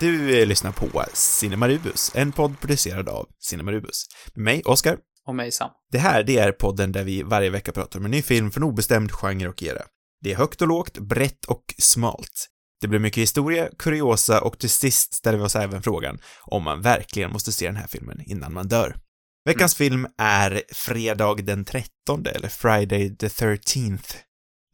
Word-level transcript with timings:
Du 0.00 0.40
eh, 0.40 0.46
lyssnar 0.46 0.72
på 0.72 1.04
Cinemarubus, 1.12 2.12
en 2.14 2.32
podd 2.32 2.60
producerad 2.60 3.08
av 3.08 3.28
Cinemarubus. 3.38 4.06
Med 4.34 4.44
mig, 4.44 4.62
Oskar. 4.64 4.98
Och 5.26 5.34
mig, 5.34 5.52
Sam. 5.52 5.70
Det 5.92 5.98
här, 5.98 6.22
det 6.22 6.38
är 6.38 6.52
podden 6.52 6.92
där 6.92 7.04
vi 7.04 7.22
varje 7.22 7.50
vecka 7.50 7.72
pratar 7.72 7.98
om 7.98 8.04
en 8.04 8.10
ny 8.10 8.22
film 8.22 8.50
från 8.50 8.64
obestämd 8.64 9.12
genre 9.12 9.48
och 9.48 9.62
era. 9.62 9.82
Det 10.20 10.32
är 10.32 10.36
högt 10.36 10.62
och 10.62 10.68
lågt, 10.68 10.98
brett 10.98 11.44
och 11.44 11.74
smalt. 11.78 12.48
Det 12.80 12.88
blir 12.88 12.98
mycket 12.98 13.22
historia, 13.22 13.68
kuriosa 13.78 14.40
och 14.40 14.58
till 14.58 14.70
sist 14.70 15.14
ställer 15.14 15.38
vi 15.38 15.44
oss 15.44 15.56
även 15.56 15.82
frågan 15.82 16.18
om 16.42 16.62
man 16.62 16.82
verkligen 16.82 17.32
måste 17.32 17.52
se 17.52 17.66
den 17.66 17.76
här 17.76 17.86
filmen 17.86 18.22
innan 18.26 18.52
man 18.52 18.68
dör. 18.68 18.96
Veckans 19.44 19.74
film 19.74 20.06
är 20.18 20.62
Fredag 20.72 21.34
den 21.34 21.64
13, 21.64 22.26
eller 22.26 22.48
Friday 22.48 23.16
the 23.16 23.28
13th. 23.28 24.14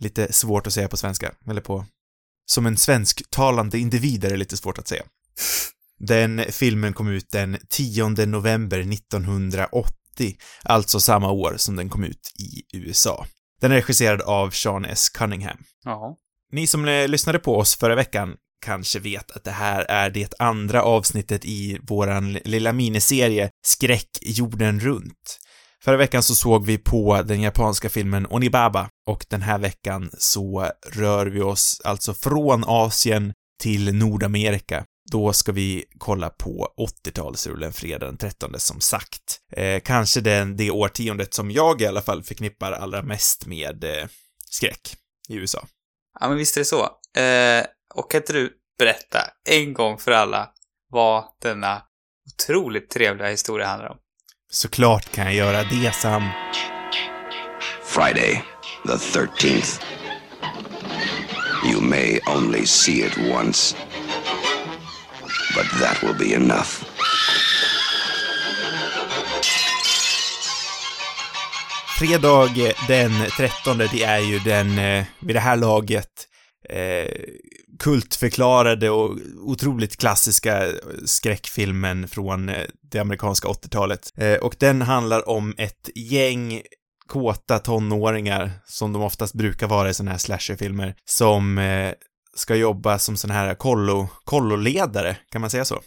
Lite 0.00 0.32
svårt 0.32 0.66
att 0.66 0.72
säga 0.72 0.88
på 0.88 0.96
svenska, 0.96 1.34
eller 1.46 1.60
på... 1.60 1.86
Som 2.46 2.66
en 2.66 2.76
svensktalande 2.76 3.78
individ 3.78 4.24
är 4.24 4.30
det 4.30 4.36
lite 4.36 4.56
svårt 4.56 4.78
att 4.78 4.88
säga. 4.88 5.02
Den 5.98 6.44
filmen 6.50 6.92
kom 6.92 7.08
ut 7.08 7.30
den 7.30 7.58
10 7.68 8.08
november 8.08 8.78
1980, 8.78 10.36
alltså 10.62 11.00
samma 11.00 11.30
år 11.30 11.54
som 11.56 11.76
den 11.76 11.88
kom 11.88 12.04
ut 12.04 12.32
i 12.40 12.76
USA. 12.76 13.26
Den 13.60 13.72
är 13.72 13.76
regisserad 13.76 14.20
av 14.20 14.50
Sean 14.50 14.84
S. 14.84 15.08
Cunningham. 15.08 15.58
Jaha. 15.84 16.14
Ni 16.52 16.66
som 16.66 16.88
eh, 16.88 17.08
lyssnade 17.08 17.38
på 17.38 17.58
oss 17.58 17.76
förra 17.76 17.94
veckan 17.94 18.36
kanske 18.64 18.98
vet 18.98 19.30
att 19.30 19.44
det 19.44 19.50
här 19.50 19.84
är 19.88 20.10
det 20.10 20.34
andra 20.38 20.82
avsnittet 20.82 21.44
i 21.44 21.78
våran 21.82 22.32
lilla 22.32 22.72
miniserie 22.72 23.50
Skräck 23.66 24.08
jorden 24.22 24.80
runt. 24.80 25.38
Förra 25.84 25.96
veckan 25.96 26.22
så 26.22 26.34
såg 26.34 26.66
vi 26.66 26.78
på 26.78 27.22
den 27.22 27.40
japanska 27.40 27.88
filmen 27.88 28.26
Onibaba 28.30 28.88
och 29.06 29.26
den 29.28 29.42
här 29.42 29.58
veckan 29.58 30.10
så 30.18 30.70
rör 30.86 31.26
vi 31.26 31.40
oss 31.40 31.80
alltså 31.84 32.14
från 32.14 32.64
Asien 32.66 33.32
till 33.62 33.94
Nordamerika. 33.94 34.84
Då 35.10 35.32
ska 35.32 35.52
vi 35.52 35.84
kolla 35.98 36.30
på 36.30 36.68
80-talsrullen 37.04 37.72
fredag 37.72 38.06
den 38.06 38.16
13 38.16 38.60
som 38.60 38.80
sagt. 38.80 39.38
Eh, 39.52 39.80
kanske 39.84 40.20
den, 40.20 40.56
det 40.56 40.70
årtiondet 40.70 41.34
som 41.34 41.50
jag 41.50 41.80
i 41.80 41.86
alla 41.86 42.02
fall 42.02 42.22
förknippar 42.22 42.72
allra 42.72 43.02
mest 43.02 43.46
med 43.46 43.84
eh, 43.84 44.08
skräck 44.50 44.96
i 45.28 45.34
USA. 45.34 45.66
Ja, 46.20 46.28
men 46.28 46.38
visst 46.38 46.56
är 46.56 46.60
det 46.60 46.64
så. 46.64 46.82
Eh, 47.20 47.66
och 47.94 48.10
kan 48.10 48.20
inte 48.20 48.32
du 48.32 48.52
berätta 48.78 49.18
en 49.48 49.74
gång 49.74 49.98
för 49.98 50.12
alla 50.12 50.50
vad 50.90 51.24
denna 51.42 51.82
otroligt 52.32 52.90
trevliga 52.90 53.28
historia 53.28 53.66
handlar 53.66 53.88
om? 53.88 53.96
Såklart 54.54 55.12
kan 55.12 55.24
jag 55.24 55.34
göra 55.34 55.64
det, 55.64 55.94
Sam. 55.94 56.22
Friday, 57.84 58.44
the 58.86 58.92
13th. 58.92 59.80
You 61.64 61.80
may 61.80 62.20
only 62.26 62.66
see 62.66 62.92
it 62.92 63.18
once, 63.18 63.76
but 65.56 65.80
that 65.80 66.02
will 66.02 66.18
be 66.18 66.34
enough. 66.34 66.84
Fredag 71.98 72.74
den 72.88 73.10
13, 73.36 73.78
det 73.78 74.02
är 74.02 74.18
ju 74.18 74.38
den, 74.38 74.78
eh, 74.78 75.04
vid 75.18 75.36
det 75.36 75.40
här 75.40 75.56
laget, 75.56 76.28
eh, 76.72 77.08
kultförklarade 77.78 78.90
och 78.90 79.16
otroligt 79.40 79.96
klassiska 79.96 80.68
skräckfilmen 81.06 82.08
från 82.08 82.48
eh, 82.48 82.66
det 82.90 82.98
amerikanska 82.98 83.48
80-talet. 83.48 84.12
Eh, 84.16 84.34
och 84.34 84.56
den 84.58 84.82
handlar 84.82 85.28
om 85.28 85.54
ett 85.58 85.90
gäng 85.94 86.62
kåta 87.06 87.58
tonåringar, 87.58 88.50
som 88.64 88.92
de 88.92 89.02
oftast 89.02 89.34
brukar 89.34 89.66
vara 89.66 89.90
i 89.90 89.94
såna 89.94 90.10
här 90.10 90.18
slasherfilmer, 90.18 90.94
som 91.04 91.58
eh, 91.58 91.92
ska 92.36 92.54
jobba 92.54 92.98
som 92.98 93.16
såna 93.16 93.34
här 93.34 93.54
kollo, 93.54 94.08
kolloledare, 94.24 95.16
kan 95.30 95.40
man 95.40 95.50
säga 95.50 95.64
så? 95.64 95.80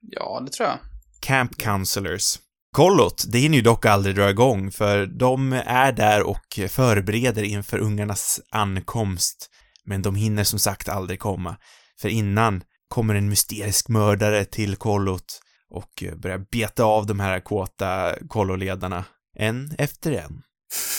Ja, 0.00 0.42
det 0.46 0.52
tror 0.52 0.68
jag. 0.68 0.78
Camp 1.20 1.58
Counselors. 1.58 2.38
Kollot, 2.72 3.24
det 3.28 3.38
hinner 3.38 3.56
ju 3.56 3.62
dock 3.62 3.86
aldrig 3.86 4.14
dra 4.16 4.30
igång, 4.30 4.70
för 4.70 5.06
de 5.06 5.52
är 5.52 5.92
där 5.92 6.22
och 6.22 6.60
förbereder 6.68 7.42
inför 7.42 7.78
ungarnas 7.78 8.40
ankomst. 8.50 9.50
Men 9.84 10.02
de 10.02 10.14
hinner 10.14 10.44
som 10.44 10.58
sagt 10.58 10.88
aldrig 10.88 11.20
komma, 11.20 11.56
för 12.00 12.08
innan 12.08 12.62
kommer 12.88 13.14
en 13.14 13.28
mysterisk 13.28 13.88
mördare 13.88 14.44
till 14.44 14.76
kollot 14.76 15.40
och 15.70 16.04
börjar 16.16 16.38
beta 16.38 16.84
av 16.84 17.06
de 17.06 17.20
här 17.20 17.40
kåta 17.40 18.14
kolloledarna, 18.28 19.04
en 19.36 19.74
efter 19.78 20.12
en. 20.12 20.42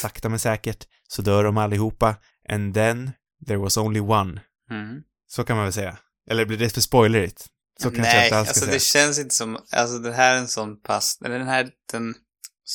Sakta 0.01 0.29
men 0.29 0.39
säkert 0.39 0.87
så 1.07 1.21
dör 1.21 1.43
de 1.43 1.57
allihopa, 1.57 2.15
and 2.49 2.73
then 2.73 3.11
there 3.47 3.57
was 3.57 3.77
only 3.77 3.99
one. 3.99 4.41
Mm. 4.71 5.01
Så 5.27 5.43
kan 5.43 5.55
man 5.55 5.65
väl 5.65 5.73
säga. 5.73 5.97
Eller 6.29 6.45
blir 6.45 6.57
det 6.57 6.69
för 6.69 6.81
spoilerigt? 6.81 7.47
Så 7.81 7.91
kanske 7.91 8.07
jag 8.07 8.15
Nej, 8.15 8.25
inte 8.25 8.37
alls 8.37 8.47
ska 8.47 8.51
alltså 8.51 8.65
säga. 8.65 8.73
det 8.73 8.79
känns 8.79 9.19
inte 9.19 9.35
som, 9.35 9.57
alltså 9.71 9.97
det 9.97 10.13
här 10.13 10.35
är 10.35 10.39
en 10.39 10.47
sån 10.47 10.81
pass, 10.81 11.17
eller 11.25 11.39
den 11.39 11.47
här, 11.47 11.69
den, 11.91 12.13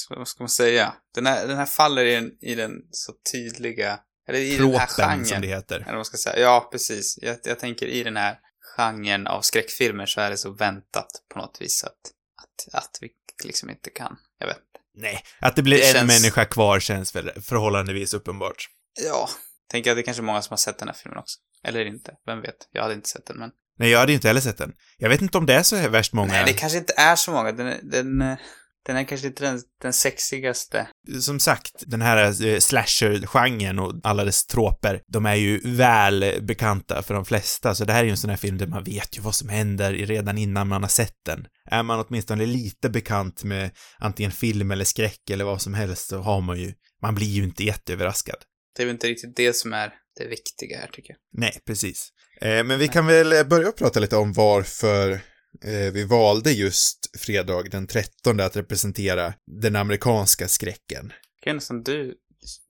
vad 0.08 0.28
ska 0.28 0.42
man 0.42 0.48
säga? 0.48 0.94
Den 1.14 1.26
här, 1.26 1.46
den 1.46 1.56
här 1.56 1.66
faller 1.66 2.04
i 2.04 2.14
den, 2.14 2.30
i 2.40 2.54
den 2.54 2.72
så 2.90 3.12
tydliga, 3.32 3.98
eller 4.28 4.38
i 4.38 4.56
den 4.56 4.70
här 4.74 4.86
Tråpen, 4.86 5.16
som 5.16 5.24
genren. 5.24 5.42
det 5.42 5.48
heter. 5.48 5.74
Eller 5.76 5.86
vad 5.86 5.94
man 5.94 6.04
ska 6.04 6.16
säga. 6.16 6.38
Ja, 6.38 6.68
precis. 6.72 7.18
Jag, 7.22 7.36
jag 7.44 7.58
tänker 7.58 7.86
i 7.86 8.02
den 8.02 8.16
här 8.16 8.38
genren 8.76 9.26
av 9.26 9.40
skräckfilmer 9.40 10.06
så 10.06 10.20
är 10.20 10.30
det 10.30 10.36
så 10.36 10.50
väntat 10.50 11.08
på 11.32 11.38
något 11.38 11.56
vis 11.60 11.84
att, 11.84 11.92
att, 11.92 12.74
att 12.74 12.98
vi 13.00 13.08
liksom 13.44 13.70
inte 13.70 13.90
kan. 13.90 14.16
Jag 14.38 14.46
vet. 14.46 14.58
Nej, 14.98 15.22
att 15.40 15.56
det 15.56 15.62
blir 15.62 15.78
Det 15.78 15.86
en 15.88 15.92
känns- 15.94 16.22
människa 16.22 16.44
kvar 16.44 16.80
känns 16.80 17.16
väl 17.16 17.30
förhållandevis 17.42 18.14
uppenbart. 18.14 18.68
Ja, 19.04 19.28
tänker 19.70 19.90
att 19.90 19.96
det 19.96 20.00
är 20.00 20.04
kanske 20.04 20.20
är 20.20 20.24
många 20.24 20.42
som 20.42 20.52
har 20.52 20.56
sett 20.58 20.78
den 20.78 20.88
här 20.88 20.94
filmen 20.94 21.18
också. 21.18 21.38
Eller 21.64 21.84
inte, 21.84 22.14
vem 22.26 22.40
vet. 22.42 22.56
Jag 22.72 22.82
hade 22.82 22.94
inte 22.94 23.08
sett 23.08 23.26
den, 23.26 23.36
men... 23.38 23.50
Nej, 23.78 23.90
jag 23.90 23.98
hade 23.98 24.12
inte 24.12 24.28
heller 24.28 24.40
sett 24.40 24.58
den. 24.58 24.72
Jag 24.96 25.08
vet 25.08 25.22
inte 25.22 25.38
om 25.38 25.46
det 25.46 25.54
är 25.54 25.62
så 25.62 25.88
värst 25.88 26.12
många. 26.12 26.32
Nej, 26.32 26.44
det 26.46 26.52
kanske 26.52 26.78
inte 26.78 26.92
är 26.96 27.16
så 27.16 27.30
många. 27.30 27.52
Den, 27.52 27.90
den, 27.90 28.36
den 28.86 28.96
är 28.96 29.04
kanske 29.04 29.26
inte 29.26 29.44
den, 29.44 29.60
den 29.82 29.92
sexigaste. 29.92 30.88
Som 31.20 31.40
sagt, 31.40 31.84
den 31.86 32.02
här 32.02 32.46
eh, 32.46 32.58
slasher-genren 32.58 33.78
och 33.78 34.00
alla 34.02 34.24
dess 34.24 34.46
tråper, 34.46 35.02
de 35.06 35.26
är 35.26 35.34
ju 35.34 35.60
väl 35.64 36.42
bekanta 36.42 37.02
för 37.02 37.14
de 37.14 37.24
flesta, 37.24 37.74
så 37.74 37.84
det 37.84 37.92
här 37.92 38.00
är 38.00 38.04
ju 38.04 38.10
en 38.10 38.16
sån 38.16 38.30
här 38.30 38.36
film 38.36 38.58
där 38.58 38.66
man 38.66 38.84
vet 38.84 39.18
ju 39.18 39.22
vad 39.22 39.34
som 39.34 39.48
händer 39.48 39.92
redan 39.92 40.38
innan 40.38 40.68
man 40.68 40.82
har 40.82 40.90
sett 40.90 41.24
den. 41.26 41.46
Är 41.70 41.82
man 41.82 42.04
åtminstone 42.08 42.46
lite 42.46 42.90
bekant 42.90 43.44
med 43.44 43.70
antingen 43.98 44.32
film 44.32 44.70
eller 44.70 44.84
skräck 44.84 45.30
eller 45.30 45.44
vad 45.44 45.62
som 45.62 45.74
helst 45.74 46.08
så 46.08 46.18
har 46.18 46.40
man 46.40 46.60
ju, 46.60 46.72
man 47.02 47.14
blir 47.14 47.26
ju 47.26 47.44
inte 47.44 47.64
jätteöverraskad. 47.64 48.38
Det 48.76 48.82
är 48.82 48.86
väl 48.86 48.94
inte 48.94 49.08
riktigt 49.08 49.36
det 49.36 49.56
som 49.56 49.72
är 49.72 49.92
det 50.18 50.26
viktiga 50.26 50.78
här, 50.78 50.88
tycker 50.92 51.12
jag. 51.12 51.40
Nej, 51.40 51.58
precis. 51.66 52.08
Eh, 52.40 52.64
men 52.64 52.78
vi 52.78 52.88
kan 52.88 53.06
väl 53.06 53.46
börja 53.46 53.72
prata 53.72 54.00
lite 54.00 54.16
om 54.16 54.32
varför 54.32 55.20
vi 55.92 56.04
valde 56.04 56.52
just 56.52 56.98
fredag 57.18 57.62
den 57.70 57.86
13 57.86 58.40
att 58.40 58.56
representera 58.56 59.34
den 59.62 59.76
amerikanska 59.76 60.48
skräcken. 60.48 61.12
Är 61.46 61.54
nästan 61.54 61.82
du, 61.82 62.14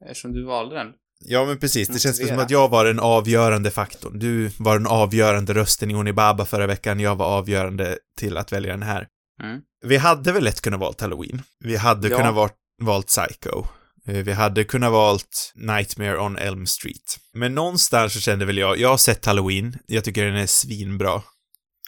eftersom 0.07 0.33
du 0.33 0.45
valde 0.45 0.75
den. 0.75 0.87
Ja, 1.25 1.45
men 1.45 1.59
precis. 1.59 1.89
Det 1.89 1.99
känns 1.99 2.29
som 2.29 2.39
att 2.39 2.51
jag 2.51 2.69
var 2.69 2.85
den 2.85 3.01
avgörande 3.01 3.71
faktorn. 3.71 4.19
Du 4.19 4.51
var 4.59 4.79
den 4.79 4.87
avgörande 4.87 5.55
rösten 5.55 5.91
i 5.91 5.95
Onibaba 5.95 6.45
förra 6.45 6.67
veckan. 6.67 7.01
Jag 7.01 7.17
var 7.17 7.27
avgörande 7.27 7.99
till 8.19 8.37
att 8.37 8.53
välja 8.53 8.73
den 8.73 8.83
här. 8.83 9.07
Mm. 9.43 9.61
Vi 9.85 9.97
hade 9.97 10.33
väl 10.33 10.45
lätt 10.45 10.61
kunnat 10.61 10.81
valt 10.81 11.01
Halloween. 11.01 11.43
Vi 11.65 11.77
hade 11.77 12.09
Ja. 12.09 12.17
kunnat 12.17 12.35
valt, 12.35 12.55
valt 12.83 13.07
Psycho. 13.07 13.65
Eh, 14.07 14.15
Vi 14.15 14.33
hade 14.33 14.65
kunnat 14.65 14.93
valt 14.93 15.53
Nightmare 15.55 16.19
on 16.19 16.37
Elm 16.39 16.67
Street. 16.67 17.17
Men 17.35 17.55
någonstans 17.55 18.13
så 18.13 18.21
kände 18.21 18.45
väl 18.45 18.59
jag, 18.59 18.79
jag 18.79 18.89
har 18.89 18.97
sett 18.99 19.27
Halloween. 19.27 19.77
Jag 19.87 20.05
tycker 20.05 20.27
den 20.27 20.37
är 20.37 20.47
svinbra. 20.47 21.23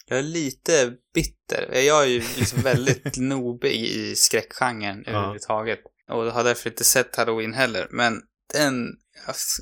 Jag 0.09 0.19
är 0.19 0.23
lite 0.23 0.93
bitter. 1.15 1.73
Jag 1.75 2.03
är 2.03 2.07
ju 2.07 2.23
liksom 2.37 2.61
väldigt 2.63 3.17
nobig 3.17 3.73
i 3.73 4.17
skräckgenren 4.17 5.03
Ja. 5.07 5.13
överhuvudtaget. 5.13 5.79
Och 6.11 6.25
har 6.25 6.45
därför 6.45 6.71
inte 6.71 6.85
sett 6.85 7.17
Halloween 7.17 7.55
heller. 7.55 7.87
Men 7.91 8.21
den, 8.55 8.89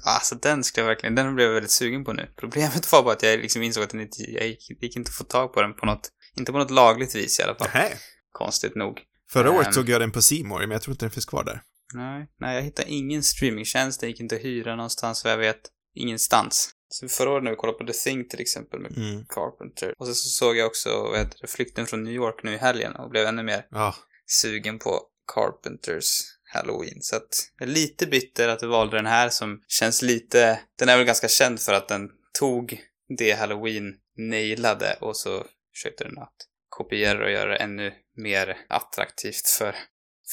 alltså 0.05 0.35
den 0.35 0.65
skulle 0.65 0.83
jag 0.85 0.89
verkligen, 0.89 1.15
den 1.15 1.35
blev 1.35 1.47
jag 1.47 1.55
väldigt 1.55 1.71
sugen 1.71 2.05
på 2.05 2.13
nu. 2.13 2.29
Problemet 2.37 2.93
var 2.93 3.03
bara 3.03 3.13
att 3.15 3.23
jag 3.23 3.41
liksom 3.41 3.63
insåg 3.63 3.85
att 3.85 3.91
den 3.91 4.01
inte, 4.01 4.23
jag 4.23 4.47
gick, 4.47 4.83
gick 4.83 4.97
inte 4.97 5.09
att 5.09 5.15
få 5.15 5.25
tag 5.25 5.55
på 5.55 5.63
den 5.63 5.75
på 5.75 5.87
något, 5.87 6.09
inte 6.37 6.53
på 6.53 6.59
något 6.59 6.71
lagligt 6.71 7.15
vis 7.15 7.41
i 7.41 7.43
alla 7.43 7.55
fall. 7.55 7.69
Nähä. 7.75 7.93
Konstigt 8.33 8.75
nog. 8.75 9.01
Förra 9.33 9.51
året 9.51 9.67
Ehm. 9.67 9.73
såg 9.73 9.89
jag 9.89 10.01
den 10.01 10.13
på 10.13 10.21
More, 10.45 10.67
men 10.67 10.71
jag 10.71 10.83
tror 10.83 10.93
inte 10.95 11.05
den 11.05 11.11
finns 11.11 11.27
kvar 11.27 11.45
där. 11.45 11.63
Nej, 11.95 12.27
nej, 12.41 12.55
jag 12.57 12.63
hittade 12.63 12.91
ingen 12.91 13.23
streamingtjänst, 13.23 14.01
den 14.01 14.11
gick 14.11 14.21
inte 14.21 14.35
att 14.37 14.45
hyra 14.45 14.77
någonstans 14.77 15.25
vad 15.25 15.33
jag 15.33 15.39
vet. 15.39 15.61
Ingenstans. 15.95 16.71
Så 16.89 17.09
förra 17.09 17.31
året 17.31 17.45
när 17.45 17.51
vi 17.51 17.57
kollade 17.57 17.79
på 17.79 17.87
The 17.87 17.93
Thing 17.93 18.29
till 18.29 18.41
exempel 18.41 18.81
med 18.81 18.97
Mm. 18.97 19.27
Carpenter. 19.29 19.95
Och 19.99 20.07
så, 20.07 20.15
så 20.15 20.29
såg 20.29 20.57
jag 20.57 20.67
också, 20.67 21.03
vad 21.03 21.19
heter 21.19 21.39
det, 21.41 21.47
Flykten 21.47 21.87
från 21.87 22.03
New 22.03 22.13
York 22.13 22.43
nu 22.43 22.55
i 22.55 22.57
helgen 22.57 22.97
och 22.97 23.11
blev 23.11 23.27
ännu 23.27 23.43
mer 23.43 23.67
Ja, 23.71 23.95
sugen 24.27 24.79
på 24.79 25.03
Carpenters 25.35 26.21
Halloween. 26.53 27.03
Så 27.03 27.17
att 27.17 27.51
jag 27.59 27.69
är 27.69 27.73
lite 27.73 28.07
bitter 28.07 28.49
att 28.49 28.59
du 28.59 28.67
valde 28.67 28.97
den 28.97 29.07
här 29.07 29.29
som 29.29 29.63
känns 29.69 30.03
lite, 30.03 30.61
den 30.79 30.89
är 30.89 30.97
väl 30.97 31.07
ganska 31.07 31.29
känd 31.29 31.61
för 31.61 31.73
att 31.73 31.89
den 31.89 32.11
tog 32.39 32.81
det 33.19 33.33
Halloween 33.33 33.95
nailade 34.19 34.97
och 35.01 35.17
så 35.17 35.45
försökte 35.75 36.05
den 36.05 36.19
att 36.19 36.37
kopiera 36.69 37.25
och 37.25 37.31
göra 37.31 37.51
det 37.51 37.57
ännu 37.57 37.93
mer 38.17 38.57
attraktivt 38.69 39.49
för, 39.59 39.77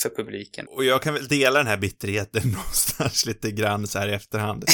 för 0.01 0.09
publiken. 0.09 0.67
och 0.69 0.85
jag 0.85 1.01
kan 1.01 1.13
väl 1.13 1.27
dela 1.27 1.59
den 1.59 1.67
här 1.67 1.77
bitterheten 1.77 2.41
någonstans 2.51 3.25
lite 3.25 3.51
grann 3.51 3.87
så 3.87 3.99
här 3.99 4.07
i 4.07 4.13
efterhand. 4.13 4.65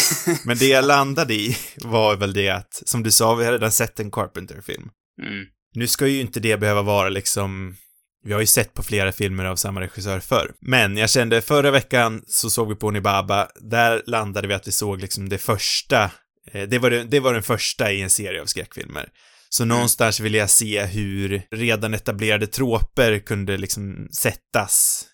Men 0.46 0.58
det 0.58 0.68
jag 0.68 0.86
landade 0.86 1.34
i 1.34 1.58
var 1.78 2.16
väl 2.16 2.34
det 2.34 2.50
att, 2.50 2.82
som 2.86 3.04
du 3.04 3.12
sa, 3.12 3.36
vi 3.36 3.46
har 3.46 3.52
redan 3.52 3.72
sett 3.72 4.00
en 4.00 4.12
Carpenter-film. 4.12 4.90
Mm. 5.22 5.46
Nu 5.76 5.88
ska 5.88 6.08
ju 6.08 6.22
inte 6.22 6.40
det 6.40 6.58
behöva 6.58 6.82
vara 6.82 7.10
liksom 7.10 7.76
vi 8.24 8.34
har 8.34 8.40
ju 8.40 8.46
sett 8.46 8.74
på 8.74 8.84
flera 8.84 9.12
filmer 9.12 9.46
av 9.46 9.56
samma 9.56 9.82
regissör 9.82 10.20
förr. 10.20 10.52
Men 10.60 10.98
jag 10.98 11.10
kände 11.10 11.42
förra 11.42 11.72
veckan 11.72 12.24
så 12.28 12.50
såg 12.50 12.70
vi 12.70 12.76
på 12.76 12.88
Onibaba, 12.88 13.50
där 13.56 14.04
landade 14.06 14.48
vi 14.48 14.54
att 14.54 14.68
vi 14.68 14.72
såg 14.72 15.02
liksom 15.02 15.30
det 15.30 15.38
första, 15.38 16.12
eh, 16.52 16.70
det 16.70 16.80
var, 16.80 16.90
det, 16.90 17.04
det 17.04 17.20
var 17.20 17.34
den 17.34 17.44
första 17.44 17.92
i 17.92 18.02
en 18.02 18.10
serie 18.10 18.42
av 18.42 18.46
skräckfilmer. 18.46 19.10
Så 19.50 19.64
Mm. 19.64 19.76
någonstans 19.76 20.20
vill 20.20 20.34
jag 20.34 20.50
se 20.50 20.86
hur 20.86 21.42
redan 21.52 21.94
etablerade 21.94 22.48
troper 22.48 23.20
kunde 23.20 23.58
liksom 23.58 24.10
sättas. 24.12 25.06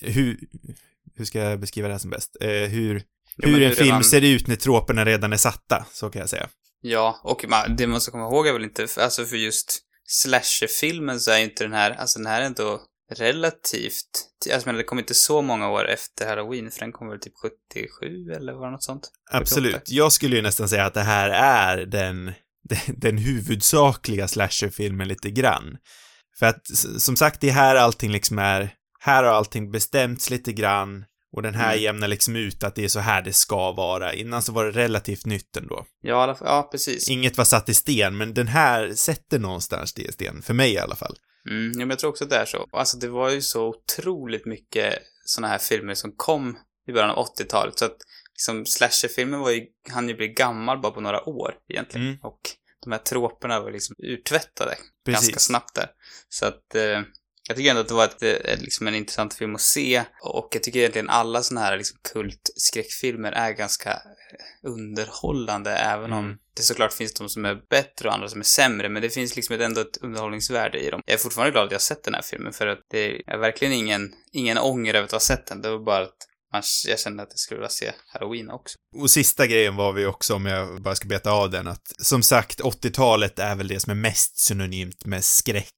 Hur, 0.00 0.38
hur 1.16 1.24
ska 1.24 1.38
jag 1.38 1.60
beskriva 1.60 1.88
det 1.88 1.94
här 1.94 1.98
som 1.98 2.10
bäst? 2.10 2.36
Eh, 2.40 2.48
hur, 2.50 3.02
hur 3.36 3.54
en 3.54 3.68
hur 3.68 3.70
film 3.74 3.86
redan- 3.88 4.04
ser 4.04 4.22
ut 4.24 4.46
när 4.46 4.56
troperna 4.56 5.04
redan 5.04 5.32
är 5.32 5.36
satta, 5.36 5.86
så 5.92 6.10
kan 6.10 6.20
jag 6.20 6.28
säga. 6.28 6.48
Ja, 6.80 7.20
och 7.24 7.44
man, 7.48 7.76
det 7.76 7.86
man 7.86 8.00
ska 8.00 8.12
komma 8.12 8.24
ihåg 8.24 8.46
är 8.46 8.52
väl 8.52 8.64
inte, 8.64 8.86
för, 8.86 9.00
alltså 9.00 9.24
för 9.24 9.36
just 9.36 9.80
slasherfilmen 10.06 11.20
så 11.20 11.30
är 11.30 11.38
inte 11.38 11.64
den 11.64 11.72
här, 11.72 11.90
alltså 11.90 12.18
den 12.18 12.26
här 12.26 12.40
är 12.40 12.46
ändå 12.46 12.80
relativt, 13.14 14.10
alltså 14.52 14.68
men 14.68 14.76
det 14.76 14.82
kom 14.84 14.98
inte 14.98 15.14
så 15.14 15.42
många 15.42 15.70
år 15.70 15.88
efter 15.88 16.26
Halloween, 16.28 16.70
för 16.70 16.80
den 16.80 16.92
kom 16.92 17.08
väl 17.08 17.20
typ 17.20 17.32
77 17.42 18.32
eller 18.32 18.52
var 18.52 18.66
det 18.66 18.72
något 18.72 18.82
sånt? 18.84 19.02
78. 19.32 19.38
Absolut. 19.42 19.90
Jag 19.90 20.12
skulle 20.12 20.36
ju 20.36 20.42
nästan 20.42 20.68
säga 20.68 20.84
att 20.84 20.94
det 20.94 21.02
här 21.02 21.30
är 21.30 21.86
den, 21.86 22.32
den, 22.86 23.18
huvudsakliga 23.18 24.28
slasherfilmen 24.28 25.08
lite 25.08 25.30
grann. 25.30 25.76
För 26.38 26.46
att, 26.46 26.66
som 26.98 27.16
sagt, 27.16 27.40
det 27.40 27.48
är 27.48 27.52
här 27.52 27.76
allting 27.76 28.12
liksom 28.12 28.38
är, 28.38 28.70
här 29.00 29.24
har 29.24 29.32
allting 29.32 29.70
bestämts 29.70 30.30
lite 30.30 30.52
grann 30.52 31.04
och 31.36 31.42
den 31.42 31.54
här 31.54 31.72
Mm. 31.72 31.82
jämnar 31.82 32.08
liksom 32.08 32.36
ut 32.36 32.64
att 32.64 32.74
det 32.74 32.84
är 32.84 32.88
så 32.88 33.00
här 33.00 33.22
det 33.22 33.32
ska 33.32 33.72
vara. 33.72 34.14
Innan 34.14 34.42
så 34.42 34.52
var 34.52 34.64
det 34.64 34.70
relativt 34.70 35.26
nytt 35.26 35.56
ändå. 35.56 35.84
Ja, 36.02 36.36
ja 36.40 36.68
precis. 36.72 37.08
Inget 37.08 37.36
var 37.38 37.44
satt 37.44 37.68
i 37.68 37.74
sten, 37.74 38.16
men 38.16 38.34
den 38.34 38.48
här 38.48 38.92
sätter 38.94 39.38
någonstans 39.38 39.94
det 39.94 40.02
i 40.02 40.12
sten, 40.12 40.42
för 40.42 40.54
mig 40.54 40.72
i 40.72 40.78
alla 40.78 40.96
fall. 40.96 41.16
Mm, 41.50 41.72
ja, 41.72 41.78
men 41.78 41.90
jag 41.90 41.98
tror 41.98 42.10
också 42.10 42.24
att 42.24 42.30
det 42.30 42.36
är 42.36 42.46
så. 42.46 42.66
Alltså 42.72 42.96
det 42.98 43.08
var 43.08 43.30
ju 43.30 43.42
så 43.42 43.66
otroligt 43.66 44.46
mycket 44.46 44.94
såna 45.24 45.48
här 45.48 45.58
filmer 45.58 45.94
som 45.94 46.12
kom 46.16 46.58
i 46.88 46.92
början 46.92 47.10
av 47.10 47.26
80-talet, 47.26 47.78
så 47.78 47.84
att 47.84 47.96
liksom 48.38 48.66
slasherfilmen 48.66 49.40
var 49.40 49.50
ju, 49.50 49.66
han 49.90 50.08
ju 50.08 50.14
bli 50.14 50.28
gammal 50.28 50.78
bara 50.80 50.92
på 50.92 51.00
några 51.00 51.28
år 51.28 51.54
egentligen. 51.68 52.06
Mm. 52.06 52.18
Och 52.22 52.40
de 52.84 52.92
här 52.92 52.98
troperna 52.98 53.60
var 53.60 53.70
liksom 53.70 53.96
urtvättade 53.98 54.76
Precis. 55.04 55.26
ganska 55.26 55.38
snabbt 55.38 55.74
där. 55.74 55.90
Så 56.28 56.46
att 56.46 56.74
eh, 56.74 57.02
jag 57.48 57.56
tycker 57.56 57.70
ändå 57.70 57.80
att 57.80 57.88
det 57.88 57.94
var 57.94 58.04
ett, 58.04 58.22
eh, 58.22 58.60
liksom 58.60 58.86
en 58.86 58.94
intressant 58.94 59.34
film 59.34 59.54
att 59.54 59.60
se. 59.60 60.02
Och 60.22 60.48
jag 60.52 60.62
tycker 60.62 60.78
egentligen 60.78 61.08
alla 61.10 61.42
såna 61.42 61.60
här 61.60 61.76
liksom 61.76 61.98
kultskräckfilmer 62.12 63.32
är 63.32 63.50
ganska 63.52 63.90
eh, 63.92 64.70
underhållande, 64.70 65.70
även 65.70 66.12
om 66.12 66.24
Mm. 66.24 66.38
det 66.56 66.62
såklart 66.62 66.92
finns 66.92 67.14
de 67.14 67.28
som 67.28 67.44
är 67.44 67.58
bättre 67.70 68.08
och 68.08 68.14
andra 68.14 68.28
som 68.28 68.40
är 68.40 68.44
sämre, 68.44 68.88
men 68.88 69.02
det 69.02 69.10
finns 69.10 69.36
liksom 69.36 69.54
ett, 69.54 69.60
ändå 69.62 69.80
ett 69.80 69.96
underhållningsvärde 69.96 70.78
i 70.78 70.90
dem. 70.90 71.02
Jag 71.06 71.14
är 71.14 71.18
fortfarande 71.18 71.52
glad 71.52 71.64
att 71.64 71.70
jag 71.70 71.78
har 71.78 71.80
sett 71.80 72.04
den 72.04 72.14
här 72.14 72.22
filmen, 72.22 72.52
för 72.52 72.66
att 72.66 72.80
det 72.90 73.22
är 73.26 73.38
verkligen 73.38 73.74
ingen, 73.74 74.12
ingen 74.32 74.58
ånger 74.58 74.94
över 74.94 75.04
att 75.04 75.12
ha 75.12 75.20
sett 75.20 75.46
den. 75.46 75.62
Det 75.62 75.70
var 75.70 75.78
bara 75.78 76.02
att 76.02 76.27
man, 76.52 76.62
jag 76.86 77.00
kände 77.00 77.22
att 77.22 77.28
jag 77.30 77.38
skulle 77.38 77.58
vilja 77.58 77.68
se 77.70 77.92
Halloween 78.12 78.50
också. 78.50 78.76
Och 78.96 79.10
sista 79.10 79.46
grejen 79.46 79.76
var 79.76 79.92
vi 79.92 80.06
också, 80.06 80.34
om 80.34 80.46
jag 80.46 80.82
bara 80.82 80.94
ska 80.94 81.08
beta 81.08 81.30
av 81.30 81.50
den, 81.50 81.68
att 81.68 81.92
som 81.98 82.22
sagt, 82.22 82.60
80-talet 82.60 83.38
är 83.38 83.54
väl 83.54 83.68
det 83.68 83.80
som 83.80 83.90
är 83.90 83.94
mest 83.94 84.38
synonymt 84.38 85.04
med 85.04 85.24
skräck 85.24 85.74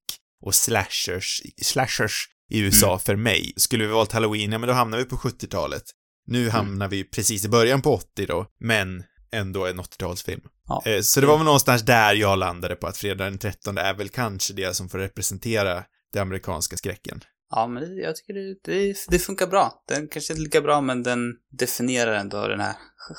och 0.47 0.55
slashers, 0.55 1.43
slashers 1.63 2.29
i 2.53 2.59
USA 2.61 2.87
Mm. 2.89 2.99
för 2.99 3.17
mig. 3.17 3.53
Skulle 3.57 3.87
vi 3.87 3.93
valt 3.93 4.13
halloween, 4.13 4.53
ja 4.53 4.59
men 4.59 4.69
då 4.69 4.75
hamnar 4.75 4.99
vi 4.99 5.05
på 5.05 5.17
70-talet. 5.17 5.83
Nu 6.27 6.41
Mm. 6.43 6.53
hamnar 6.53 6.89
vi 6.89 7.05
precis 7.05 7.45
i 7.45 7.49
början 7.49 7.83
på 7.83 7.95
80 7.95 8.27
då, 8.27 8.47
men 8.61 9.05
ändå 9.33 9.67
en 9.67 9.81
80-talsfilm. 9.81 10.41
Ja. 10.67 10.83
Eh, 10.87 11.01
Så 11.01 11.21
det 11.21 11.27
var 11.27 11.37
väl 11.37 11.45
någonstans 11.45 11.83
där 11.83 12.15
jag 12.15 12.39
landade 12.39 12.77
på 12.77 12.87
att 12.87 12.97
fredag 12.97 13.25
den 13.25 13.39
13 13.39 13.79
är 13.79 13.95
väl 13.95 14.09
kanske 14.09 14.53
det 14.53 14.75
som 14.77 14.89
får 14.89 14.99
representera 14.99 15.85
den 16.13 16.23
amerikanska 16.23 16.77
skräcken. 16.77 17.21
Ja, 17.51 17.67
men 17.67 17.83
det, 17.83 18.03
jag 18.03 18.17
tycker 18.17 18.35
det, 18.35 18.57
det, 18.65 18.97
det 19.09 19.19
funkar 19.19 19.47
bra. 19.47 19.83
Den 19.89 20.09
kanske 20.09 20.33
inte 20.33 20.41
är 20.43 20.45
lika 20.45 20.61
bra, 20.61 20.81
men 20.81 21.03
den 21.03 21.35
definierar 21.59 22.13
ändå 22.13 22.49
den 22.49 22.61
här 22.61 22.75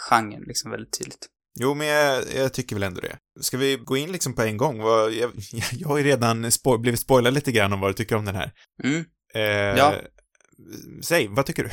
genren 0.10 0.44
liksom 0.48 0.72
väldigt 0.72 1.00
tydligt. 1.00 1.28
Jo, 1.60 1.74
men 1.74 1.88
jag, 1.88 2.24
jag 2.36 2.54
tycker 2.54 2.76
väl 2.76 2.84
ändå 2.84 3.02
det. 3.02 3.18
Ska 3.42 3.58
vi 3.58 3.76
gå 3.76 3.98
in 3.98 4.12
liksom 4.12 4.34
på 4.36 4.42
en 4.42 4.58
gång? 4.58 4.80
Jag, 4.80 5.12
jag 5.72 5.88
har 5.88 5.98
ju 5.98 6.04
redan 6.04 6.46
spo- 6.46 6.78
blivit 6.78 7.00
spoilad 7.00 7.34
lite 7.34 7.52
grann 7.52 7.74
om 7.74 7.80
vad 7.80 7.90
du 7.90 7.94
tycker 7.94 8.16
om 8.16 8.26
den 8.26 8.36
här. 8.36 8.52
Mm. 8.84 9.06
Eh, 9.34 9.42
Ja. 9.78 9.96
Säg, 11.04 11.28
vad 11.28 11.46
tycker 11.46 11.64
du? 11.64 11.70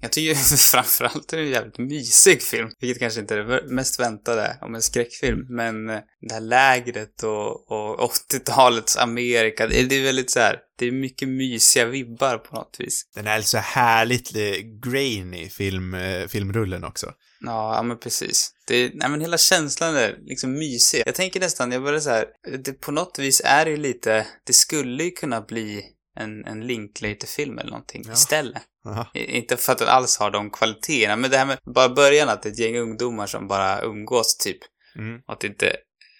Jag 0.00 0.12
tycker 0.12 0.34
framförallt 0.56 1.16
att 1.16 1.28
det 1.28 1.36
är 1.36 1.40
en 1.40 1.50
jävligt 1.50 1.78
mysig 1.78 2.42
film, 2.42 2.70
vilket 2.80 3.00
kanske 3.00 3.20
inte 3.20 3.34
är 3.34 3.38
det 3.44 3.62
mest 3.66 4.00
väntade 4.00 4.58
om 4.60 4.74
en 4.74 4.82
skräckfilm, 4.82 5.46
men 5.48 5.90
eh, 5.90 5.98
det 6.20 6.34
här 6.34 6.40
lägret 6.40 7.22
och, 7.22 7.70
och 7.72 8.00
80-talets 8.32 8.96
Amerika, 8.96 9.66
det 9.66 9.80
är, 9.80 9.84
det 9.84 9.94
är 9.94 10.04
väldigt 10.04 10.30
så 10.30 10.40
här, 10.40 10.58
det 10.78 10.86
är 10.86 10.92
mycket 10.92 11.28
mysiga 11.28 11.84
vibbar 11.86 12.38
på 12.38 12.56
något 12.56 12.76
vis. 12.78 13.02
Den 13.14 13.26
är 13.26 13.40
så 13.40 13.58
härligt 13.58 14.36
eh, 14.36 14.42
grainy 14.84 15.48
film, 15.48 15.94
eh, 15.94 16.26
filmrullen 16.28 16.84
också. 16.84 17.12
Ja, 17.40 17.76
ja 17.76 17.82
men 17.82 17.98
precis. 17.98 18.50
Det, 18.66 18.90
nej 18.94 19.08
men 19.10 19.20
hela 19.20 19.38
känslan 19.38 19.96
är 19.96 20.16
liksom 20.22 20.52
mysig. 20.52 21.02
Jag 21.06 21.14
tänker 21.14 21.40
nästan, 21.40 21.72
jag 21.72 21.82
börjar 21.82 22.00
så 22.00 22.10
här, 22.10 22.24
det, 22.64 22.72
på 22.72 22.92
något 22.92 23.18
vis 23.18 23.42
är 23.44 23.64
det 23.64 23.70
ju 23.70 23.76
lite, 23.76 24.26
det 24.46 24.52
skulle 24.52 25.04
ju 25.04 25.10
kunna 25.10 25.40
bli 25.40 25.82
en, 26.16 26.44
en 26.44 26.66
Linklater-film 26.66 27.58
eller 27.58 27.70
någonting 27.70 28.02
Ja. 28.06 28.12
istället. 28.12 28.62
Aha. 28.86 29.10
I- 29.14 29.36
Inte 29.36 29.56
för 29.56 29.72
att 29.72 29.78
den 29.78 29.88
alls 29.88 30.18
har 30.18 30.30
de 30.30 30.50
kvaliteterna, 30.50 31.16
men 31.16 31.30
det 31.30 31.36
här 31.38 31.46
med 31.46 31.58
bara 31.74 31.88
början 31.88 32.28
att 32.28 32.42
det 32.42 32.48
är 32.48 32.52
ett 32.52 32.58
gäng 32.58 32.76
ungdomar 32.76 33.26
som 33.26 33.48
bara 33.48 33.80
umgås 33.82 34.36
typ, 34.36 34.58
Mm. 34.96 35.20
och 35.26 35.32
att 35.32 35.40
det 35.40 35.46
inte 35.46 35.76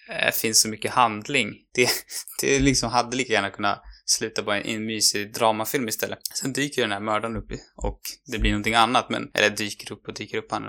eh, 0.09 0.31
finns 0.31 0.61
så 0.61 0.69
mycket 0.69 0.91
handling. 0.91 1.53
Det, 1.75 1.89
det 2.41 2.59
liksom 2.59 2.89
hade 2.89 3.17
lika 3.17 3.33
gärna 3.33 3.49
kunnat 3.49 3.81
sluta 4.05 4.43
på 4.43 4.51
en, 4.51 4.63
en 4.63 4.85
mysig 4.85 5.33
dramafilm 5.33 5.87
istället. 5.87 6.19
Sen 6.41 6.53
dyker 6.53 6.81
den 6.81 6.91
här 6.91 6.99
mördaren 6.99 7.37
upp 7.37 7.51
i- 7.51 7.59
och 7.75 7.99
det 8.31 8.39
blir 8.39 8.51
någonting 8.51 8.73
annat, 8.75 9.09
men, 9.09 9.31
eller 9.33 9.49
dyker 9.49 9.91
upp 9.93 10.07
och 10.07 10.13
dyker 10.13 10.37
upp 10.37 10.51
han 10.51 10.63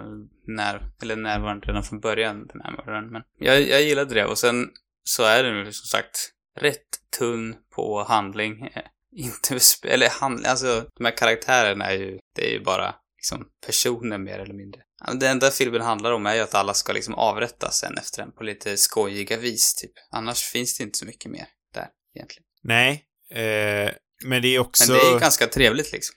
när, 0.47 0.91
eller 1.03 1.17
närvarande 1.17 1.67
redan 1.67 1.83
från 1.83 2.01
början, 2.01 2.47
den 2.47 2.61
här 2.65 2.71
mördaren. 2.73 3.11
Men 3.11 3.23
jag, 3.39 3.69
jag 3.69 3.83
gillade 3.83 4.15
det 4.15 4.27
och 4.27 4.39
sen 4.39 4.69
så 5.05 5.23
är 5.25 5.43
den 5.45 5.65
som 5.73 5.87
sagt 5.87 6.31
rätt 6.61 6.89
tunn 7.19 7.55
på 7.75 8.05
handling. 8.05 8.69
Inte, 9.17 9.59
eller 9.89 10.09
handling, 10.09 10.47
alltså 10.47 10.85
de 10.99 11.05
här 11.05 11.17
karaktärerna 11.17 11.85
är 11.85 11.99
ju, 11.99 12.19
det 12.37 12.49
är 12.49 12.53
ju 12.53 12.61
bara 12.65 12.95
liksom 13.17 13.47
personer 13.67 14.19
mer 14.19 14.39
eller 14.39 14.55
mindre. 14.55 14.81
Det 15.21 15.29
enda 15.29 15.51
filmen 15.51 15.81
handlar 15.81 16.13
om 16.13 16.27
är 16.27 16.35
ju 16.35 16.41
att 16.41 16.55
alla 16.55 16.75
ska 16.75 16.93
liksom 16.93 17.15
avrättas 17.15 17.79
sen 17.79 17.99
efter 17.99 18.23
den 18.23 18.33
på 18.33 18.45
lite 18.45 18.77
skojiga 18.77 19.37
vis 19.37 19.75
typ. 19.75 19.93
Annars 20.11 20.43
finns 20.43 20.79
det 20.79 20.85
inte 20.85 20.99
så 20.99 21.07
mycket 21.07 21.31
mer 21.31 21.47
där 21.75 21.89
egentligen. 22.17 22.45
Nej, 22.63 23.05
eh, 23.31 23.93
men 24.25 24.43
det 24.43 24.49
är 24.49 24.59
också... 24.59 24.93
Men 24.93 24.99
det 24.99 25.07
är 25.07 25.13
ju 25.13 25.19
ganska 25.19 25.47
trevligt 25.47 25.93
liksom. 25.93 26.17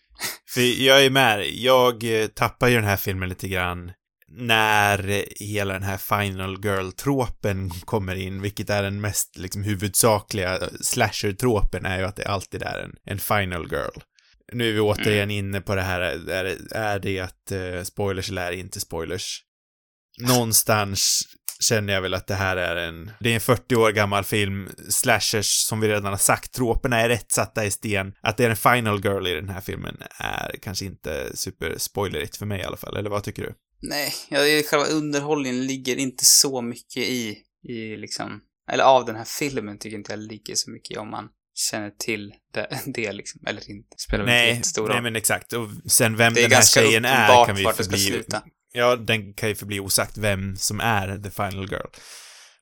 För 0.53 0.61
jag 0.61 1.05
är 1.05 1.09
med 1.09 1.45
Jag 1.49 2.21
eh, 2.21 2.27
tappar 2.27 2.67
ju 2.67 2.75
den 2.75 2.83
här 2.83 2.97
filmen 2.97 3.29
lite 3.29 3.47
grann 3.47 3.91
när 4.31 5.25
hela 5.39 5.73
den 5.73 5.83
här 5.83 5.97
Final 5.97 6.65
Girl-tråpen 6.65 7.69
kommer 7.69 8.15
in, 8.15 8.41
vilket 8.41 8.69
är 8.69 8.83
den 8.83 9.01
mest 9.01 9.37
liksom 9.37 9.63
huvudsakliga 9.63 10.57
eh, 10.57 10.67
slasher-tråpen, 10.81 11.85
är 11.85 11.97
ju 11.99 12.05
att 12.05 12.15
det 12.15 12.27
alltid 12.27 12.63
är 12.63 12.79
en, 12.79 12.95
en 13.03 13.19
Final 13.19 13.67
Girl. 13.71 13.99
Nu 14.53 14.69
är 14.69 14.73
vi 14.73 14.79
återigen 14.79 15.31
inne 15.31 15.61
på 15.61 15.75
det 15.75 15.81
här, 15.81 16.01
är, 16.29 16.57
är 16.71 16.99
det 16.99 17.19
att 17.19 17.51
eh, 17.51 17.83
spoilers 17.83 18.29
eller 18.29 18.45
är 18.45 18.51
det 18.51 18.57
inte 18.57 18.79
spoilers? 18.79 19.41
Någonstans 20.21 21.23
känner 21.59 21.93
jag 21.93 22.01
väl 22.01 22.13
att 22.13 22.27
det 22.27 22.35
här 22.35 22.57
är 22.57 22.75
en, 22.75 23.11
det 23.19 23.29
är 23.29 23.35
en 23.35 23.41
40 23.41 23.75
år 23.75 23.91
gammal 23.91 24.23
film, 24.23 24.69
slashers, 24.89 25.47
som 25.47 25.79
vi 25.79 25.87
redan 25.87 26.05
har 26.05 26.17
sagt, 26.17 26.53
tråporna 26.53 27.01
är 27.01 27.09
rätt 27.09 27.31
satta 27.31 27.65
i 27.65 27.71
sten. 27.71 28.13
Att 28.21 28.37
det 28.37 28.45
är 28.45 28.49
en 28.49 28.55
final 28.55 29.05
girl 29.05 29.27
i 29.27 29.33
den 29.33 29.49
här 29.49 29.61
filmen 29.61 29.97
är 30.17 30.55
kanske 30.61 30.85
inte 30.85 31.31
super-spoilerigt 31.33 32.37
för 32.37 32.45
mig 32.45 32.59
i 32.59 32.63
alla 32.63 32.77
fall, 32.77 32.97
eller 32.97 33.09
vad 33.09 33.23
tycker 33.23 33.41
du? 33.43 33.53
Nej, 33.81 34.13
ja, 34.29 34.39
är- 34.39 34.63
själva 34.63 34.85
underhållningen 34.85 35.67
ligger 35.67 35.95
inte 35.95 36.25
så 36.25 36.61
mycket 36.61 37.03
i, 37.03 37.37
i 37.69 37.97
liksom, 37.97 38.41
eller 38.71 38.83
av 38.83 39.05
den 39.05 39.15
här 39.15 39.25
filmen 39.39 39.77
tycker 39.79 39.97
inte 39.97 40.11
jag 40.11 40.19
ligger 40.19 40.55
så 40.55 40.71
mycket 40.71 40.91
i 40.95 40.97
om 40.99 41.09
man 41.11 41.29
känner 41.71 41.89
till 41.89 42.33
det, 42.53 42.67
det 42.85 43.11
liksom, 43.11 43.41
eller 43.47 43.69
inte. 43.69 43.95
Spelar 43.97 44.23
väl 44.23 44.33
inte 44.33 44.45
Nej, 44.45 44.55
jättestor 44.55 44.87
nej 44.87 44.95
roll. 44.95 45.03
men 45.03 45.15
exakt. 45.15 45.53
Och 45.53 45.67
sen 45.87 46.17
vem 46.17 46.33
den 46.33 46.51
här 46.51 46.61
tjejen 46.61 47.05
är 47.05 47.45
kan 47.45 47.55
vi 47.55 47.63
förbli... 47.63 47.97
sluta. 47.97 48.43
Ja, 48.73 48.95
den 48.95 49.33
kan 49.33 49.49
ju 49.49 49.55
förbli 49.55 49.79
osagt 49.79 50.17
vem 50.17 50.55
som 50.55 50.79
är 50.79 51.17
the 51.23 51.31
final 51.31 51.69
girl. 51.71 51.87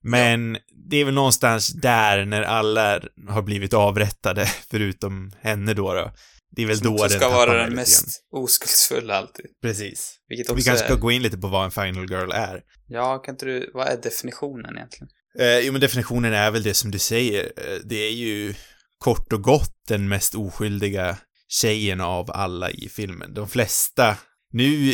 Men 0.02 0.58
det 0.90 0.98
är 0.98 1.06
väl 1.06 1.14
någonstans 1.14 1.68
där 1.68 2.26
när 2.26 2.42
alla 2.42 3.02
har 3.28 3.42
blivit 3.42 3.74
avrättade, 3.74 4.46
förutom 4.72 5.32
henne 5.42 5.74
då 5.74 5.94
då. 5.94 6.14
Det 6.56 6.62
är 6.62 6.68
väl 6.68 6.78
Som 6.78 6.96
då 6.96 7.04
den 7.04 7.10
ska 7.10 7.30
vara 7.30 7.64
den 7.64 7.76
mest 7.76 8.06
oskuldsfulla 8.32 9.18
alltid. 9.18 9.46
Precis. 9.62 10.18
Vilket 10.28 10.50
också 10.50 10.56
Vi 10.56 10.64
kanske 10.64 10.86
ska 10.86 10.94
är... 10.94 10.98
gå 10.98 11.12
in 11.12 11.22
lite 11.22 11.38
på 11.38 11.48
vad 11.48 11.66
en 11.66 11.72
final 11.72 12.12
girl 12.12 12.32
är. 12.32 12.62
Ja, 12.88 13.18
kan 13.18 13.34
inte 13.34 13.46
du... 13.46 13.72
Vad 13.74 13.88
är 13.88 13.98
definitionen 13.98 14.78
egentligen? 14.78 15.08
Eh, 15.40 15.60
jo, 15.60 15.72
men 15.72 15.82
definitionen 15.82 16.34
är 16.34 16.52
väl 16.52 16.64
det 16.64 16.74
som 16.74 16.92
du 16.92 17.00
säger. 17.00 17.44
Eh, 17.44 17.80
det 17.86 17.96
är 17.96 18.12
ju 18.12 18.54
kort 18.98 19.34
och 19.34 19.42
gott 19.42 19.76
den 19.88 20.10
mest 20.10 20.36
oskyldiga 20.36 21.18
tjejen 21.48 22.02
av 22.02 22.32
alla 22.32 22.72
i 22.72 22.90
filmen. 22.90 23.34
De 23.34 23.50
flesta 23.50 24.18
Nu 24.56 24.92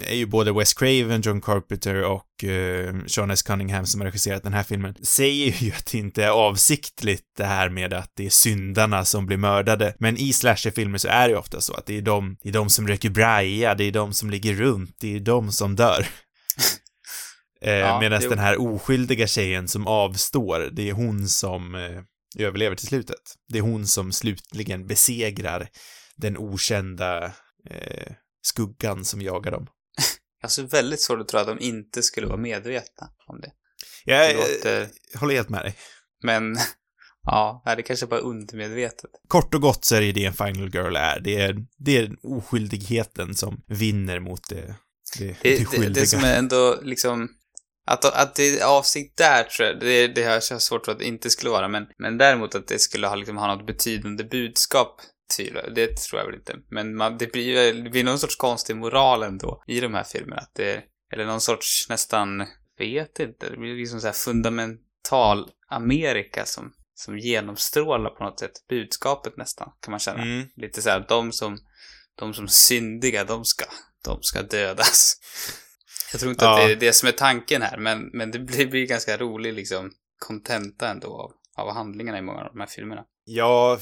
är 0.00 0.14
ju 0.14 0.26
både 0.26 0.52
Wes 0.52 0.74
Craven, 0.74 1.20
John 1.20 1.40
Carpenter 1.40 2.02
och 2.04 2.44
uh, 2.44 3.06
Sean 3.06 3.30
S. 3.30 3.42
Cunningham 3.42 3.86
som 3.86 4.00
har 4.00 4.06
regisserat 4.06 4.42
den 4.42 4.52
här 4.52 4.62
filmen, 4.62 4.94
säger 5.02 5.64
ju 5.64 5.72
att 5.72 5.86
det 5.92 5.98
inte 5.98 6.24
är 6.24 6.30
avsiktligt 6.30 7.24
det 7.36 7.44
här 7.44 7.68
med 7.68 7.94
att 7.94 8.12
det 8.16 8.26
är 8.26 8.30
syndarna 8.30 9.04
som 9.04 9.26
blir 9.26 9.36
mördade. 9.36 9.94
Men 9.98 10.16
i 10.16 10.32
slasherfilmer 10.32 10.98
så 10.98 11.08
är 11.08 11.28
det 11.28 11.32
ju 11.32 11.38
ofta 11.38 11.60
så 11.60 11.74
att 11.74 11.86
det 11.86 11.96
är 11.98 12.02
de, 12.02 12.36
det 12.42 12.48
är 12.48 12.52
de 12.52 12.70
som 12.70 12.88
röker 12.88 13.10
braja, 13.10 13.74
det 13.74 13.84
är 13.84 13.92
de 13.92 14.12
som 14.12 14.30
ligger 14.30 14.54
runt, 14.54 14.96
det 15.00 15.16
är 15.16 15.20
de 15.20 15.52
som 15.52 15.76
dör. 15.76 16.06
eh, 17.62 17.72
Ja, 17.72 18.00
Medan 18.00 18.20
jo. 18.22 18.30
den 18.30 18.38
här 18.38 18.60
oskyldiga 18.60 19.26
tjejen 19.26 19.68
som 19.68 19.86
avstår, 19.86 20.68
det 20.72 20.88
är 20.88 20.92
hon 20.92 21.28
som 21.28 21.74
eh, 21.74 22.02
överlever 22.38 22.76
till 22.76 22.86
slutet. 22.86 23.34
Det 23.48 23.58
är 23.58 23.62
hon 23.62 23.86
som 23.86 24.12
slutligen 24.12 24.86
besegrar 24.86 25.68
den 26.16 26.36
okända 26.38 27.24
eh, 27.70 28.12
skuggan 28.46 29.04
som 29.04 29.22
jagar 29.22 29.50
dem. 29.52 29.66
Alltså 30.42 30.62
väldigt 30.62 31.00
svårt 31.00 31.20
att 31.20 31.28
tro 31.28 31.40
att 31.40 31.46
de 31.46 31.60
inte 31.60 32.02
skulle 32.02 32.26
vara 32.26 32.36
medvetna 32.36 33.08
om 33.26 33.40
det. 33.40 33.52
Jag, 34.04 34.28
Det 34.28 34.32
eh, 34.32 34.36
låter... 34.38 34.88
håller 35.18 35.34
helt 35.34 35.48
med 35.48 35.64
dig. 35.64 35.74
Men, 36.22 36.56
ja, 37.22 37.62
det 37.76 37.82
kanske 37.82 38.06
bara 38.06 38.20
är 38.20 38.24
undermedvetet. 38.24 39.10
Kort 39.28 39.54
och 39.54 39.60
gott 39.60 39.84
så 39.84 39.94
är 39.94 40.00
det 40.00 40.12
det 40.12 40.24
en 40.24 40.32
Final 40.32 40.74
Girl 40.74 40.96
är. 40.96 41.20
Det 41.20 41.36
är, 41.40 41.56
det 41.78 41.96
är 41.96 42.16
oskyldigheten 42.22 43.34
som 43.34 43.62
vinner 43.66 44.20
mot 44.20 44.48
det, 44.48 44.74
det, 45.18 45.26
det, 45.26 45.36
Det, 45.42 45.58
det, 45.58 45.64
skyldiga. 45.64 45.90
det 45.90 46.06
som 46.06 46.24
är 46.24 46.38
ändå 46.38 46.78
liksom... 46.82 47.28
Att, 47.88 48.04
att 48.04 48.34
det 48.34 48.60
är 48.60 48.64
avsikt 48.64 49.18
där 49.18 49.44
tror 49.44 49.68
jag, 49.68 49.80
det, 49.80 50.08
det 50.08 50.22
har 50.24 50.32
jag 50.32 50.42
svårt 50.42 50.84
tro 50.84 50.92
att 50.92 50.98
det 50.98 51.04
inte 51.04 51.30
skulle 51.30 51.50
vara, 51.50 51.68
men, 51.68 51.86
men 51.98 52.18
däremot 52.18 52.54
att 52.54 52.68
det 52.68 52.78
skulle 52.78 53.06
ha, 53.06 53.14
liksom, 53.14 53.36
ha 53.36 53.56
något 53.56 53.66
betydande 53.66 54.24
budskap 54.24 55.00
tvivlar. 55.36 55.70
Det 55.74 55.96
tror 55.96 56.20
jag 56.20 56.26
väl 56.26 56.34
inte. 56.34 56.56
Men 56.70 56.96
man, 56.96 57.18
det, 57.18 57.32
blir, 57.32 57.72
det 57.74 57.90
blir 57.90 58.04
någon 58.04 58.18
sorts 58.18 58.36
konstig 58.36 58.76
moral 58.76 59.22
ändå 59.22 59.62
i 59.66 59.80
de 59.80 59.94
här 59.94 60.04
filmerna. 60.04 60.40
Att 60.40 60.54
det, 60.54 60.82
eller 61.12 61.24
någon 61.26 61.40
sorts 61.40 61.88
nästan, 61.88 62.46
vet 62.78 63.20
inte, 63.20 63.50
det 63.50 63.56
blir 63.56 63.74
liksom 63.76 64.00
så 64.00 64.06
här 64.06 64.14
fundamental 64.14 65.50
Amerika 65.68 66.44
som, 66.44 66.72
som 66.94 67.18
genomstrålar 67.18 68.10
på 68.10 68.24
något 68.24 68.40
sätt 68.40 68.52
budskapet 68.68 69.36
nästan, 69.36 69.72
kan 69.80 69.90
man 69.90 70.00
känna. 70.00 70.22
Mm. 70.22 70.48
Lite 70.56 70.82
så 70.82 70.90
här, 70.90 71.04
de 71.08 71.32
som, 71.32 71.58
de 72.14 72.34
som 72.34 72.48
syndiga, 72.48 73.24
de 73.24 73.44
ska, 73.44 73.64
de 74.04 74.22
ska 74.22 74.42
dödas. 74.42 75.16
Jag 76.12 76.20
tror 76.20 76.32
inte 76.32 76.44
Ja. 76.44 76.60
att 76.60 76.66
det 76.66 76.72
är 76.72 76.76
det 76.76 76.92
som 76.92 77.08
är 77.08 77.12
tanken 77.12 77.62
här, 77.62 77.78
men, 77.78 78.10
men 78.12 78.30
det 78.30 78.38
blir, 78.38 78.66
blir 78.66 78.86
ganska 78.86 79.16
rolig 79.16 79.54
liksom 79.54 79.92
kontenta 80.18 80.88
ändå 80.88 81.08
av, 81.08 81.32
av 81.64 81.74
handlingarna 81.74 82.18
i 82.18 82.22
många 82.22 82.40
av 82.40 82.50
de 82.52 82.60
här 82.60 82.66
filmerna. 82.66 83.04
Ja, 83.28 83.78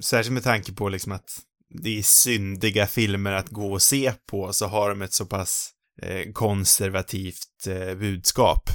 särskilt 0.00 0.32
med 0.32 0.42
tanke 0.44 0.72
på 0.72 0.88
liksom 0.88 1.12
att 1.12 1.40
det 1.82 1.98
är 1.98 2.02
syndiga 2.02 2.86
filmer 2.86 3.32
att 3.32 3.48
gå 3.48 3.72
och 3.72 3.82
se 3.82 4.12
på, 4.30 4.52
så 4.52 4.66
har 4.66 4.88
de 4.88 5.02
ett 5.02 5.12
så 5.12 5.26
pass 5.26 5.70
eh, 6.02 6.32
konservativt 6.32 7.66
eh, 7.66 7.94
budskap. 7.94 8.70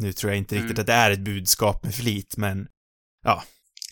Nu 0.00 0.12
tror 0.12 0.32
jag 0.32 0.38
inte 0.38 0.54
riktigt 0.54 0.70
Mm. 0.70 0.80
att 0.80 0.86
det 0.86 0.92
är 0.92 1.10
ett 1.10 1.24
budskap 1.24 1.84
med 1.84 1.94
flit, 1.94 2.36
men 2.36 2.66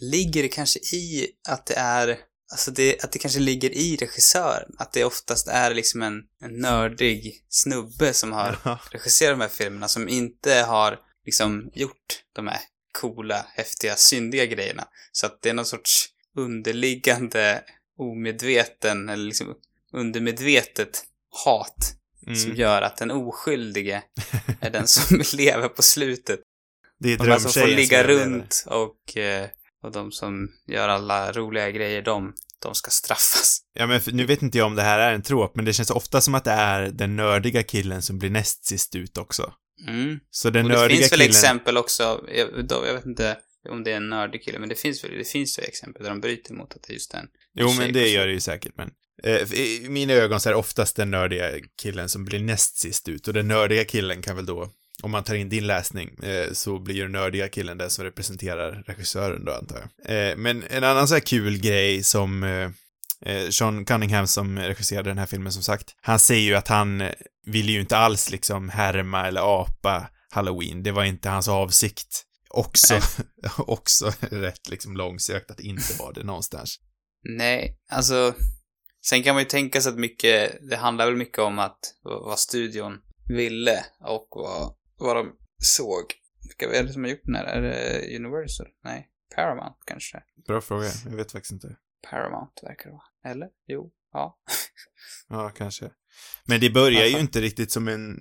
Ligger 0.01 0.43
det 0.43 0.49
kanske 0.49 0.79
i 0.79 1.27
att 1.49 1.67
det 1.67 1.75
är, 1.75 2.19
alltså 2.53 2.71
det, 2.71 3.05
att 3.05 3.13
det 3.13 3.19
kanske 3.19 3.41
ligger 3.41 3.71
i 3.71 3.97
regissören? 3.97 4.73
Att 4.79 4.93
det 4.93 5.05
oftast 5.05 5.49
är 5.49 5.75
liksom 5.75 6.03
en, 6.03 6.15
en 6.45 6.57
nördig 6.61 7.45
snubbe 7.49 8.13
som 8.13 8.33
har 8.33 8.59
ja, 8.65 8.81
regisserat 8.91 9.39
de 9.39 9.41
här 9.41 9.49
filmerna 9.49 9.89
som 9.89 10.09
inte 10.09 10.55
har 10.55 10.99
liksom 11.27 11.71
gjort 11.75 12.23
de 12.35 12.47
här 12.47 12.61
coola, 12.93 13.47
häftiga, 13.55 13.97
syndiga 13.97 14.47
grejerna. 14.47 14.85
Så 15.13 15.27
att 15.27 15.43
det 15.43 15.51
är 15.51 15.55
någon 15.55 15.67
sorts 15.67 16.09
underliggande, 16.37 17.63
omedveten 17.99 19.09
eller 19.09 19.25
liksom 19.25 19.55
undermedvetet 19.93 21.05
hat 21.45 21.95
som 22.27 22.51
mm, 22.51 22.57
gör 22.57 22.83
att 22.83 22.97
den 22.97 23.11
oskyldige 23.11 24.03
är 24.61 24.71
den 24.71 24.87
som 24.87 25.23
lever 25.39 25.69
på 25.69 25.83
slutet. 25.83 26.41
det 26.99 27.13
är 27.13 27.19
De 27.19 27.29
här 27.29 27.39
som 27.39 27.53
får 27.53 27.61
drömtjejen 27.61 27.81
ligga 27.81 27.99
överlever. 27.99 28.25
runt 28.25 28.65
och, 28.67 29.17
eh, 29.17 29.49
och 29.83 29.93
de 29.93 30.13
som 30.13 30.49
gör 30.67 30.89
alla 30.89 31.33
roliga 31.33 31.71
grejer, 31.71 32.03
de, 32.03 32.35
de 32.63 32.75
ska 32.75 32.91
straffas. 32.91 33.61
Ja, 33.73 33.87
men 33.87 34.01
nu 34.13 34.27
vet 34.27 34.43
inte 34.43 34.59
jag 34.59 34.67
om 34.67 34.75
det 34.75 34.83
här 34.83 34.99
är 34.99 35.15
en 35.15 35.23
trop, 35.23 35.57
men 35.57 35.65
det 35.65 35.73
känns 35.73 35.91
ofta 35.91 36.21
som 36.21 36.35
att 36.35 36.45
det 36.45 36.51
är 36.51 36.83
den 36.83 37.17
nördiga 37.17 37.63
killen 37.63 38.03
som 38.03 38.19
blir 38.19 38.31
näst 38.31 38.65
sist 38.65 38.97
ut 38.97 39.19
också. 39.19 39.53
Mm. 39.89 40.21
Så 40.31 40.51
den 40.51 40.65
Och 40.65 40.71
det 40.71 40.77
nördiga 40.77 40.99
finns 40.99 41.13
väl 41.13 41.19
killen... 41.19 41.31
exempel 41.31 41.77
också, 41.77 42.25
jag, 42.35 42.67
då, 42.69 42.87
jag 42.87 42.95
vet 42.95 43.07
inte 43.07 43.37
om 43.69 43.85
det 43.85 43.93
är 43.93 43.97
en 43.97 44.09
nördig 44.09 44.45
kille, 44.45 44.59
men 44.59 44.69
det 44.69 44.75
finns 44.75 45.05
väl, 45.05 45.19
det 45.19 45.25
finns 45.25 45.59
ju 45.59 45.63
exempel 45.63 46.03
där 46.03 46.11
de 46.11 46.21
bryter 46.21 46.55
mot 46.55 46.75
att 46.75 46.83
det 46.83 46.93
är 46.93 46.95
just 46.95 47.15
en 47.15 47.27
Jo, 47.55 47.73
men 47.79 47.93
det 47.93 48.09
gör 48.09 48.27
det 48.27 48.33
ju 48.33 48.41
säkert, 48.41 48.73
men 48.77 48.91
eh, 49.23 49.53
i 49.53 49.87
mina 49.89 50.13
ögon 50.13 50.41
så 50.41 50.49
är 50.49 50.53
det 50.53 50.59
oftast 50.59 50.97
den 50.97 51.11
nördiga 51.11 51.51
killen 51.83 52.09
som 52.09 52.25
blir 52.25 52.41
näst 52.41 52.79
sist 52.79 53.09
ut 53.09 53.29
och 53.29 53.35
den 53.35 53.49
nördiga 53.49 53.85
killen 53.85 54.23
kan 54.23 54.37
väl 54.37 54.47
då, 54.47 54.71
om 55.03 55.11
man 55.11 55.25
tar 55.25 55.35
in 55.35 55.49
din 55.49 55.67
läsning, 55.67 56.19
eh, 56.23 56.53
så 56.53 56.79
blir 56.79 56.95
ju 56.95 57.03
den 57.03 57.13
nördiga 57.13 57.49
killen 57.49 57.79
den 57.79 57.91
som 57.91 58.05
representerar 58.05 58.83
regissören 58.87 59.45
då, 59.45 59.53
antar 59.53 59.89
jag. 60.05 60.31
Eh, 60.31 60.37
men 60.37 60.65
en 60.71 60.85
annan 60.85 61.09
så 61.09 61.15
här 61.15 61.21
kul 61.21 61.59
grej 61.59 62.03
som 62.03 62.43
eh, 63.27 63.49
Sean 63.49 63.85
Cunningham 63.85 64.27
som 64.27 64.59
regisserade 64.59 65.11
den 65.11 65.19
här 65.19 65.27
filmen 65.27 65.53
som 65.53 65.63
sagt, 65.63 65.95
han 66.01 66.19
säger 66.19 66.43
ju 66.43 66.55
att 66.55 66.69
han 66.69 67.01
eh, 67.01 67.13
ville 67.47 67.73
ju 67.73 67.81
inte 67.81 67.97
alls 67.97 68.31
liksom 68.31 68.69
härma 68.69 69.27
eller 69.27 69.63
apa 69.63 70.11
Halloween, 70.31 70.83
det 70.83 70.93
var 70.93 71.05
inte 71.05 71.29
hans 71.29 71.49
avsikt. 71.49 72.27
Också, 72.51 73.01
också 73.59 74.13
rätt 74.21 74.69
liksom 74.69 74.97
långsökt 74.97 75.51
att 75.51 75.61
inte 75.61 75.99
vara 75.99 76.13
det 76.13 76.25
någonstans. 76.25 76.81
Nej, 77.23 77.79
alltså, 77.91 78.35
sen 79.07 79.23
kan 79.23 79.35
man 79.35 79.43
ju 79.43 79.49
tänka 79.49 79.81
sig 79.81 79.93
att 79.93 79.99
mycket, 79.99 80.59
det 80.71 80.77
handlar 80.77 81.07
väl 81.07 81.17
mycket 81.17 81.39
om 81.39 81.59
att, 81.59 81.79
vad 82.03 82.39
studion 82.39 82.99
ville 83.29 83.85
och 84.01 84.29
vad, 84.31 84.75
vad 84.99 85.17
de 85.17 85.33
såg. 85.59 86.05
Vilka 86.49 86.79
är 86.79 86.85
det 86.85 86.93
som 86.93 87.05
har 87.05 87.11
gjort 87.11 87.25
den 87.25 87.35
här? 87.35 87.45
Är 87.45 87.63
det 87.63 88.17
Universal? 88.17 88.67
Nej, 88.85 89.09
Paramount 89.35 89.79
kanske? 89.87 90.23
Bra 90.47 90.61
fråga, 90.61 90.89
jag 91.05 91.17
vet 91.17 91.33
faktiskt 91.33 91.53
inte. 91.53 91.77
Paramount 92.11 92.53
verkar 92.63 92.85
det 92.85 92.93
vara. 92.93 93.33
Eller? 93.33 93.49
Jo, 93.67 93.91
ja. 94.13 94.39
Ja, 95.29 95.51
kanske. 95.51 95.91
Men 96.45 96.61
det 96.61 96.71
börjar 96.71 97.05
ju 97.05 97.13
Varför? 97.13 97.21
inte 97.21 97.41
riktigt 97.41 97.73
som 97.73 97.89
en 97.89 98.17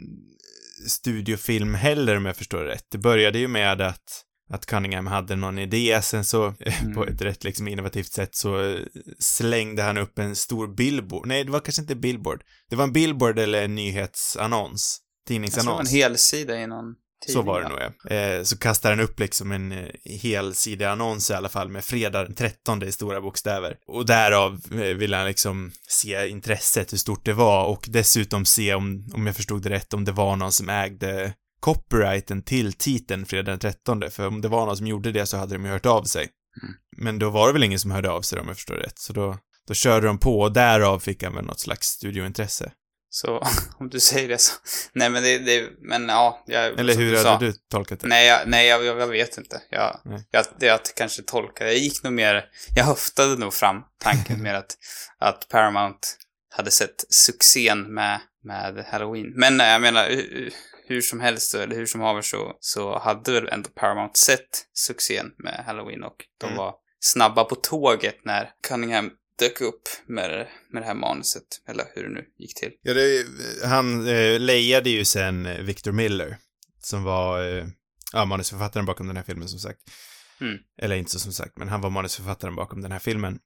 studiofilm 0.88 1.74
heller 1.74 2.18
om 2.18 2.26
jag 2.26 2.36
förstår 2.38 2.64
det 2.64 2.70
rätt. 2.70 2.86
Det 2.92 2.98
började 2.98 3.40
ju 3.40 3.48
med 3.48 3.82
att 3.82 4.26
att 4.52 4.66
Cunningham 4.66 5.08
hade 5.08 5.36
någon 5.36 5.60
idé, 5.60 6.02
sen 6.02 6.26
så 6.26 6.48
eh, 6.60 6.82
Mm. 6.84 6.96
på 6.96 7.06
ett 7.06 7.22
rätt 7.22 7.44
liksom 7.44 7.68
innovativt 7.68 8.12
sätt 8.12 8.36
så 8.36 8.64
eh, 8.66 8.80
slängde 9.20 9.82
han 9.84 9.98
upp 9.98 10.20
en 10.20 10.36
stor 10.36 10.68
billboard. 10.68 11.28
Nej, 11.28 11.44
det 11.44 11.52
var 11.52 11.60
kanske 11.60 11.82
inte 11.82 11.96
billboard. 11.96 12.44
Det 12.70 12.76
var 12.76 12.84
en 12.84 12.94
billboard 12.94 13.40
eller 13.40 13.64
en 13.64 13.76
nyhetsannons. 13.76 15.02
Jag 15.24 15.28
tror 15.28 15.36
en 15.36 15.42
Tidningsannons. 15.44 15.92
helsida 15.92 16.62
i 16.62 16.68
någon 16.68 16.96
tidning. 17.26 17.44
Så 17.44 17.48
var 17.48 17.62
det 17.62 17.70
nog 17.70 17.80
ja. 17.80 18.16
Eh, 18.16 18.44
så 18.44 18.58
kastade 18.58 18.96
han 18.96 19.04
upp 19.04 19.20
liksom 19.20 19.52
en 19.52 19.72
eh, 19.72 19.88
helsidig 20.22 20.86
annons 20.86 21.32
i 21.32 21.34
alla 21.34 21.50
fall 21.50 21.70
med 21.70 21.84
fredag 21.84 22.24
den 22.24 22.36
13 22.36 22.84
i 22.84 22.92
stora 22.92 23.22
bokstäver. 23.22 23.76
Och 23.88 24.06
därav 24.06 24.62
eh, 24.72 24.80
ville 24.80 25.18
han 25.18 25.28
liksom 25.28 25.72
se 25.88 26.28
intresset, 26.30 26.94
hur 26.94 26.98
stort 26.98 27.26
det 27.26 27.34
var 27.34 27.66
och 27.66 27.86
dessutom 27.88 28.46
se 28.46 28.74
om, 28.74 29.10
om 29.14 29.28
jag 29.28 29.36
förstod 29.36 29.62
det 29.62 29.70
rätt, 29.70 29.94
om 29.94 30.06
det 30.06 30.12
var 30.12 30.36
någon 30.36 30.52
som 30.52 30.70
ägde 30.70 31.34
copyrighten 31.60 32.42
till 32.42 32.74
titeln 32.74 33.26
fredag 33.26 33.52
den 33.52 33.60
13. 33.60 34.12
För 34.12 34.28
om 34.28 34.42
det 34.42 34.48
var 34.48 34.66
någon 34.66 34.78
som 34.78 34.88
gjorde 34.88 35.12
det 35.12 35.26
så 35.26 35.38
hade 35.38 35.56
de 35.56 35.66
ju 35.66 35.72
hört 35.72 35.86
av 35.86 36.04
sig. 36.04 36.30
Mm. 36.64 36.76
Men 36.98 37.20
då 37.20 37.30
var 37.30 37.48
det 37.48 37.54
väl 37.54 37.64
ingen 37.64 37.80
som 37.80 37.92
hörde 37.92 38.12
av 38.12 38.22
sig 38.22 38.40
om 38.40 38.48
jag 38.48 38.56
förstår 38.56 38.76
rätt. 38.76 39.00
Så 39.00 39.14
då, 39.14 39.38
då 39.68 39.74
körde 39.74 40.08
de 40.08 40.18
på 40.18 40.40
och 40.40 40.54
därav 40.54 41.00
fick 41.00 41.24
han 41.24 41.36
väl 41.36 41.46
något 41.46 41.60
slags 41.60 41.88
studiointresse. 41.88 42.72
Så 43.10 43.44
om 43.80 43.90
du 43.90 44.00
säger 44.00 44.28
det 44.30 44.38
så. 44.38 44.54
Nej 44.94 45.10
men 45.10 45.24
det, 45.24 45.40
det 45.40 45.70
men 45.80 46.10
ja. 46.10 46.44
Jag, 46.46 46.80
Eller 46.80 46.96
hur 46.96 47.26
hade 47.26 47.46
du 47.46 47.54
tolkat 47.72 48.00
det? 48.00 48.08
Nej, 48.08 48.28
jag, 48.28 48.40
nej 48.48 48.68
jag, 48.68 48.84
jag 48.86 49.08
vet 49.08 49.38
inte. 49.38 49.62
Jag, 49.70 50.02
Nej. 50.06 50.28
jag, 50.32 50.46
jag 50.60 50.80
kanske 50.96 51.22
tolkade, 51.24 51.70
jag 51.72 51.80
gick 51.80 52.04
nog 52.04 52.14
mer, 52.14 52.46
jag 52.76 52.84
höftade 52.84 53.36
nog 53.36 53.54
fram 53.54 53.84
tanken 54.04 54.42
med 54.42 54.56
att, 54.56 54.78
att 55.20 55.48
Paramount 55.50 56.00
hade 56.56 56.72
sett 56.72 57.06
succén 57.10 57.94
med, 57.94 58.20
med 58.44 58.86
Halloween. 58.92 59.34
Men 59.36 59.62
eh, 59.62 59.68
jag 59.68 59.82
menar, 59.82 60.10
hur, 60.10 60.54
hur 60.88 61.02
som 61.02 61.20
helst, 61.20 61.56
eller 61.56 61.76
hur 61.76 61.86
som 61.86 62.02
haver 62.02 62.22
så, 62.22 62.58
så 62.60 63.00
hade 63.00 63.32
väl 63.32 63.48
ändå 63.48 63.70
Paramount 63.70 64.20
sett 64.20 64.66
succén 64.74 65.32
med 65.38 65.64
Halloween 65.66 66.04
och 66.04 66.16
de 66.40 66.46
Mm. 66.46 66.58
var 66.58 66.74
snabba 67.02 67.44
på 67.44 67.56
tåget 67.56 68.16
när 68.26 68.50
Cunningham 68.68 69.12
dök 69.40 69.62
upp 69.62 69.82
med, 70.08 70.48
med 70.70 70.82
det 70.82 70.86
här 70.86 70.96
manuset, 70.96 71.44
eller 71.68 71.86
hur 71.96 72.04
det 72.04 72.10
nu 72.10 72.26
gick 72.38 72.56
till. 72.56 72.72
Ja, 72.82 72.94
det, 72.94 73.26
han 73.66 74.08
eh, 74.08 74.40
lejade 74.40 74.90
ju 74.90 75.06
sen 75.06 75.46
eh, 75.46 75.62
Victor 75.62 75.92
Miller, 75.92 76.38
som 76.84 77.04
var 77.04 77.58
eh, 77.58 77.66
ja, 78.14 78.26
manusförfattaren 78.26 78.86
bakom 78.86 79.08
den 79.08 79.18
här 79.18 79.24
filmen 79.24 79.48
som 79.48 79.60
sagt. 79.60 79.80
Mm. 80.42 80.58
Eller 80.82 80.96
inte 80.96 81.12
så 81.12 81.20
som 81.20 81.34
sagt, 81.34 81.58
men 81.58 81.70
han 81.70 81.82
var 81.82 81.90
manusförfattaren 81.90 82.56
bakom 82.56 82.82
den 82.82 82.92
här 82.92 83.00
filmen. 83.00 83.40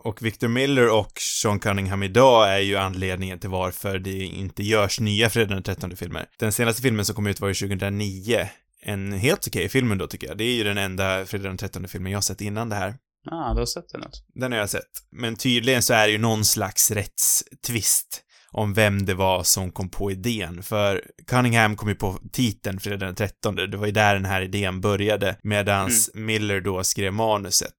Och 0.00 0.22
Victor 0.22 0.48
Miller 0.48 0.88
och 0.88 1.12
Sean 1.20 1.60
Cunningham 1.60 2.02
idag 2.02 2.54
är 2.54 2.58
ju 2.58 2.76
anledningen 2.76 3.38
till 3.38 3.50
varför 3.50 3.98
det 3.98 4.24
inte 4.24 4.62
görs 4.62 5.00
nya 5.00 5.30
Fredag 5.30 5.54
den 5.54 5.62
13 5.62 5.96
filmer. 5.96 6.26
Den 6.38 6.52
senaste 6.52 6.82
filmen 6.82 7.04
som 7.04 7.14
kom 7.14 7.26
ut 7.26 7.40
var 7.40 7.48
ju 7.48 7.54
2009. 7.54 8.48
En 8.82 9.12
helt 9.12 9.46
okej 9.46 9.68
film 9.68 9.92
ändå 9.92 10.06
tycker 10.06 10.26
jag. 10.26 10.38
Det 10.38 10.44
är 10.44 10.54
ju 10.54 10.64
den 10.64 10.78
enda 10.78 11.26
Fredag 11.26 11.48
den 11.48 11.56
13 11.56 11.88
filmen 11.88 12.12
jag 12.12 12.24
sett 12.24 12.40
innan 12.40 12.68
det 12.68 12.76
här. 12.76 12.94
Ja, 13.24 13.50
ah, 13.50 13.54
du 13.54 13.60
har 13.60 13.66
sett 13.66 13.88
den 13.88 14.02
alltså. 14.02 14.22
Den 14.34 14.52
har 14.52 14.58
jag 14.58 14.70
sett. 14.70 14.90
Men 15.10 15.36
tydligen 15.36 15.82
så 15.82 15.94
är 15.94 16.06
det 16.06 16.12
ju 16.12 16.18
någon 16.18 16.44
slags 16.44 16.90
rättstvist 16.90 18.24
om 18.52 18.74
vem 18.74 19.06
det 19.06 19.14
var 19.14 19.42
som 19.42 19.72
kom 19.72 19.90
på 19.90 20.10
idén, 20.10 20.62
för 20.62 21.04
Cunningham 21.26 21.76
kom 21.76 21.88
ju 21.88 21.94
på 21.94 22.18
titeln 22.32 22.80
fredag 22.80 23.06
den 23.06 23.14
13, 23.14 23.54
det 23.54 23.76
var 23.76 23.86
ju 23.86 23.92
där 23.92 24.14
den 24.14 24.24
här 24.24 24.42
idén 24.42 24.80
började, 24.80 25.36
medans 25.42 26.10
Miller 26.14 26.60
då 26.60 26.84
skrev 26.84 27.12
manuset. 27.12 27.74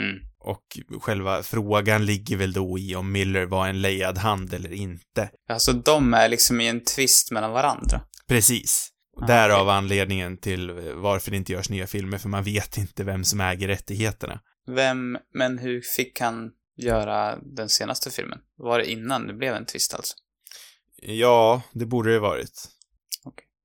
Mm. 0.00 0.18
Och 0.40 0.64
själva 1.02 1.42
frågan 1.42 2.06
ligger 2.06 2.36
väl 2.36 2.52
då 2.52 2.78
i 2.78 2.94
om 2.94 3.12
Miller 3.12 3.46
var 3.46 3.68
en 3.68 3.82
lejad 3.82 4.18
hand 4.18 4.54
eller 4.54 4.72
inte. 4.72 5.30
Alltså 5.50 5.72
de 5.72 6.14
är 6.14 6.28
liksom 6.28 6.60
i 6.60 6.68
en 6.68 6.84
twist 6.84 7.30
mellan 7.30 7.52
varandra. 7.52 8.00
Precis. 8.28 8.88
Ah, 9.22 9.26
Därav 9.26 9.68
anledningen 9.68 10.38
till 10.38 10.70
varför 10.94 11.30
det 11.30 11.36
inte 11.36 11.52
görs 11.52 11.70
nya 11.70 11.86
filmer, 11.86 12.18
för 12.18 12.28
man 12.28 12.44
vet 12.44 12.76
inte 12.76 13.04
vem 13.04 13.24
som 13.24 13.40
äger 13.40 13.68
rättigheterna. 13.68 14.40
Vem, 14.68 15.18
men 15.34 15.58
hur 15.58 15.80
fick 15.80 16.20
han 16.20 16.50
göra 16.76 17.38
den 17.42 17.68
senaste 17.68 18.10
filmen? 18.10 18.38
Var 18.56 18.78
det 18.78 18.90
innan 18.90 19.26
det 19.26 19.34
blev 19.34 19.54
en 19.54 19.66
twist 19.66 19.94
alltså? 19.94 20.14
Ja, 21.02 21.62
det 21.72 21.86
borde 21.86 22.12
det 22.12 22.20
varit. 22.20 22.68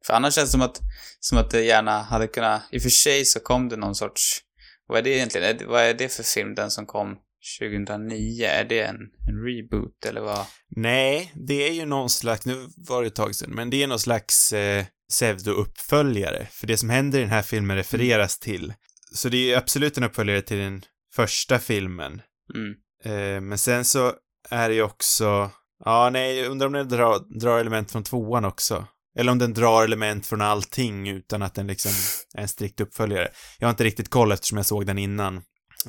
För 0.05 0.13
annars 0.13 0.35
känns 0.35 0.49
det 0.49 0.51
som 0.51 0.61
att, 0.61 0.79
som 1.19 1.37
att 1.37 1.51
det 1.51 1.61
gärna 1.61 2.01
hade 2.01 2.27
kunnat, 2.27 2.61
i 2.71 2.77
och 2.77 2.81
för 2.81 2.89
sig 2.89 3.25
så 3.25 3.39
kom 3.39 3.69
det 3.69 3.75
någon 3.75 3.95
sorts, 3.95 4.39
vad 4.87 4.97
är 4.97 5.01
det 5.01 5.09
egentligen? 5.09 5.57
Vad 5.67 5.81
är 5.81 5.93
det 5.93 6.09
för 6.09 6.23
film, 6.23 6.55
den 6.55 6.71
som 6.71 6.85
kom 6.85 7.17
2009? 7.59 8.45
Är 8.45 8.63
det 8.63 8.81
en, 8.81 8.97
en 9.29 9.45
reboot 9.45 10.05
eller 10.05 10.21
vad? 10.21 10.45
Nej, 10.75 11.31
det 11.35 11.67
är 11.67 11.73
ju 11.73 11.85
någon 11.85 12.09
slags, 12.09 12.45
nu 12.45 12.67
var 12.77 13.01
det 13.01 13.07
ett 13.07 13.15
tag 13.15 13.35
sedan, 13.35 13.51
men 13.51 13.69
det 13.69 13.83
är 13.83 13.87
någon 13.87 13.99
slags 13.99 14.53
eh, 14.53 14.85
pseudo-uppföljare. 15.09 16.47
För 16.51 16.67
det 16.67 16.77
som 16.77 16.89
händer 16.89 17.19
i 17.19 17.21
den 17.21 17.31
här 17.31 17.41
filmen 17.41 17.77
refereras 17.77 18.39
till. 18.39 18.73
Så 19.13 19.29
det 19.29 19.51
är 19.51 19.57
absolut 19.57 19.97
en 19.97 20.03
uppföljare 20.03 20.41
till 20.41 20.57
den 20.57 20.81
första 21.15 21.59
filmen. 21.59 22.21
Mm. 22.55 22.73
Eh, 23.03 23.41
men 23.41 23.57
sen 23.57 23.85
så 23.85 24.13
är 24.49 24.69
det 24.69 24.75
ju 24.75 24.83
också, 24.83 25.51
ja 25.85 26.09
nej, 26.09 26.37
jag 26.37 26.51
undrar 26.51 26.67
om 26.67 26.73
den 26.73 26.89
drar, 26.89 27.39
drar 27.39 27.59
element 27.59 27.91
från 27.91 28.03
tvåan 28.03 28.45
också. 28.45 28.87
Eller 29.17 29.31
om 29.31 29.39
den 29.39 29.53
drar 29.53 29.83
element 29.83 30.27
från 30.27 30.41
allting 30.41 31.09
utan 31.09 31.41
att 31.41 31.55
den 31.55 31.67
liksom 31.67 31.91
är 32.37 32.41
en 32.41 32.47
strikt 32.47 32.81
uppföljare. 32.81 33.31
Jag 33.59 33.67
har 33.67 33.71
inte 33.71 33.83
riktigt 33.83 34.09
koll 34.09 34.31
eftersom 34.31 34.57
jag 34.57 34.65
såg 34.65 34.85
den 34.85 34.97
innan 34.97 35.37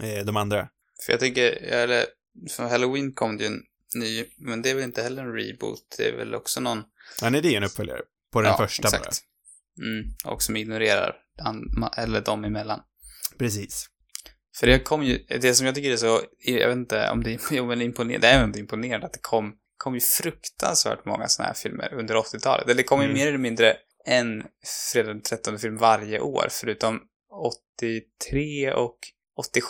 eh, 0.00 0.24
de 0.24 0.36
andra. 0.36 0.68
För 1.06 1.12
jag 1.12 1.20
tänker, 1.20 1.52
eller, 1.52 2.04
för 2.50 2.64
Halloween 2.64 3.12
kom 3.12 3.36
det 3.36 3.44
ju 3.44 3.50
en 3.50 3.62
ny, 3.94 4.24
men 4.38 4.62
det 4.62 4.70
är 4.70 4.74
väl 4.74 4.84
inte 4.84 5.02
heller 5.02 5.22
en 5.22 5.32
reboot, 5.32 5.94
det 5.98 6.08
är 6.08 6.16
väl 6.16 6.34
också 6.34 6.60
någon... 6.60 6.82
Ja, 7.20 7.30
nej, 7.30 7.42
det 7.42 7.48
är 7.48 7.50
ju 7.50 7.56
en 7.56 7.64
uppföljare. 7.64 8.00
På 8.32 8.42
den 8.42 8.56
första 8.56 8.90
bara. 8.90 9.10
Mm, 9.82 10.14
och 10.24 10.42
som 10.42 10.56
ignorerar, 10.56 11.16
ma- 11.78 11.94
eller 11.98 12.20
de 12.20 12.44
emellan. 12.44 12.80
Precis. 13.38 13.86
För 14.60 14.66
det 14.66 14.78
kom 14.78 15.02
ju, 15.04 15.18
det 15.28 15.54
som 15.54 15.66
jag 15.66 15.74
tycker 15.74 15.92
är 15.92 15.96
så, 15.96 16.20
jag 16.38 16.68
vet 16.68 16.76
inte 16.76 17.10
om 17.10 17.22
det 17.22 17.34
är, 17.34 17.38
jo, 17.50 17.66
men 17.66 17.82
imponerande, 17.82 18.26
det 18.26 18.32
är 18.32 18.44
inte 18.44 18.60
imponerande 18.60 19.06
att 19.06 19.12
det 19.12 19.22
kom, 19.22 19.54
kom 19.76 19.94
ju 19.94 20.00
fruktansvärt 20.00 21.04
många 21.04 21.28
sådana 21.28 21.46
här 21.46 21.54
filmer 21.54 21.94
under 21.94 22.14
80-talet. 22.14 22.64
Eller 22.64 22.74
det 22.74 22.82
kom 22.82 23.00
ju 23.00 23.04
Mm. 23.04 23.18
mer 23.18 23.28
eller 23.28 23.38
mindre 23.38 23.76
en 24.06 24.44
fredag 24.92 25.08
den 25.08 25.22
13 25.22 25.58
film 25.58 25.76
varje 25.76 26.20
år, 26.20 26.46
förutom 26.50 27.00
83 27.78 28.72
och 28.72 28.98
87, 29.38 29.64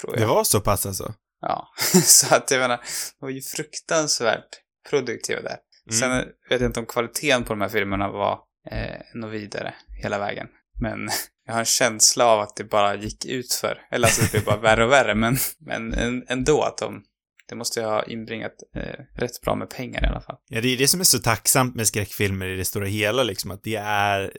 tror 0.00 0.12
jag. 0.12 0.22
Det 0.22 0.26
var 0.26 0.44
så 0.44 0.60
pass 0.60 0.86
alltså? 0.86 1.14
Ja, 1.40 1.68
så 2.04 2.34
att 2.34 2.50
jag 2.50 2.60
menar, 2.60 2.76
de 2.76 3.26
var 3.26 3.30
ju 3.30 3.40
fruktansvärt 3.40 4.48
produktiva 4.90 5.40
där. 5.42 5.56
Mm. 5.86 6.00
Sen 6.00 6.32
vet 6.48 6.60
jag 6.60 6.68
inte 6.68 6.80
om 6.80 6.86
kvaliteten 6.86 7.44
på 7.44 7.52
de 7.52 7.60
här 7.60 7.68
filmerna 7.68 8.08
var 8.10 8.38
eh, 8.70 9.00
något 9.14 9.32
vidare 9.32 9.74
hela 10.02 10.18
vägen. 10.18 10.46
Men 10.80 11.08
jag 11.46 11.52
har 11.52 11.60
en 11.60 11.66
känsla 11.66 12.26
av 12.26 12.40
att 12.40 12.56
det 12.56 12.64
bara 12.64 12.94
gick 12.94 13.24
ut 13.24 13.52
för. 13.52 13.78
Eller 13.90 14.06
alltså 14.06 14.22
det 14.22 14.30
blev 14.30 14.44
bara 14.44 14.56
värre 14.56 14.84
och 14.84 14.92
värre, 14.92 15.14
men, 15.14 15.36
men 15.60 16.24
ändå 16.28 16.62
att 16.62 16.78
de, 16.78 17.04
det 17.48 17.54
måste 17.54 17.80
ju 17.80 17.86
ha 17.86 18.04
inbringat 18.04 18.52
eh, 18.76 19.20
rätt 19.20 19.40
bra 19.40 19.54
med 19.54 19.70
pengar 19.70 20.04
i 20.04 20.06
alla 20.06 20.20
fall. 20.20 20.36
Ja, 20.48 20.60
det 20.60 20.68
är 20.68 20.76
det 20.76 20.88
som 20.88 21.00
är 21.00 21.04
så 21.04 21.18
tacksamt 21.18 21.74
med 21.74 21.86
skräckfilmer 21.86 22.48
i 22.48 22.56
det 22.56 22.64
stora 22.64 22.86
hela, 22.86 23.22
liksom, 23.22 23.50
att 23.50 23.62
det 23.62 23.76
är 23.76 24.32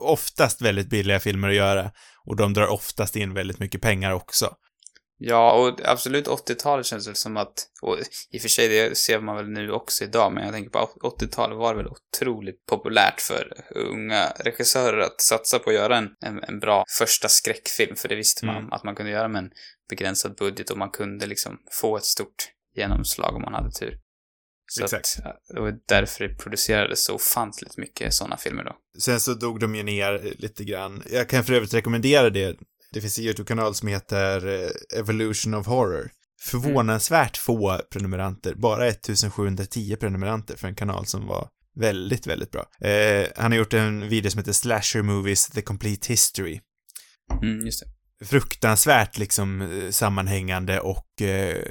oftast 0.00 0.62
väldigt 0.62 0.90
billiga 0.90 1.20
filmer 1.20 1.48
att 1.48 1.54
göra 1.54 1.90
och 2.26 2.36
de 2.36 2.52
drar 2.52 2.66
oftast 2.66 3.16
in 3.16 3.34
väldigt 3.34 3.58
mycket 3.58 3.80
pengar 3.80 4.12
också. 4.12 4.54
Ja, 5.18 5.52
och 5.52 5.80
absolut 5.84 6.26
80-talet 6.26 6.86
känns 6.86 7.06
det 7.06 7.14
som 7.14 7.36
att, 7.36 7.66
och 7.82 7.98
i 8.30 8.38
och 8.38 8.42
för 8.42 8.48
sig 8.48 8.68
det 8.68 8.96
ser 8.98 9.20
man 9.20 9.36
väl 9.36 9.48
nu 9.48 9.70
också 9.72 10.04
idag, 10.04 10.32
men 10.32 10.44
jag 10.44 10.52
tänker 10.52 10.70
på 10.70 10.88
80-talet 11.02 11.58
var 11.58 11.74
det 11.74 11.82
väl 11.82 11.92
otroligt 11.92 12.66
populärt 12.66 13.20
för 13.20 13.52
unga 13.74 14.26
regissörer 14.40 14.98
att 14.98 15.20
satsa 15.20 15.58
på 15.58 15.70
att 15.70 15.76
göra 15.76 15.96
en, 15.96 16.08
en, 16.26 16.44
en 16.44 16.60
bra 16.60 16.84
första 16.98 17.28
skräckfilm, 17.28 17.96
för 17.96 18.08
det 18.08 18.14
visste 18.16 18.46
man 18.46 18.56
Mm. 18.56 18.72
att 18.72 18.84
man 18.84 18.94
kunde 18.94 19.12
göra 19.12 19.28
med 19.28 19.38
en 19.44 19.50
begränsad 19.90 20.36
budget 20.36 20.70
och 20.70 20.78
man 20.78 20.90
kunde 20.90 21.26
liksom 21.26 21.58
få 21.80 21.96
ett 21.96 22.04
stort 22.04 22.48
genomslag 22.76 23.36
om 23.36 23.42
man 23.42 23.54
hade 23.54 23.70
tur. 23.70 24.00
Så 24.66 24.84
Exakt. 24.84 25.18
att, 25.18 25.54
det 25.54 25.60
var 25.60 25.74
därför 25.88 26.28
det 26.28 26.34
producerades 26.34 27.04
så 27.04 27.14
ofantligt 27.14 27.76
mycket 27.76 28.14
sådana 28.14 28.36
filmer 28.36 28.64
då. 28.64 28.76
Sen 29.00 29.20
så 29.20 29.34
dog 29.34 29.60
de 29.60 29.74
ju 29.74 29.82
ner 29.82 30.34
lite 30.38 30.64
grann. 30.64 31.02
Jag 31.10 31.28
kan 31.28 31.44
för 31.44 31.52
övrigt 31.52 31.74
rekommendera 31.74 32.30
det. 32.30 32.56
Det 32.94 33.00
finns 33.00 33.18
en 33.18 33.24
YouTube-kanal 33.24 33.74
som 33.74 33.88
heter 33.88 34.46
eh, 34.46 34.98
Evolution 34.98 35.54
of 35.54 35.66
Horror. 35.66 36.10
Förvånansvärt 36.40 37.36
få 37.36 37.80
prenumeranter, 37.90 38.54
bara 38.54 38.86
1710 38.88 39.96
prenumeranter 39.96 40.56
för 40.56 40.68
en 40.68 40.74
kanal 40.74 41.06
som 41.06 41.26
var 41.26 41.48
väldigt, 41.76 42.26
väldigt 42.26 42.50
bra. 42.50 42.88
Eh, 42.88 43.26
han 43.36 43.52
har 43.52 43.58
gjort 43.58 43.72
en 43.74 44.08
video 44.08 44.30
som 44.30 44.38
heter 44.38 44.52
Slasher 44.52 45.02
Movies 45.02 45.46
The 45.46 45.62
Complete 45.62 46.12
History. 46.12 46.60
Mm, 47.42 47.66
just 47.66 47.82
det. 47.84 48.26
fruktansvärt 48.26 49.18
liksom 49.18 49.62
eh, 49.62 49.90
sammanhängande 49.90 50.80
och 50.80 51.22
eh, 51.22 51.62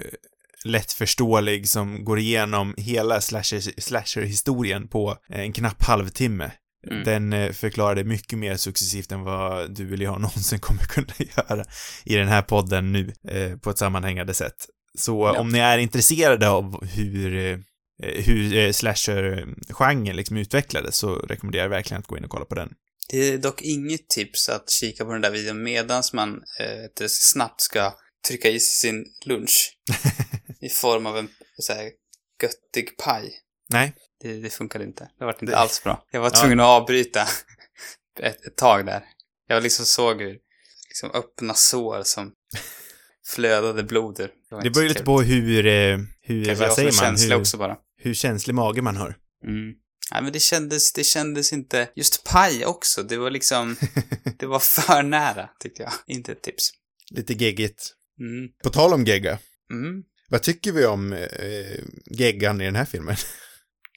lättförståelig 0.65 1.69
som 1.69 2.05
går 2.05 2.19
igenom 2.19 2.73
hela 2.77 3.19
slasher- 3.19 3.79
slasher-historien 3.81 4.87
på 4.87 5.17
en 5.29 5.53
knapp 5.53 5.83
halvtimme. 5.83 6.51
Mm. 6.91 7.03
Den 7.03 7.33
eh, 7.33 7.51
förklarade 7.51 8.03
mycket 8.03 8.39
mer 8.39 8.57
successivt 8.57 9.11
än 9.11 9.21
vad 9.21 9.75
du 9.75 9.93
eller 9.93 10.05
jag 10.05 10.21
någonsin 10.21 10.59
kommer 10.59 10.83
kunna 10.83 11.13
göra 11.17 11.65
i 12.03 12.15
den 12.15 12.27
här 12.27 12.41
podden 12.41 12.91
nu 12.91 13.13
eh, 13.27 13.57
på 13.57 13.69
ett 13.69 13.77
sammanhängande 13.77 14.33
sätt. 14.33 14.67
Så 14.97 15.31
Ja. 15.35 15.39
om 15.39 15.49
ni 15.49 15.59
är 15.59 15.77
intresserade 15.77 16.49
av 16.49 16.85
hur, 16.85 17.35
eh, 17.37 17.57
hur 18.23 18.55
eh, 18.55 18.71
slasher-genren 18.71 20.15
liksom 20.15 20.37
utvecklades 20.37 20.95
så 20.97 21.15
rekommenderar 21.15 21.63
jag 21.63 21.69
verkligen 21.69 21.99
att 21.99 22.07
gå 22.07 22.17
in 22.17 22.23
och 22.23 22.29
kolla 22.29 22.45
på 22.45 22.55
den. 22.55 22.69
Det 23.09 23.17
är 23.17 23.37
dock 23.37 23.61
inget 23.61 24.09
tips 24.09 24.49
att 24.49 24.69
kika 24.69 25.05
på 25.05 25.11
den 25.11 25.21
där 25.21 25.31
videon 25.31 25.63
medans 25.63 26.13
man 26.13 26.43
eh, 26.59 27.07
snabbt 27.07 27.61
ska 27.61 27.93
trycka 28.27 28.49
i 28.49 28.59
sig 28.59 28.91
sin 28.91 29.05
lunch. 29.25 29.77
I 30.61 30.69
form 30.69 31.05
av 31.05 31.17
en 31.17 31.29
så 31.59 31.73
här 31.73 31.89
göttig 32.43 32.97
paj. 32.97 33.31
Nej, 33.69 33.93
Det, 34.23 34.33
det 34.41 34.49
funkade 34.49 34.83
inte. 34.85 35.09
Det 35.19 35.25
var 35.25 35.33
inte 35.33 35.45
Det- 35.45 35.57
alls 35.57 35.83
bra. 35.83 36.05
Jag 36.11 36.19
var 36.21 36.31
Ja. 36.33 36.39
tvungen 36.41 36.59
att 36.59 36.65
avbryta 36.65 37.21
ett, 38.19 38.45
ett 38.45 38.57
tag 38.57 38.85
där. 38.85 39.03
Jag 39.47 39.63
liksom 39.63 39.85
såg 39.85 40.21
hur 40.21 40.37
liksom 40.87 41.11
öppna 41.13 41.53
sår 41.53 42.03
som 42.03 42.31
flödade 43.27 43.83
blod 43.83 44.19
ur. 44.19 44.31
det 44.49 44.55
inte 44.57 44.69
beror 44.69 44.87
lite 44.87 45.03
på 45.03 45.21
hur, 45.21 45.65
eh, 45.65 45.97
hur 46.21 46.45
Kanske 46.45 46.67
vad 46.67 46.75
säger 46.75 47.01
man, 47.01 47.17
hur, 47.19 47.35
också 47.35 47.57
bara. 47.57 47.77
hur 47.97 48.13
känslig 48.13 48.53
mage 48.53 48.81
man 48.81 48.97
har. 48.97 49.17
Mm. 49.45 49.73
Nej, 50.11 50.23
men 50.23 50.33
det 50.33 50.39
kändes, 50.39 50.93
det 50.93 51.03
kändes 51.03 51.53
inte... 51.53 51.89
Just 51.95 52.23
paj 52.23 52.65
också. 52.65 53.03
Det 53.03 53.17
var 53.17 53.31
liksom... 53.31 53.75
det 54.39 54.45
var 54.45 54.59
för 54.59 55.03
nära, 55.03 55.49
tyckte 55.59 55.83
jag. 55.83 55.91
Inte 56.07 56.31
ett 56.31 56.41
tips. 56.41 56.69
Lite 57.11 57.33
geggigt. 57.33 57.93
Mm. 58.19 58.49
På 58.63 58.69
tal 58.69 58.93
om 58.93 59.03
gegga, 59.05 59.39
Mm. 59.71 60.03
vad 60.29 60.41
tycker 60.43 60.71
vi 60.71 60.85
om 60.85 61.13
eh, 61.13 61.79
geggan 62.05 62.61
i 62.61 62.65
den 62.65 62.75
här 62.75 62.85
filmen? 62.85 63.15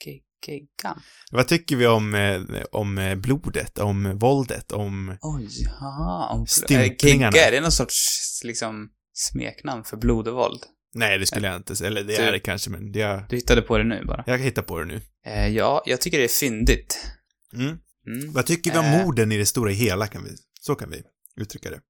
Ge- 0.05 0.23
Geggan. 0.47 1.03
vad 1.31 1.49
tycker 1.49 1.77
vi 1.77 1.87
om, 1.87 2.15
eh, 2.15 2.43
om 2.73 2.99
eh, 2.99 3.15
blodet, 3.15 3.79
om 3.79 4.19
våldet, 4.19 4.73
om... 4.73 5.17
Oj, 5.21 5.49
haha. 5.81 6.29
Om 6.35 6.47
Stympningarna. 6.47 7.37
Gegga, 7.37 7.49
är 7.49 7.53
det 7.53 7.61
någon 7.61 7.73
sorts, 7.73 7.97
liksom, 8.45 8.89
smeknamn 9.15 9.85
för 9.85 9.97
blod 9.97 10.29
och 10.29 10.35
våld? 10.35 10.61
Nej, 10.95 11.19
det 11.19 11.27
skulle 11.27 11.47
jag 11.47 11.57
inte 11.57 11.77
säga. 11.77 11.89
Eller 11.89 12.05
det 12.05 12.17
Du- 12.17 12.23
är 12.23 12.33
det 12.33 12.39
kanske, 12.41 12.71
men 12.71 12.93
det 12.93 12.99
jag, 12.99 13.25
Du 13.29 13.37
hittade 13.37 13.63
på 13.63 13.79
det 13.79 13.85
nu 13.85 14.05
bara. 14.05 14.25
jag 14.27 14.39
hittar 14.39 14.63
på 14.63 14.79
det 14.79 14.85
nu. 14.85 15.01
Eh, 15.27 15.49
ja, 15.49 15.83
jag 15.87 16.01
tycker 16.01 16.19
det 16.19 16.25
är 16.25 16.29
fyndigt. 16.29 17.07
Mm. 17.55 17.67
Mm. 18.07 18.33
Vad 18.33 18.47
tycker 18.47 18.73
vi 18.73 18.79
om 18.79 18.85
Eh. 18.85 19.05
morden 19.05 19.33
i 19.33 19.37
det 19.39 19.47
stora 19.47 19.71
hela, 19.71 20.07
kan 20.07 20.25
vi, 20.25 20.31
så 20.61 20.75
kan 20.75 20.91
vi 20.91 21.03
uttrycka 21.41 21.71
det. 21.71 21.81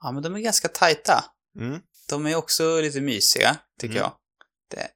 Ja, 0.00 0.12
men 0.12 0.22
de 0.22 0.34
är 0.34 0.38
ganska 0.40 0.68
tajta. 0.68 1.24
Mm. 1.60 1.80
De 2.08 2.26
är 2.26 2.34
också 2.34 2.80
lite 2.80 3.00
mysiga, 3.00 3.56
tycker 3.80 3.94
Mm. 3.96 4.02
jag. 4.02 4.12
Det, 4.70 4.88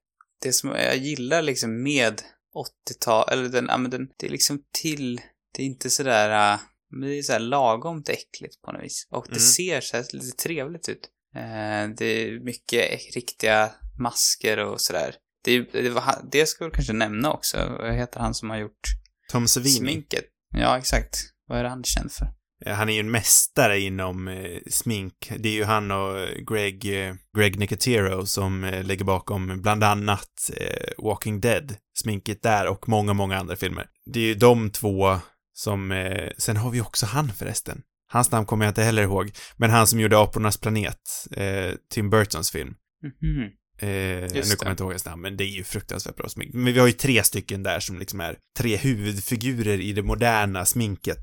det 0.42 0.52
som 0.52 0.70
jag 0.70 0.96
gillar 0.96 1.42
liksom 1.42 1.82
med 1.82 2.22
80-tal, 2.54 3.28
eller 3.32 3.48
den, 3.48 3.66
ja 3.68 3.76
men 3.78 3.90
den, 3.90 4.08
det 4.16 4.26
är 4.26 4.30
liksom 4.30 4.62
till, 4.72 5.20
det 5.54 5.62
är 5.62 5.66
inte 5.66 5.90
sådär, 5.90 6.52
äh, 6.54 6.60
men 6.90 7.08
det 7.08 7.18
är 7.18 7.22
såhär 7.22 7.40
lagomt 7.40 8.08
äckligt 8.08 8.62
på 8.62 8.72
något 8.72 8.82
vis. 8.84 9.06
Och 9.10 9.24
det 9.28 9.32
Mm. 9.36 9.40
ser 9.40 9.80
så 9.80 9.96
här 9.96 10.04
lite 10.12 10.36
trevligt 10.36 10.88
ut. 10.88 11.08
Eh, 11.36 11.88
det 11.96 12.04
är 12.06 12.44
mycket 12.44 13.14
riktiga 13.14 13.70
masker 13.98 14.58
och 14.58 14.80
sådär. 14.80 15.14
Det, 15.44 15.52
är- 15.52 15.66
det, 15.82 15.90
var, 15.90 16.18
det 16.32 16.46
ska 16.46 16.64
vi 16.64 16.70
kanske 16.70 16.92
nämna 16.92 17.32
också. 17.32 17.56
Vad 17.80 17.94
heter 17.94 18.20
han 18.20 18.34
som 18.34 18.50
har 18.50 18.56
gjort 18.58 18.88
Tom 19.30 19.48
Savini. 19.48 19.70
sminket? 19.70 20.24
Ja, 20.54 20.78
exakt. 20.78 21.16
Vad 21.46 21.58
är 21.58 21.62
det 21.62 21.68
han 21.68 21.84
känd 21.84 22.12
för? 22.12 22.26
Eh, 22.66 22.74
Han 22.74 22.88
är 22.88 22.92
ju 22.92 23.00
en 23.00 23.10
mästare 23.10 23.80
inom 23.80 24.28
eh, 24.28 24.58
smink. 24.70 25.32
Det 25.38 25.48
är 25.48 25.52
ju 25.52 25.64
han 25.64 25.90
och 25.90 26.16
Greg, 26.50 27.04
eh, 27.06 27.14
Greg 27.36 27.58
Nicotero 27.58 28.26
som 28.26 28.64
eh, 28.64 28.84
ligger 28.84 29.04
bakom 29.04 29.62
bland 29.62 29.84
annat 29.84 30.50
eh, 30.56 31.04
Walking 31.04 31.40
Dead, 31.40 31.76
sminket 32.02 32.42
där 32.42 32.66
och 32.66 32.88
många, 32.88 33.12
många 33.12 33.38
andra 33.38 33.56
filmer. 33.56 33.86
Det 34.06 34.20
är 34.20 34.24
ju 34.24 34.34
de 34.34 34.70
två 34.70 35.18
som, 35.54 35.92
eh, 35.92 36.28
sen 36.38 36.56
har 36.56 36.70
vi 36.70 36.80
också 36.80 37.06
han 37.06 37.32
förresten. 37.32 37.82
Hans 38.12 38.30
namn 38.30 38.46
kommer 38.46 38.64
jag 38.64 38.70
inte 38.70 38.82
heller 38.82 39.02
ihåg, 39.02 39.30
men 39.56 39.70
han 39.70 39.86
som 39.86 40.00
gjorde 40.00 40.18
Apornas 40.18 40.56
planet, 40.56 41.00
eh, 41.36 41.72
Tim 41.90 42.10
Burtons 42.10 42.50
film. 42.50 42.74
Mhm. 43.22 43.50
Eh, 43.80 43.88
nu 43.88 44.28
kommer 44.30 44.64
jag 44.64 44.72
inte 44.72 44.82
ihåg 44.82 44.92
hans 44.92 45.04
namn, 45.04 45.22
men 45.22 45.36
det 45.36 45.44
är 45.44 45.56
ju 45.56 45.64
fruktansvärt 45.64 46.16
bra 46.16 46.28
smink. 46.28 46.54
Men 46.54 46.72
vi 46.72 46.78
har 46.78 46.86
ju 46.86 46.92
tre 46.92 47.22
stycken 47.24 47.62
där 47.62 47.80
som 47.80 47.98
liksom 47.98 48.20
är 48.20 48.36
tre 48.58 48.76
huvudfigurer 48.76 49.80
i 49.80 49.92
det 49.92 50.02
moderna 50.02 50.64
sminket. 50.64 51.18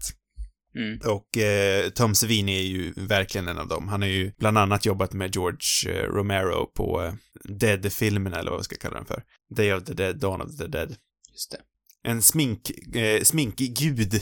Mm. 0.75 0.99
Och 1.05 1.37
eh, 1.37 1.89
Tom 1.89 2.15
Savini 2.15 2.59
är 2.59 2.63
ju 2.63 2.93
verkligen 2.95 3.47
en 3.47 3.57
av 3.57 3.67
dem. 3.67 3.87
Han 3.87 4.01
har 4.01 4.09
ju 4.09 4.31
bland 4.37 4.57
annat 4.57 4.85
jobbat 4.85 5.13
med 5.13 5.35
George 5.35 5.95
eh, 5.95 6.03
Romero 6.03 6.65
på 6.65 7.03
eh, 7.03 7.13
Dead-filmerna, 7.43 8.39
eller 8.39 8.51
vad 8.51 8.59
vi 8.59 8.63
ska 8.63 8.75
kalla 8.75 8.95
den 8.95 9.05
för. 9.05 9.23
Day 9.55 9.73
of 9.73 9.83
the 9.83 9.93
Dead, 9.93 10.19
Dawn 10.19 10.41
of 10.41 10.57
the 10.57 10.67
Dead. 10.67 10.95
Just 11.31 11.51
det. 11.51 11.59
En 12.09 12.21
smink, 12.21 12.69
eh, 12.95 13.23
sminkgud. 13.23 14.21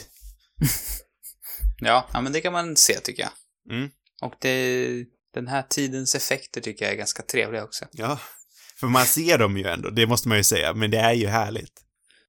Ja, 1.78 2.08
ja, 2.12 2.20
men 2.20 2.32
det 2.32 2.40
kan 2.40 2.52
man 2.52 2.76
se 2.76 3.00
tycker 3.00 3.22
jag. 3.22 3.32
Mm. 3.76 3.90
Och 4.22 4.34
det, 4.40 5.04
den 5.34 5.48
här 5.48 5.62
tidens 5.62 6.14
effekter 6.14 6.60
tycker 6.60 6.84
jag 6.84 6.92
är 6.92 6.98
ganska 6.98 7.22
trevliga 7.22 7.64
också. 7.64 7.84
Ja. 7.92 8.20
För 8.80 8.86
man 8.86 9.06
ser 9.06 9.38
dem 9.38 9.56
ju 9.56 9.64
ändå, 9.64 9.90
det 9.90 10.06
måste 10.06 10.28
man 10.28 10.38
ju 10.38 10.44
säga, 10.44 10.74
men 10.74 10.90
det 10.90 10.98
är 10.98 11.12
ju 11.12 11.26
härligt. 11.26 11.72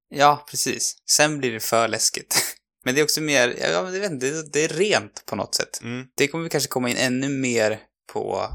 Ja, 0.09 0.45
precis. 0.49 0.97
Sen 1.09 1.37
blir 1.37 1.51
det 1.51 1.59
för 1.59 1.87
läskigt. 1.87 2.54
Men 2.85 2.95
det 2.95 3.01
är 3.01 3.03
också 3.03 3.21
mer, 3.21 3.55
ja, 3.61 3.67
jag 3.67 3.83
vet 3.83 4.11
inte, 4.11 4.41
det, 4.41 4.63
är 4.63 4.67
rent 4.67 5.23
på 5.25 5.35
något 5.35 5.55
sätt. 5.55 5.81
Mm. 5.83 6.07
Det 6.17 6.27
kommer 6.27 6.43
vi 6.43 6.49
kanske 6.49 6.69
komma 6.69 6.89
in 6.89 6.97
ännu 6.97 7.29
mer 7.29 7.79
på 8.13 8.49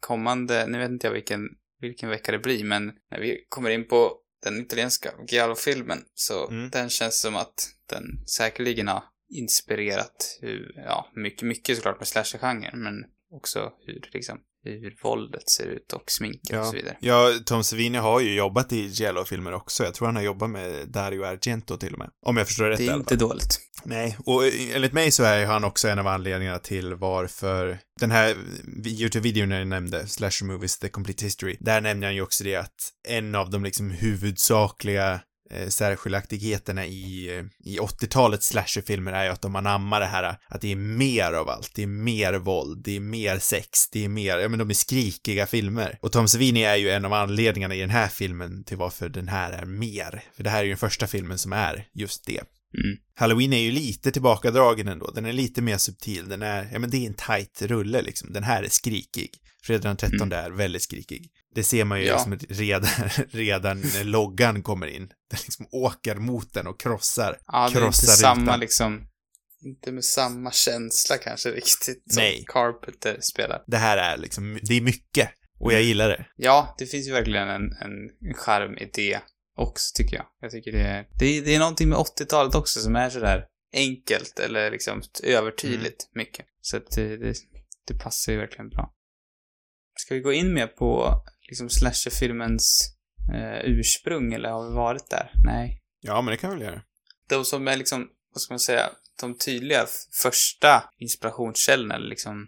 kommande, 0.00 0.66
nu 0.66 0.78
vet 0.78 0.90
inte 0.90 1.06
jag 1.06 1.12
vilken, 1.14 1.48
vilken 1.80 2.08
vecka 2.08 2.32
det 2.32 2.38
blir, 2.38 2.64
men 2.64 2.92
när 3.10 3.20
vi 3.20 3.46
kommer 3.48 3.70
in 3.70 3.88
på 3.88 4.16
den 4.42 4.60
italienska 4.60 5.10
Giallo-filmen 5.28 5.98
så 6.14 6.48
Mm. 6.48 6.70
den 6.70 6.90
känns 6.90 7.20
som 7.20 7.36
att 7.36 7.68
den 7.90 8.04
säkerligen 8.26 8.88
har 8.88 9.02
inspirerat 9.34 10.38
hur, 10.40 10.72
ja, 10.76 11.10
mycket, 11.14 11.42
mycket 11.42 11.76
såklart 11.76 11.98
med 11.98 12.08
slasher-genren, 12.08 12.82
men 12.82 13.04
också 13.30 13.72
hur 13.86 14.10
liksom, 14.12 14.38
hur 14.70 14.96
våldet 15.02 15.50
ser 15.50 15.66
ut 15.66 15.92
och 15.92 16.10
sminket 16.10 16.60
och 16.60 16.66
så 16.66 16.72
vidare. 16.72 16.96
Ja, 17.00 17.32
Tom 17.46 17.64
Savini 17.64 17.98
har 17.98 18.20
ju 18.20 18.34
jobbat 18.34 18.72
i 18.72 18.86
Giallo-filmer 18.86 19.54
också. 19.54 19.84
Jag 19.84 19.94
tror 19.94 20.06
han 20.06 20.16
har 20.16 20.22
jobbat 20.22 20.50
med 20.50 20.88
Dario 20.88 21.24
Argento 21.24 21.76
till 21.76 21.92
och 21.92 21.98
med. 21.98 22.10
Om 22.26 22.36
jag 22.36 22.46
förstår 22.46 22.64
rätt 22.64 22.78
Det 22.78 22.86
är 22.86 22.94
inte 22.94 23.16
dåligt. 23.16 23.60
Nej, 23.84 24.16
och 24.26 24.42
enligt 24.74 24.92
mig 24.92 25.10
så 25.10 25.22
är 25.22 25.46
han 25.46 25.64
också 25.64 25.88
en 25.88 25.98
av 25.98 26.06
anledningarna 26.06 26.58
till 26.58 26.94
varför 26.94 27.78
den 28.00 28.10
här 28.10 28.34
YouTube-videon 28.84 29.50
jag 29.50 29.66
nämnde, 29.66 30.06
Slasher 30.06 30.44
Movies 30.44 30.78
The 30.78 30.88
Complete 30.88 31.24
History, 31.24 31.56
där 31.60 31.80
nämner 31.80 32.06
han 32.06 32.14
ju 32.14 32.22
också 32.22 32.44
det 32.44 32.56
att 32.56 32.74
en 33.08 33.34
av 33.34 33.50
de 33.50 33.64
liksom 33.64 33.90
huvudsakliga 33.90 35.20
eh, 35.50 35.68
särskiljaktigheterna 35.68 36.86
i, 36.86 37.36
eh, 37.38 37.44
i 37.64 37.78
80-talets 37.78 38.46
slasherfilmer 38.46 39.12
är 39.12 39.24
ju 39.24 39.30
att 39.30 39.42
de 39.42 39.56
anammar 39.56 40.00
det 40.00 40.06
här 40.06 40.36
att 40.48 40.60
det 40.60 40.72
är 40.72 40.76
mer 40.76 41.32
av 41.32 41.48
allt, 41.48 41.70
det 41.74 41.82
är 41.82 41.86
mer 41.86 42.34
våld, 42.34 42.84
det 42.84 42.96
är 42.96 43.00
mer 43.00 43.38
sex, 43.38 43.90
det 43.92 44.04
är 44.04 44.08
mer, 44.08 44.38
ja 44.38 44.48
men 44.48 44.58
de 44.58 44.70
är 44.70 44.74
skrikiga 44.74 45.46
filmer. 45.46 45.98
Och 46.02 46.12
Tom 46.12 46.28
Savini 46.28 46.62
är 46.62 46.76
ju 46.76 46.90
en 46.90 47.04
av 47.04 47.12
anledningarna 47.12 47.74
i 47.74 47.80
den 47.80 47.90
här 47.90 48.08
filmen 48.08 48.64
till 48.64 48.76
varför 48.76 49.08
den 49.08 49.28
här 49.28 49.52
är 49.52 49.64
mer. 49.64 50.22
För 50.36 50.44
det 50.44 50.50
här 50.50 50.58
är 50.58 50.64
ju 50.64 50.70
den 50.70 50.78
första 50.78 51.06
filmen 51.06 51.38
som 51.38 51.52
är 51.52 51.86
just 51.94 52.26
det. 52.26 52.40
Mm. 52.74 52.96
Halloween 53.14 53.52
är 53.52 53.58
ju 53.60 53.70
lite 53.70 54.12
tillbakadragen 54.12 54.88
ändå. 54.88 55.10
Den 55.10 55.24
är 55.24 55.32
lite 55.32 55.62
mer 55.62 55.78
subtil. 55.78 56.28
Den 56.28 56.42
är, 56.42 56.68
ja 56.72 56.78
men 56.78 56.90
det 56.90 56.96
är 56.96 57.06
en 57.06 57.14
tight 57.14 57.62
rulle 57.62 58.02
liksom. 58.02 58.32
Den 58.32 58.42
här 58.42 58.62
är 58.62 58.68
skrikig. 58.68 59.30
Fredag 59.62 59.88
den 59.88 59.96
13 59.96 60.32
är 60.32 60.50
väldigt 60.50 60.82
skrikig. 60.82 61.30
Det 61.54 61.64
ser 61.64 61.84
man 61.84 62.00
ju 62.00 62.06
Ja. 62.06 62.14
liksom 62.14 62.56
redan, 62.56 62.90
redan 63.30 63.80
när 63.80 64.04
loggan 64.04 64.62
kommer 64.62 64.86
in. 64.86 65.06
Den 65.30 65.40
liksom 65.44 65.66
åker 65.72 66.14
mot 66.14 66.52
den 66.52 66.66
och 66.66 66.80
krossar. 66.80 67.38
Ja, 67.46 67.58
det 67.58 67.62
är 67.62 67.66
inte 67.68 67.78
krossar 67.80 68.12
samma 68.12 68.42
rutan. 68.42 68.60
liksom, 68.60 69.06
inte 69.64 69.92
med 69.92 70.04
samma 70.04 70.50
känsla 70.52 71.16
kanske 71.16 71.48
riktigt 71.50 72.12
som 72.12 72.22
Nej. 72.22 72.44
Carpenter 72.48 73.18
spelar. 73.20 73.62
Det 73.66 73.76
här 73.76 73.96
är 73.96 74.16
liksom, 74.16 74.58
det 74.62 74.74
är 74.74 74.80
mycket. 74.80 75.30
Och 75.60 75.72
jag 75.72 75.82
gillar 75.82 76.08
det. 76.08 76.26
Ja, 76.36 76.74
det 76.78 76.86
finns 76.86 77.08
ju 77.08 77.12
verkligen 77.12 77.48
en, 77.48 77.62
en 77.72 78.34
charm 78.34 78.78
i 78.78 78.90
det 78.94 79.20
också, 79.58 79.92
tycker 79.96 80.16
jag. 80.16 80.26
Jag 80.40 80.50
tycker 80.50 80.72
det 80.72 80.80
är, 80.80 81.06
det 81.18 81.40
det 81.40 81.54
är 81.54 81.58
någonting 81.58 81.88
med 81.88 81.98
80-talet 81.98 82.54
också 82.54 82.80
som 82.80 82.96
är 82.96 83.10
sådär 83.10 83.44
enkelt 83.74 84.38
eller 84.38 84.70
liksom 84.70 85.02
övertydligt 85.22 86.08
mycket. 86.14 86.46
Så 86.60 86.76
att 86.76 86.90
det, 86.90 87.16
det, 87.16 87.34
det 87.88 87.94
passar 87.98 88.32
ju 88.32 88.38
verkligen 88.38 88.68
bra. 88.68 88.94
Ska 89.98 90.14
vi 90.14 90.20
gå 90.20 90.32
in 90.32 90.52
mer 90.54 90.66
på 90.66 91.20
liksom 91.48 91.68
slasherfilmens 91.70 92.94
eh, 93.34 93.60
ursprung 93.70 94.32
eller 94.32 94.48
har 94.48 94.68
vi 94.68 94.74
varit 94.74 95.10
där? 95.10 95.30
Nej. 95.44 95.80
Ja, 96.00 96.22
men 96.22 96.32
det 96.32 96.36
kan 96.36 96.50
vi 96.50 96.56
väl 96.56 96.64
göra. 96.64 96.82
de 97.28 97.44
som 97.44 97.68
är 97.68 97.76
liksom, 97.76 98.08
vad 98.34 98.40
ska 98.40 98.52
man 98.54 98.58
säga, 98.60 98.90
de 99.20 99.38
tydliga 99.38 99.86
första 100.22 100.84
inspirationskällorna, 100.98 101.94
eller 101.94 102.08
liksom, 102.08 102.46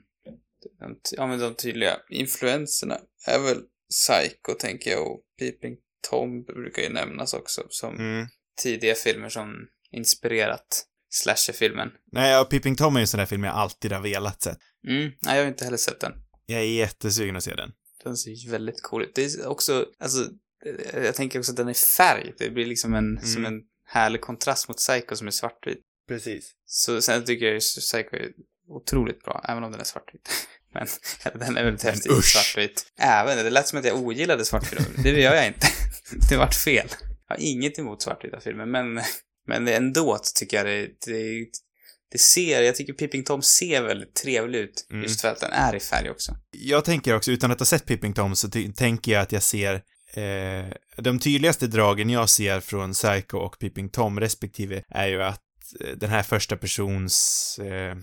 de, 0.80 1.00
ja 1.16 1.26
men 1.26 1.38
de 1.38 1.54
tydliga 1.54 1.96
influenserna 2.10 2.98
är 3.26 3.38
väl 3.38 3.62
Psycho, 3.90 4.54
tänker 4.58 4.90
jag, 4.90 5.06
och 5.12 5.20
Peeping 5.38 5.76
Tom 6.10 6.42
brukar 6.44 6.82
ju 6.82 6.88
nämnas 6.88 7.34
också 7.34 7.62
som 7.68 7.94
Mm. 7.96 8.26
tidiga 8.62 8.94
filmer 8.94 9.28
som 9.28 9.68
inspirerat 9.90 10.86
slasherfilmen. 11.10 11.88
Nej, 12.12 12.30
ja, 12.32 12.44
Peeping 12.44 12.76
Tom 12.76 12.96
är 12.96 13.00
ju 13.00 13.02
en 13.02 13.06
sån 13.08 13.18
där 13.18 13.26
film 13.26 13.44
jag 13.44 13.54
alltid 13.54 13.92
har 13.92 14.00
velat 14.00 14.42
se. 14.42 14.50
Mm, 14.88 15.12
nej, 15.20 15.36
jag 15.36 15.42
har 15.42 15.48
inte 15.48 15.64
heller 15.64 15.76
sett 15.76 16.00
den. 16.00 16.12
Jag 16.46 16.60
är 16.60 16.64
jättesugen 16.64 17.36
att 17.36 17.44
se 17.44 17.54
den. 17.54 17.72
Den 18.06 18.16
ser 18.16 18.50
väldigt 18.50 18.82
cool 18.82 19.02
ut. 19.02 19.14
Det 19.14 19.24
är 19.24 19.46
också, 19.46 19.86
alltså, 19.98 20.20
eh, 20.66 21.04
jag 21.04 21.14
tänker 21.14 21.38
också 21.38 21.52
att 21.52 21.56
den 21.56 21.68
är 21.68 21.96
färg. 21.96 22.34
Det 22.38 22.50
blir 22.50 22.66
liksom 22.66 22.94
en, 22.94 23.20
som 23.26 23.46
en 23.46 23.62
härlig 23.84 24.20
kontrast 24.20 24.68
mot 24.68 24.76
Psycho 24.76 25.16
som 25.16 25.26
är 25.26 25.30
svartvit. 25.30 25.80
Precis. 26.08 26.52
Så 26.66 27.02
sen 27.02 27.24
tycker 27.24 27.46
jag 27.46 27.54
ju 27.54 27.60
Psycho 27.60 28.16
är 28.16 28.32
otroligt 28.68 29.22
bra, 29.22 29.44
även 29.48 29.64
om 29.64 29.72
den 29.72 29.80
är 29.80 29.84
svartvit. 29.84 30.28
Men 30.72 30.86
eller, 31.24 31.38
den 31.38 31.56
är 31.56 32.06
i 32.06 32.18
usch. 32.18 32.24
svartvit. 32.24 32.92
Även, 32.98 33.44
det 33.44 33.50
lät 33.50 33.68
som 33.68 33.78
att 33.78 33.84
jag 33.84 33.96
ogillade 33.96 34.44
svartvita 34.44 34.84
Det 35.02 35.20
gör 35.20 35.34
jag 35.34 35.46
inte. 35.46 35.66
Det 36.30 36.36
vart 36.36 36.54
fel. 36.54 36.88
Jag 37.28 37.36
har 37.36 37.42
inget 37.42 37.78
emot 37.78 38.02
svartvita 38.02 38.40
filmer, 38.40 38.66
men, 38.66 39.00
men 39.46 39.68
ändå 39.68 40.18
tycker 40.34 40.56
jag 40.56 40.66
det, 40.66 40.88
det, 41.06 41.46
det 42.12 42.18
ser, 42.18 42.62
jag 42.62 42.76
tycker 42.76 42.92
Peeping 42.92 43.24
Tom 43.24 43.42
ser 43.42 43.82
väldigt 43.82 44.14
trevlig 44.14 44.58
ut. 44.58 44.86
Mm. 44.90 45.02
Just 45.02 45.20
för 45.20 45.28
att 45.28 45.40
den 45.40 45.52
är 45.52 45.74
i 45.74 45.80
färg 45.80 46.10
också. 46.10 46.36
Jag 46.50 46.84
tänker 46.84 47.14
också, 47.14 47.30
utan 47.30 47.50
att 47.50 47.58
ha 47.58 47.66
sett 47.66 47.86
Peeping 47.86 48.12
Tom, 48.14 48.36
så 48.36 48.48
tänker 48.76 49.12
jag 49.12 49.22
att 49.22 49.32
jag 49.32 49.42
ser 49.42 49.74
eh, 50.14 50.66
de 50.96 51.18
tydligaste 51.18 51.66
dragen 51.66 52.10
jag 52.10 52.28
ser 52.28 52.60
från 52.60 52.92
Psycho 52.92 53.38
och 53.38 53.58
Peeping 53.58 53.88
Tom 53.88 54.20
respektive 54.20 54.82
är 54.88 55.06
ju 55.06 55.22
att 55.22 55.42
eh, 55.80 55.96
den 55.96 56.10
här 56.10 56.22
första 56.22 56.56
persons 56.56 57.58
eh, 57.62 57.96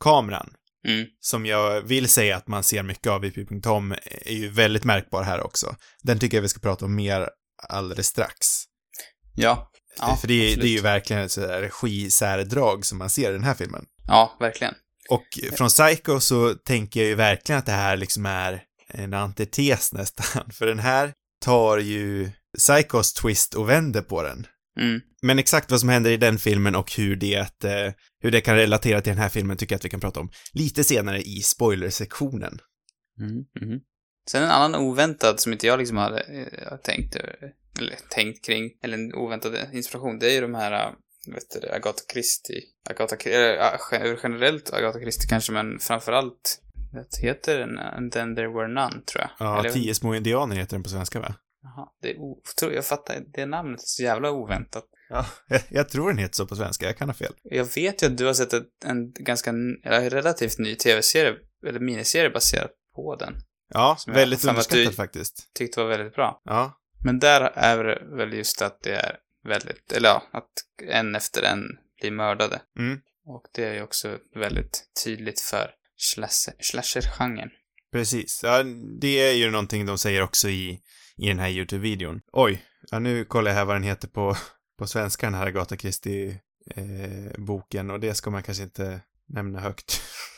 kameran 0.00 0.50
Mm. 0.88 1.06
som 1.20 1.46
jag 1.46 1.80
vill 1.80 2.08
säga 2.08 2.36
att 2.36 2.48
man 2.48 2.62
ser 2.64 2.82
mycket 2.82 3.06
av 3.06 3.24
i 3.24 3.30
Peeping 3.30 3.62
Tom 3.62 3.92
är 4.04 4.32
ju 4.32 4.48
väldigt 4.48 4.84
märkbar 4.84 5.22
här 5.22 5.40
också. 5.40 5.76
Den 6.02 6.18
tycker 6.18 6.36
jag 6.36 6.42
vi 6.42 6.48
ska 6.48 6.60
prata 6.60 6.84
om 6.84 6.94
mer 6.94 7.28
alldeles 7.68 8.06
strax. 8.06 8.46
Ja. 9.34 9.70
Ja 9.98 10.16
För 10.16 10.28
det, 10.28 10.34
är- 10.34 10.38
det 10.38 10.46
är 10.48 10.52
absolut. 10.52 10.70
ju 10.70 10.80
verkligen 10.80 11.22
ett 11.22 11.38
regisärdrag 11.38 12.86
som 12.86 12.98
man 12.98 13.10
ser 13.10 13.30
i 13.30 13.32
den 13.32 13.44
här 13.44 13.54
filmen. 13.54 13.84
Ja, 14.06 14.36
verkligen. 14.40 14.74
Och 15.08 15.26
från 15.52 15.68
Psycho 15.68 16.20
så 16.20 16.54
tänker 16.54 17.00
jag 17.00 17.08
ju 17.08 17.14
verkligen 17.14 17.58
att 17.58 17.66
det 17.66 17.72
här 17.72 17.96
liksom 17.96 18.26
är 18.26 18.62
en 18.88 19.14
antites 19.14 19.92
nästan, 19.92 20.50
för 20.52 20.66
den 20.66 20.78
här 20.78 21.12
tar 21.44 21.78
ju 21.78 22.30
Psychos 22.58 23.12
twist 23.12 23.54
och 23.54 23.68
vänder 23.68 24.02
på 24.02 24.22
den. 24.22 24.46
Mm. 24.80 25.00
Men 25.22 25.38
exakt 25.38 25.70
vad 25.70 25.80
som 25.80 25.88
händer 25.88 26.10
i 26.10 26.16
den 26.16 26.38
filmen 26.38 26.74
och 26.74 26.92
hur 26.92 27.16
det, 27.16 27.64
eh, 27.64 27.92
hur 28.22 28.30
det 28.30 28.40
kan 28.40 28.56
relatera 28.56 29.00
till 29.00 29.10
den 29.12 29.22
här 29.22 29.28
filmen 29.28 29.56
tycker 29.56 29.72
jag 29.74 29.78
att 29.78 29.84
vi 29.84 29.88
kan 29.90 30.00
prata 30.00 30.20
om 30.20 30.30
lite 30.52 30.84
senare 30.84 31.22
i 31.22 31.40
spoilersektionen. 31.42 32.58
Mm, 33.20 33.32
mhm. 33.60 33.80
Sen 34.30 34.42
en 34.42 34.50
annan 34.50 34.74
oväntad 34.74 35.40
som 35.40 35.52
inte 35.52 35.66
jag 35.66 35.78
liksom 35.78 35.96
hade 35.96 36.20
eh, 36.20 36.76
tänkt, 36.76 37.16
eh, 37.16 37.22
eller 37.78 37.96
tänkt 38.10 38.44
kring, 38.44 38.70
eller 38.82 38.94
en 38.98 39.14
oväntad 39.14 39.54
inspiration, 39.72 40.18
det 40.18 40.30
är 40.30 40.34
ju 40.34 40.40
de 40.40 40.54
här, 40.54 40.72
eh, 40.72 40.92
vet 41.34 41.62
du, 41.62 41.68
Agatha 41.68 42.00
Christie, 42.12 42.62
Agatha, 42.90 43.16
Chri- 43.16 43.30
eller 43.30 43.78
gen- 43.92 44.18
generellt 44.22 44.72
Agatha 44.72 45.00
Christie 45.00 45.28
kanske, 45.28 45.52
men 45.52 45.78
framförallt, 45.78 46.60
det 46.92 47.26
heter 47.26 47.58
den, 47.58 47.78
And 47.78 48.12
then 48.12 48.36
there 48.36 48.48
were 48.48 48.68
none, 48.68 49.00
tror 49.06 49.20
jag. 49.22 49.30
Ja, 49.38 49.60
Eller- 49.60 49.70
Tio 49.70 49.94
små 49.94 50.14
indianer 50.14 50.56
heter 50.56 50.76
den 50.76 50.82
på 50.82 50.88
svenska 50.88 51.20
va? 51.20 51.34
Jaha, 51.62 51.88
det 52.02 52.10
är 52.10 52.16
o- 52.18 52.42
tror 52.58 52.72
jag 52.72 52.84
fattar, 52.84 53.22
det 53.32 53.46
namnet 53.46 53.80
är 53.80 53.86
så 53.86 54.02
jävla 54.02 54.30
oväntat. 54.30 54.84
Ja. 55.08 55.26
Jag, 55.48 55.60
jag 55.68 55.88
tror 55.88 56.08
den 56.08 56.18
heter 56.18 56.34
så 56.34 56.46
på 56.46 56.56
svenska, 56.56 56.86
jag 56.86 56.96
kan 56.98 57.08
ha 57.08 57.14
fel. 57.14 57.32
Jag 57.42 57.64
vet 57.74 58.02
ju 58.02 58.06
att 58.06 58.18
du 58.18 58.26
har 58.26 58.34
sett 58.34 58.52
ett, 58.52 58.66
en 58.84 59.12
ganska, 59.12 59.50
eller 59.84 60.10
relativt 60.10 60.58
ny 60.58 60.74
tv-serie, 60.76 61.34
eller 61.66 61.80
miniserie 61.80 62.30
baserad 62.30 62.70
på 62.96 63.16
den. 63.16 63.34
Ja, 63.74 63.96
väldigt 64.06 64.42
du- 64.70 64.92
faktiskt. 64.92 65.54
Tyckte 65.54 65.80
var 65.80 65.88
väldigt 65.88 66.14
bra. 66.14 66.40
Ja. 66.44 66.78
Men 67.04 67.18
där 67.18 67.40
är 67.54 67.84
det 67.84 68.16
väl 68.16 68.32
just 68.32 68.62
att 68.62 68.82
det 68.82 68.94
är 68.94 69.16
väldigt, 69.48 69.92
eller 69.92 70.08
ja, 70.08 70.22
att 70.32 70.50
en 70.88 71.14
efter 71.14 71.42
en 71.42 71.62
blir 72.00 72.10
mördade. 72.10 72.60
Mm. 72.78 73.00
Och 73.26 73.42
det 73.54 73.64
är 73.64 73.74
ju 73.74 73.82
också 73.82 74.18
väldigt 74.34 74.84
tydligt 75.04 75.40
för 75.40 75.70
slasher- 75.98 76.56
slasher-genren. 76.60 77.50
Precis. 77.92 78.40
Ja, 78.42 78.62
det 79.00 79.28
är 79.28 79.32
ju 79.32 79.50
någonting 79.50 79.86
de 79.86 79.98
säger 79.98 80.22
också 80.22 80.48
i, 80.48 80.80
i 81.16 81.28
den 81.28 81.38
här 81.38 81.48
YouTube-videon. 81.48 82.20
Oj, 82.32 82.64
ja, 82.90 82.98
nu 82.98 83.24
kollar 83.24 83.50
jag 83.50 83.58
här 83.58 83.64
vad 83.64 83.76
den 83.76 83.82
heter 83.82 84.08
på, 84.08 84.36
på 84.78 84.86
svenska, 84.86 85.26
den 85.26 85.34
här 85.34 85.46
Agatha 85.46 85.76
Christie-boken, 85.76 87.90
och 87.90 88.00
det 88.00 88.14
ska 88.14 88.30
man 88.30 88.42
kanske 88.42 88.64
inte 88.64 89.00
nämna 89.28 89.60
högt. 89.60 90.02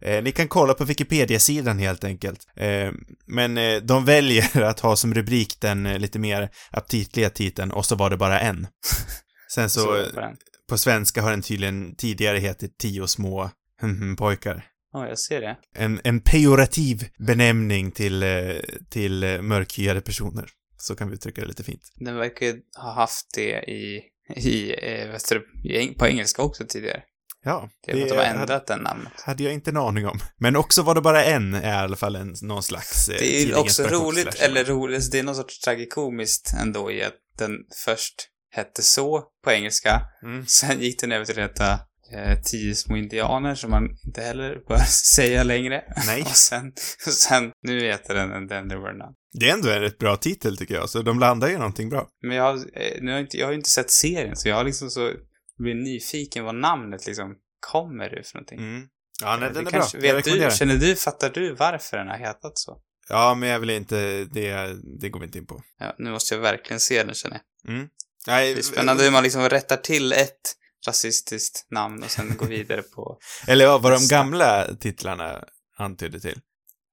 Eh, 0.00 0.22
ni 0.22 0.32
kan 0.32 0.48
kolla 0.48 0.74
på 0.74 0.84
Wikipedia-sidan 0.84 1.78
helt 1.78 2.04
enkelt. 2.04 2.40
Eh, 2.56 2.92
men 3.26 3.58
eh, 3.58 3.76
de 3.82 4.04
väljer 4.04 4.62
att 4.62 4.80
ha 4.80 4.96
som 4.96 5.14
rubrik 5.14 5.60
den 5.60 5.86
eh, 5.86 5.98
lite 5.98 6.18
mer 6.18 6.50
aptitliga 6.70 7.30
titeln 7.30 7.72
och 7.72 7.86
så 7.86 7.96
var 7.96 8.10
det 8.10 8.16
bara 8.16 8.40
en. 8.40 8.66
Sen 9.54 9.70
så, 9.70 9.80
Så 9.80 9.96
eh, 9.96 10.30
på 10.68 10.78
svenska 10.78 11.22
har 11.22 11.30
den 11.30 11.42
tydligen 11.42 11.96
tidigare 11.96 12.38
hetit 12.38 12.78
Tio 12.78 13.06
små 13.06 13.50
hm, 13.80 14.16
pojkar. 14.16 14.64
Ja, 14.92 15.08
jag 15.08 15.18
ser 15.18 15.40
det. 15.40 15.56
En, 15.74 16.00
en 16.04 16.20
pejorativ 16.20 17.08
benämning 17.26 17.90
till, 17.92 18.22
eh, 18.22 18.54
till 18.90 19.42
mörkhyade 19.42 20.00
personer. 20.00 20.46
Så 20.76 20.96
kan 20.96 21.08
vi 21.08 21.14
uttrycka 21.14 21.40
det 21.40 21.46
lite 21.46 21.64
fint. 21.64 21.82
Den 21.94 22.16
verkar 22.16 22.54
ha 22.82 22.92
haft 22.92 23.26
det 23.34 23.70
i, 23.70 24.02
i, 24.36 24.66
vet 25.06 25.28
du, 25.28 25.94
på 25.94 26.06
engelska 26.06 26.42
också 26.42 26.64
tidigare. 26.68 27.02
Ja, 27.44 27.68
Det 27.86 27.92
är 27.92 28.02
att 28.02 28.08
de 28.08 28.16
har 28.16 28.24
ändrat 28.24 28.66
den 28.66 28.78
namnet. 28.80 29.12
hade 29.24 29.42
jag 29.42 29.52
inte 29.52 29.70
en 29.70 29.76
aning 29.76 30.06
om. 30.06 30.18
Men 30.38 30.56
också 30.56 30.82
var 30.82 30.94
det 30.94 31.00
bara 31.00 31.24
en, 31.24 31.54
är 31.54 31.62
i 31.74 31.84
alla 31.84 31.96
fall 31.96 32.16
en, 32.16 32.34
någon 32.42 32.62
slags 32.62 33.08
eh, 33.08 33.16
Det 33.18 33.42
är 33.42 33.58
också 33.58 33.82
roligt, 33.82 34.34
eller 34.34 34.64
roligt, 34.64 35.12
det 35.12 35.18
är 35.18 35.22
någon 35.22 35.34
sorts 35.34 35.60
tragikomiskt 35.60 36.52
ändå 36.60 36.92
i 36.92 37.02
att 37.04 37.14
den 37.38 37.50
först 37.84 38.14
hette 38.50 38.82
så 38.82 39.22
på 39.44 39.50
engelska, 39.52 40.00
Mm. 40.22 40.46
sen 40.46 40.80
gick 40.80 41.00
den 41.00 41.12
över 41.12 41.24
till 41.24 41.38
att 41.42 41.50
heta 41.50 41.72
eh, 42.12 42.38
Tio 42.44 42.74
små 42.74 42.96
indianer 42.96 43.54
som 43.54 43.70
man 43.70 43.88
inte 44.06 44.20
heller 44.22 44.58
bör 44.68 44.76
säga 45.14 45.42
längre. 45.42 45.82
Nej. 46.06 46.22
Och 46.26 46.28
sen, 46.28 46.72
och 47.06 47.12
sen, 47.12 47.50
nu 47.62 47.80
heter 47.84 48.14
den 48.14 48.48
then 48.48 48.68
there 48.68 48.80
were 48.80 48.92
none. 48.92 49.12
Det 49.40 49.48
är 49.48 49.52
ändå 49.54 49.70
en 49.70 49.80
rätt 49.80 49.98
bra 49.98 50.16
titel 50.16 50.56
tycker 50.56 50.74
jag, 50.74 50.90
så 50.90 51.02
de 51.02 51.18
landar 51.18 51.48
ju 51.48 51.58
någonting 51.58 51.88
bra. 51.88 52.08
Men 52.22 52.36
jag 52.36 52.56
eh, 52.56 52.62
nu 53.00 53.06
har 53.10 53.18
jag, 53.18 53.20
inte, 53.20 53.38
jag 53.38 53.46
har 53.46 53.52
ju 53.52 53.58
inte 53.58 53.70
sett 53.70 53.90
serien, 53.90 54.36
så 54.36 54.48
jag 54.48 54.56
har 54.56 54.64
liksom 54.64 54.90
så 54.90 55.12
blivit 55.58 55.84
nyfiken 55.84 56.44
vad 56.44 56.54
namnet 56.54 57.06
liksom 57.06 57.34
kommer 57.60 58.14
ur 58.18 58.22
för 58.22 58.34
någonting. 58.38 58.58
Mm. 58.58 58.88
Ja, 59.22 59.36
nej, 59.36 59.50
den 59.54 59.66
är 59.66 59.70
kanske- 59.70 59.98
bra. 59.98 60.12
Vet 60.12 60.24
du, 60.24 60.48
känner 60.58 60.74
du, 60.76 60.96
fattar 60.96 61.30
du 61.30 61.52
varför 61.54 61.96
den 61.96 62.08
har 62.08 62.16
hetat 62.18 62.58
så? 62.58 62.80
Ja, 63.08 63.34
men 63.34 63.48
jag 63.48 63.60
vill 63.60 63.70
inte, 63.70 64.24
det, 64.24 64.76
det 65.00 65.08
går 65.08 65.20
vi 65.20 65.26
inte 65.26 65.38
in 65.38 65.46
på. 65.46 65.62
Ja, 65.80 65.94
nu 65.98 66.10
måste 66.10 66.34
jag 66.34 66.42
verkligen 66.42 66.80
se 66.80 67.02
den 67.04 67.14
känner 67.14 67.40
jag. 67.62 67.74
Mm. 67.74 67.88
Nej, 68.26 68.54
Det 68.54 68.60
är 68.60 68.62
spännande 68.62 69.04
hur 69.04 69.10
man 69.10 69.22
liksom 69.22 69.48
rättar 69.48 69.76
till 69.76 70.12
ett 70.12 70.54
rasistiskt 70.86 71.66
namn 71.70 72.02
och 72.02 72.10
sen 72.10 72.36
går 72.36 72.46
vidare 72.46 72.82
på... 72.82 73.18
Eller 73.48 73.64
ja, 73.64 73.78
vad 73.78 73.92
de 73.92 74.06
gamla 74.08 74.74
titlarna 74.80 75.44
antydde 75.76 76.20
till. 76.20 76.40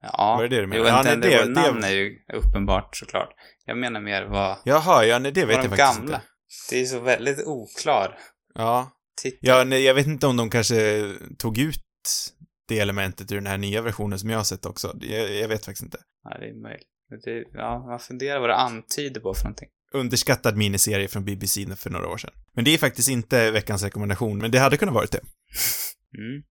Ja, 0.02 0.36
Var 0.36 0.44
det 0.44 0.56
det 0.56 0.62
du 0.62 0.68
menade? 0.68 0.90
Jo, 0.90 0.96
Ja, 0.96 1.04
nej, 1.04 1.18
det, 1.18 1.44
det- 1.46 1.62
namn 1.62 1.84
är 1.84 1.90
ju 1.92 2.18
uppenbart 2.34 2.98
såklart. 2.98 3.30
Jag 3.66 3.78
menar 3.78 4.00
mer 4.02 4.26
vad, 4.26 4.58
Jaha, 4.64 5.06
ja, 5.06 5.20
nej, 5.20 5.32
det 5.32 5.46
vet 5.46 5.56
jag 5.56 5.66
de 5.66 5.70
faktiskt 5.78 5.98
gamla. 6.00 6.16
inte. 6.16 6.28
Det 6.70 6.82
är 6.82 6.86
så 6.86 7.00
väldigt 7.00 7.44
oklar 7.48 8.18
Ja. 8.56 8.92
titel. 9.22 9.40
Ja, 9.42 9.64
nej, 9.64 9.84
jag 9.84 9.94
vet 9.94 10.08
inte 10.08 10.28
om 10.28 10.38
de 10.38 10.50
kanske 10.50 11.10
tog 11.38 11.58
ut 11.58 11.84
det 12.68 12.80
elementet 12.80 13.32
ur 13.32 13.36
den 13.36 13.48
här 13.48 13.58
nya 13.58 13.82
versionen 13.82 14.20
som 14.20 14.30
jag 14.30 14.38
har 14.40 14.44
sett 14.44 14.66
också. 14.66 14.98
Jag, 15.02 15.32
jag 15.36 15.48
vet 15.48 15.66
faktiskt 15.66 15.84
inte. 15.84 15.98
Ja, 16.24 16.38
det 16.40 16.46
är 16.50 16.62
möjligt. 16.62 16.88
Det, 17.26 17.44
ja, 17.54 17.86
man 17.88 18.00
funderar 18.00 18.40
vad 18.40 18.50
det 18.50 18.56
antyder 18.56 19.22
på 19.22 19.34
för 19.34 19.44
någonting. 19.44 19.70
Underskattad 19.94 20.58
miniserie 20.58 21.08
från 21.08 21.26
BBC 21.26 21.76
för 21.76 21.90
några 21.90 22.08
år 22.08 22.18
sedan. 22.18 22.32
Men 22.54 22.66
det 22.66 22.74
är 22.74 22.78
faktiskt 22.78 23.10
inte 23.10 23.52
veckans 23.52 23.84
rekommendation, 23.84 24.38
men 24.38 24.52
det 24.52 24.60
hade 24.60 24.78
kunnat 24.78 24.96
varit 24.96 25.12
det. 25.12 25.22
Mm. 26.18 26.44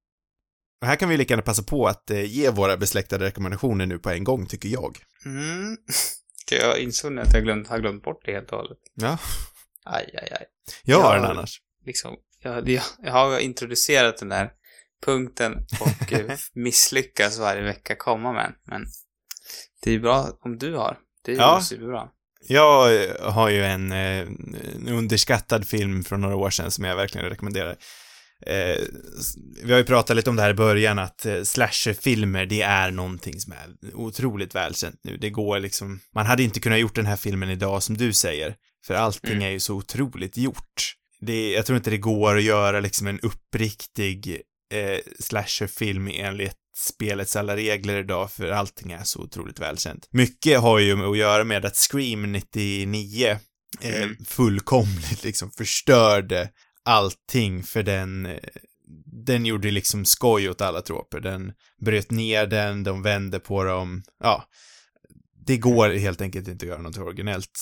Och 0.81 0.87
här 0.87 0.97
kan 0.97 1.09
vi 1.09 1.17
lika 1.17 1.33
gärna 1.33 1.43
passa 1.43 1.63
på 1.63 1.87
att 1.87 2.11
eh, 2.11 2.25
ge 2.25 2.51
våra 2.51 2.77
besläktade 2.77 3.25
rekommendationer 3.25 3.87
nu 3.87 3.99
på 3.99 4.11
en 4.11 4.25
gång, 4.25 4.47
tycker 4.47 4.69
jag. 4.69 4.99
Mm. 5.27 5.77
Jag 6.51 6.79
insåg 6.79 7.13
nu 7.13 7.21
att 7.21 7.33
jag 7.35 7.43
glömt, 7.43 7.69
har 7.69 7.79
glömt 7.79 8.03
bort 8.03 8.23
det 8.25 8.33
helt 8.33 8.51
och 8.51 8.59
hållet. 8.59 8.79
Ja. 8.95 9.19
Aj, 9.85 10.11
aj, 10.23 10.29
aj. 10.33 10.47
Jag 10.85 11.01
har 11.01 11.17
Ja. 11.17 11.23
den 11.23 11.31
annars. 11.31 11.61
Liksom, 11.87 12.17
jag, 12.43 12.69
jag, 12.69 12.83
jag 13.03 13.13
har 13.13 13.39
introducerat 13.39 14.19
den 14.19 14.29
där 14.29 14.51
punkten 15.07 15.67
och 15.81 16.13
eh, 16.13 16.37
misslyckas 16.55 17.39
varje 17.39 17.63
vecka 17.63 17.95
komma 17.97 18.33
med 18.33 18.45
den. 18.45 18.55
Men 18.65 18.87
det 19.83 19.91
är 19.95 19.99
bra 19.99 20.29
om 20.41 20.59
du 20.59 20.75
har. 20.75 20.99
Det 21.25 21.33
är 21.33 21.37
ju 21.37 21.41
Ja. 21.43 21.61
superbra. 21.63 22.09
Jag 22.49 23.05
eh, 23.05 23.33
har 23.33 23.49
ju 23.49 23.65
en, 23.65 23.93
eh, 23.93 24.21
en 24.77 24.89
underskattad 24.89 25.69
film 25.69 26.05
från 26.05 26.21
några 26.21 26.37
år 26.37 26.51
sedan 26.51 26.71
som 26.71 26.85
jag 26.85 26.97
verkligen 26.97 27.29
rekommenderar. 27.29 27.77
Eh, 28.47 28.77
vi 29.65 29.73
har 29.73 29.79
ju 29.79 29.85
pratat 29.85 30.17
lite 30.17 30.31
om 30.31 30.37
det 30.37 30.43
här 30.43 30.51
i 30.51 30.55
början, 30.55 30.99
att 30.99 31.27
eh, 31.27 31.43
slasherfilmer, 31.43 32.47
det 32.47 32.63
är 32.63 32.91
någonting 32.91 33.41
som 33.41 33.53
är 33.53 33.95
otroligt 33.95 34.55
välkänt 34.55 35.01
nu. 35.05 35.17
Det 35.17 35.31
går 35.31 35.59
liksom, 35.61 36.01
man 36.15 36.27
hade 36.27 36.43
inte 36.43 36.61
kunnat 36.61 36.79
gjort 36.79 36.95
den 36.95 37.07
här 37.07 37.17
filmen 37.17 37.51
idag 37.51 37.83
som 37.83 37.97
du 37.97 38.13
säger, 38.13 38.55
för 38.87 38.95
allting 38.95 39.31
Mm. 39.33 39.43
är 39.43 39.51
ju 39.51 39.61
så 39.61 39.75
otroligt 39.75 40.37
gjort. 40.37 40.95
Det, 41.21 41.51
jag 41.53 41.67
tror 41.67 41.77
inte 41.77 41.91
det 41.91 41.99
går 41.99 42.37
att 42.37 42.43
göra 42.43 42.81
liksom 42.81 43.07
en 43.07 43.21
uppriktig 43.21 44.41
eh, 44.73 44.99
slasherfilm 45.19 46.09
enligt 46.13 46.57
spelets 46.77 47.37
alla 47.37 47.57
regler 47.57 47.99
idag, 47.99 48.33
för 48.33 48.51
allting 48.51 48.93
är 48.93 49.05
så 49.05 49.21
otroligt 49.21 49.61
välkänt. 49.61 50.09
Mycket 50.11 50.61
har 50.61 50.79
ju 50.79 51.11
att 51.11 51.19
göra 51.19 51.45
med 51.45 51.65
att 51.65 51.77
Scream 51.77 52.33
99 52.33 53.39
eh, 53.81 54.03
Mm. 54.03 54.17
fullkomligt 54.25 55.25
liksom 55.25 55.51
förstörde 55.51 56.51
allting 56.85 57.63
för 57.63 57.83
den 57.83 58.27
eh, 58.27 58.39
den 59.27 59.47
gjorde 59.47 59.71
liksom 59.71 60.05
skoj 60.05 60.51
åt 60.51 60.61
alla 60.61 60.83
troper. 60.83 61.21
Den 61.21 61.53
bröt 61.85 62.11
ner 62.11 62.47
den, 62.47 62.85
de 62.85 63.03
vände 63.03 63.41
på 63.41 63.65
dem. 63.65 64.03
Ja, 64.19 64.45
det 65.47 65.57
går 65.57 65.91
helt 65.91 66.21
enkelt 66.21 66.49
inte 66.49 66.65
att 66.65 66.69
göra 66.69 66.83
något 66.83 66.99
originellt 66.99 67.59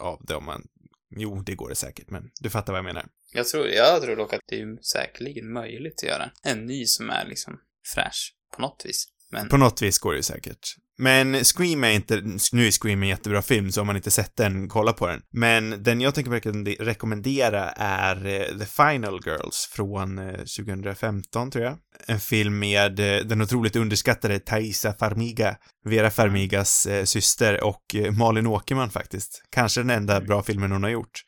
av 0.00 0.20
det 0.26 0.34
om 0.34 0.44
man... 0.44 0.62
Jo, 1.10 1.42
det 1.46 1.54
går 1.54 1.68
det 1.68 1.74
säkert, 1.74 2.10
men 2.10 2.30
du 2.40 2.50
fattar 2.50 2.72
vad 2.72 2.78
jag 2.78 2.84
menar. 2.84 3.06
Jag 3.32 3.46
tror, 3.46 3.68
jag 3.68 4.02
tror 4.02 4.16
dock 4.16 4.32
att 4.32 4.40
det 4.46 4.60
är 4.60 4.82
säkerligen 4.82 5.52
möjligt 5.52 5.94
att 6.02 6.08
göra 6.08 6.30
en 6.42 6.66
ny 6.66 6.86
som 6.86 7.10
är 7.10 7.24
liksom 7.24 7.60
fräsch 7.94 8.34
på 8.54 8.62
något 8.62 8.82
vis. 8.84 9.08
Men 9.30 9.48
På 9.48 9.56
något 9.56 9.82
vis 9.82 9.98
går 9.98 10.12
det 10.12 10.16
ju 10.16 10.22
säkert. 10.22 10.76
Men 10.98 11.44
Scream 11.44 11.84
är 11.84 11.90
inte, 11.90 12.16
nu 12.52 12.66
är 12.66 12.70
Scream 12.70 13.02
en 13.02 13.08
jättebra 13.08 13.42
film, 13.42 13.72
så 13.72 13.80
om 13.80 13.86
man 13.86 13.96
inte 13.96 14.10
sett 14.10 14.36
den, 14.36 14.68
kolla 14.68 14.92
på 14.92 15.06
den. 15.06 15.20
Men 15.32 15.82
den 15.82 16.00
jag 16.00 16.14
tänker 16.14 16.30
rekommende- 16.30 16.76
rekommendera 16.80 17.70
är 17.76 18.26
eh, 18.26 18.58
The 18.58 18.66
Final 18.66 19.20
Girls 19.26 19.68
från 19.72 20.18
eh, 20.18 20.32
2015, 20.36 21.50
tror 21.50 21.64
jag. 21.64 21.78
En 22.06 22.20
film 22.20 22.58
med 22.58 23.00
eh, 23.00 23.24
den 23.26 23.42
otroligt 23.42 23.76
underskattade 23.76 24.38
Thaisa 24.38 24.92
Farmiga, 24.92 25.56
Vera 25.84 26.10
Farmigas 26.10 26.86
eh, 26.86 27.04
syster 27.04 27.64
och 27.64 27.94
eh, 27.94 28.12
Malin 28.12 28.46
Åkerman 28.46 28.90
faktiskt. 28.90 29.42
Kanske 29.50 29.80
den 29.80 29.90
enda 29.90 30.20
bra 30.20 30.42
filmen 30.42 30.72
hon 30.72 30.82
har 30.82 30.90
gjort. 30.90 31.20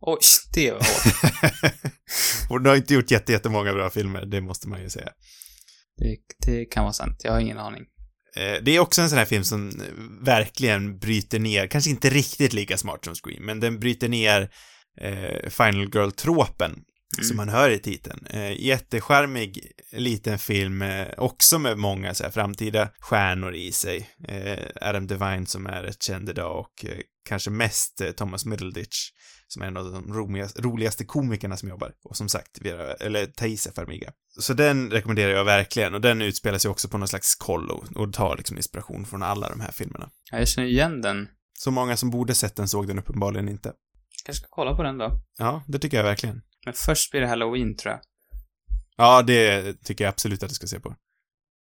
oj, 0.00 0.18
det 0.54 0.72
var 0.72 0.78
hårt. 0.78 1.72
hon 2.48 2.66
har 2.66 2.76
inte 2.76 2.94
gjort 2.94 3.10
jätte, 3.10 3.32
jättemånga 3.32 3.72
bra 3.72 3.90
filmer, 3.90 4.26
det 4.26 4.40
måste 4.40 4.68
man 4.68 4.82
ju 4.82 4.90
säga. 4.90 5.08
det, 5.98 6.16
det 6.46 6.64
kan 6.64 6.82
vara 6.84 6.92
sant. 6.92 7.20
Jag 7.24 7.32
har 7.32 7.40
ingen 7.40 7.58
aning. 7.58 7.82
Eh, 8.36 8.62
det 8.62 8.76
är 8.76 8.80
också 8.80 9.02
en 9.02 9.08
sån 9.08 9.18
här 9.18 9.24
film 9.24 9.44
som 9.44 9.68
eh, 9.68 9.74
verkligen 10.20 10.98
bryter 10.98 11.38
ner, 11.38 11.66
kanske 11.66 11.90
inte 11.90 12.10
riktigt 12.10 12.52
lika 12.52 12.76
smart 12.76 13.04
som 13.04 13.14
Scream, 13.14 13.42
men 13.44 13.60
den 13.60 13.80
bryter 13.80 14.08
ner 14.08 14.50
eh, 15.00 15.50
Final 15.50 15.88
Girl-tropen. 15.94 16.82
Girl-tropen 17.16 17.24
som 17.24 17.36
man 17.36 17.48
hör 17.48 17.70
i 17.70 17.78
titeln. 17.78 18.26
Eh, 18.30 18.60
jättecharmig 18.60 19.72
liten 19.92 20.38
film, 20.38 20.82
eh, 20.82 21.06
också 21.18 21.58
med 21.58 21.78
många 21.78 22.14
så 22.14 22.24
här, 22.24 22.30
framtida 22.30 22.88
stjärnor 22.98 23.54
i 23.54 23.72
sig. 23.72 24.10
Eh, 24.28 24.88
Adam 24.88 25.06
Devine 25.06 25.46
som 25.46 25.66
är 25.66 25.82
rätt 25.82 26.02
känd 26.02 26.28
idag 26.28 26.58
och 26.58 26.84
eh, 26.84 26.98
kanske 27.28 27.50
mest 27.50 28.00
eh, 28.00 28.10
Thomas 28.10 28.44
Middleditch 28.44 29.10
som 29.48 29.62
är 29.62 29.66
en 29.66 29.76
av 29.76 29.92
de 29.92 30.12
roligaste, 30.14 30.62
roligaste 30.62 31.04
komikerna 31.04 31.56
som 31.56 31.68
jobbar. 31.68 31.92
Och 32.04 32.16
som 32.16 32.28
sagt, 32.28 32.58
Vera, 32.60 32.94
eller 32.94 33.26
Thaisa 33.26 33.72
Farmiga. 33.72 34.12
Så 34.40 34.54
den 34.54 34.90
rekommenderar 34.90 35.32
jag 35.32 35.44
verkligen 35.44 35.94
och 35.94 36.00
den 36.00 36.22
utspelar 36.22 36.58
sig 36.58 36.70
också 36.70 36.88
på 36.88 36.98
någon 36.98 37.08
slags 37.08 37.34
kollo 37.34 37.84
och 37.94 38.12
tar 38.12 38.36
liksom 38.36 38.56
inspiration 38.56 39.06
från 39.06 39.22
alla 39.22 39.48
de 39.48 39.60
här 39.60 39.72
filmerna. 39.72 40.10
Ja, 40.30 40.38
jag 40.38 40.48
känner 40.48 40.68
igen 40.68 41.02
den. 41.02 41.28
Så 41.58 41.70
många 41.70 41.96
som 41.96 42.10
borde 42.10 42.34
sett 42.34 42.56
den 42.56 42.68
såg 42.68 42.86
den 42.86 42.98
uppenbarligen 42.98 43.48
inte. 43.48 43.72
Kanske 44.24 44.40
ska 44.40 44.48
kolla 44.50 44.76
på 44.76 44.82
den 44.82 44.98
då. 44.98 45.20
Ja, 45.38 45.62
det 45.66 45.78
tycker 45.78 45.96
jag 45.96 46.04
verkligen. 46.04 46.42
Men 46.66 46.74
först 46.74 47.10
blir 47.10 47.20
det 47.20 47.26
Halloween, 47.26 47.76
tror 47.76 47.92
jag. 47.92 48.00
Ja, 48.96 49.22
det 49.22 49.72
tycker 49.84 50.04
jag 50.04 50.12
absolut 50.12 50.42
att 50.42 50.48
du 50.48 50.54
ska 50.54 50.66
se 50.66 50.80
på. 50.80 50.96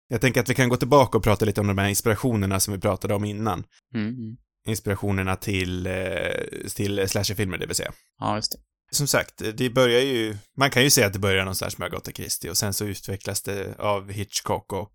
Jag 0.08 0.21
tänker 0.21 0.41
att 0.41 0.49
vi 0.49 0.56
kan 0.56 0.69
gå 0.69 0.78
tillbaka 0.78 1.17
och 1.17 1.23
prata 1.23 1.45
lite 1.45 1.62
om 1.62 1.67
de 1.67 1.78
här 1.78 1.89
inspirationerna 1.89 2.60
som 2.60 2.73
vi 2.73 2.80
pratade 2.80 3.13
om 3.13 3.25
innan. 3.25 3.63
Mm. 3.95 4.38
Inspirationerna 4.67 5.36
till, 5.36 5.88
eh, 5.88 6.73
till 6.75 7.10
slasherfilmer, 7.10 7.58
det 7.58 7.65
vill 7.65 7.75
säga. 7.75 7.93
Ja, 8.19 8.36
just 8.36 8.52
det. 8.52 8.58
Som 8.91 9.08
sagt, 9.08 9.41
det 9.58 9.69
börjar 9.69 10.02
ju, 10.02 10.38
man 10.58 10.71
kan 10.71 10.84
ju 10.84 10.89
säga 10.89 11.08
att 11.08 11.13
det 11.13 11.19
börjar 11.19 11.43
någonstans 11.43 11.78
med 11.78 11.86
Agatha 11.86 12.12
Christie 12.12 12.52
och 12.52 12.58
sen 12.58 12.73
så 12.73 12.86
utvecklas 12.86 13.41
det 13.41 13.80
av 13.80 14.12
Hitchcock 14.12 14.73
och 14.73 14.93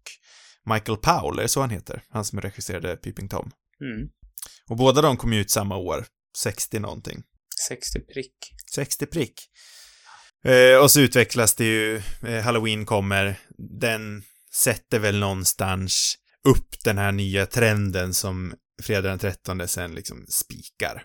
Michael 0.64 0.98
Powell, 0.98 1.38
är 1.38 1.42
det 1.42 1.48
så 1.48 1.60
han 1.60 1.70
heter? 1.70 2.02
Han 2.08 2.24
som 2.24 2.40
regisserade 2.40 2.96
Peeping 2.96 3.28
Tom. 3.28 3.50
Mm. 3.80 4.08
Och 4.70 4.76
båda 4.76 5.02
de 5.02 5.16
kom 5.16 5.32
ju 5.32 5.40
ut 5.40 5.50
samma 5.50 5.76
år, 5.76 6.06
60 6.36 6.78
någonting. 6.78 7.22
60 7.68 8.00
prick. 8.00 8.34
60 8.74 9.06
prick. 9.06 9.34
Eh, 10.44 10.82
och 10.82 10.90
så 10.90 11.00
utvecklas 11.00 11.54
det 11.54 11.64
ju, 11.64 12.02
eh, 12.26 12.42
Halloween 12.42 12.86
kommer, 12.86 13.38
den 13.82 14.22
sätter 14.54 14.98
väl 14.98 15.18
någonstans 15.18 16.14
upp 16.48 16.84
den 16.84 16.98
här 16.98 17.12
nya 17.12 17.46
trenden 17.46 18.14
som 18.14 18.54
fredag 18.82 19.08
den 19.08 19.18
13 19.18 19.68
sen 19.68 19.94
liksom 19.94 20.26
spikar. 20.28 21.02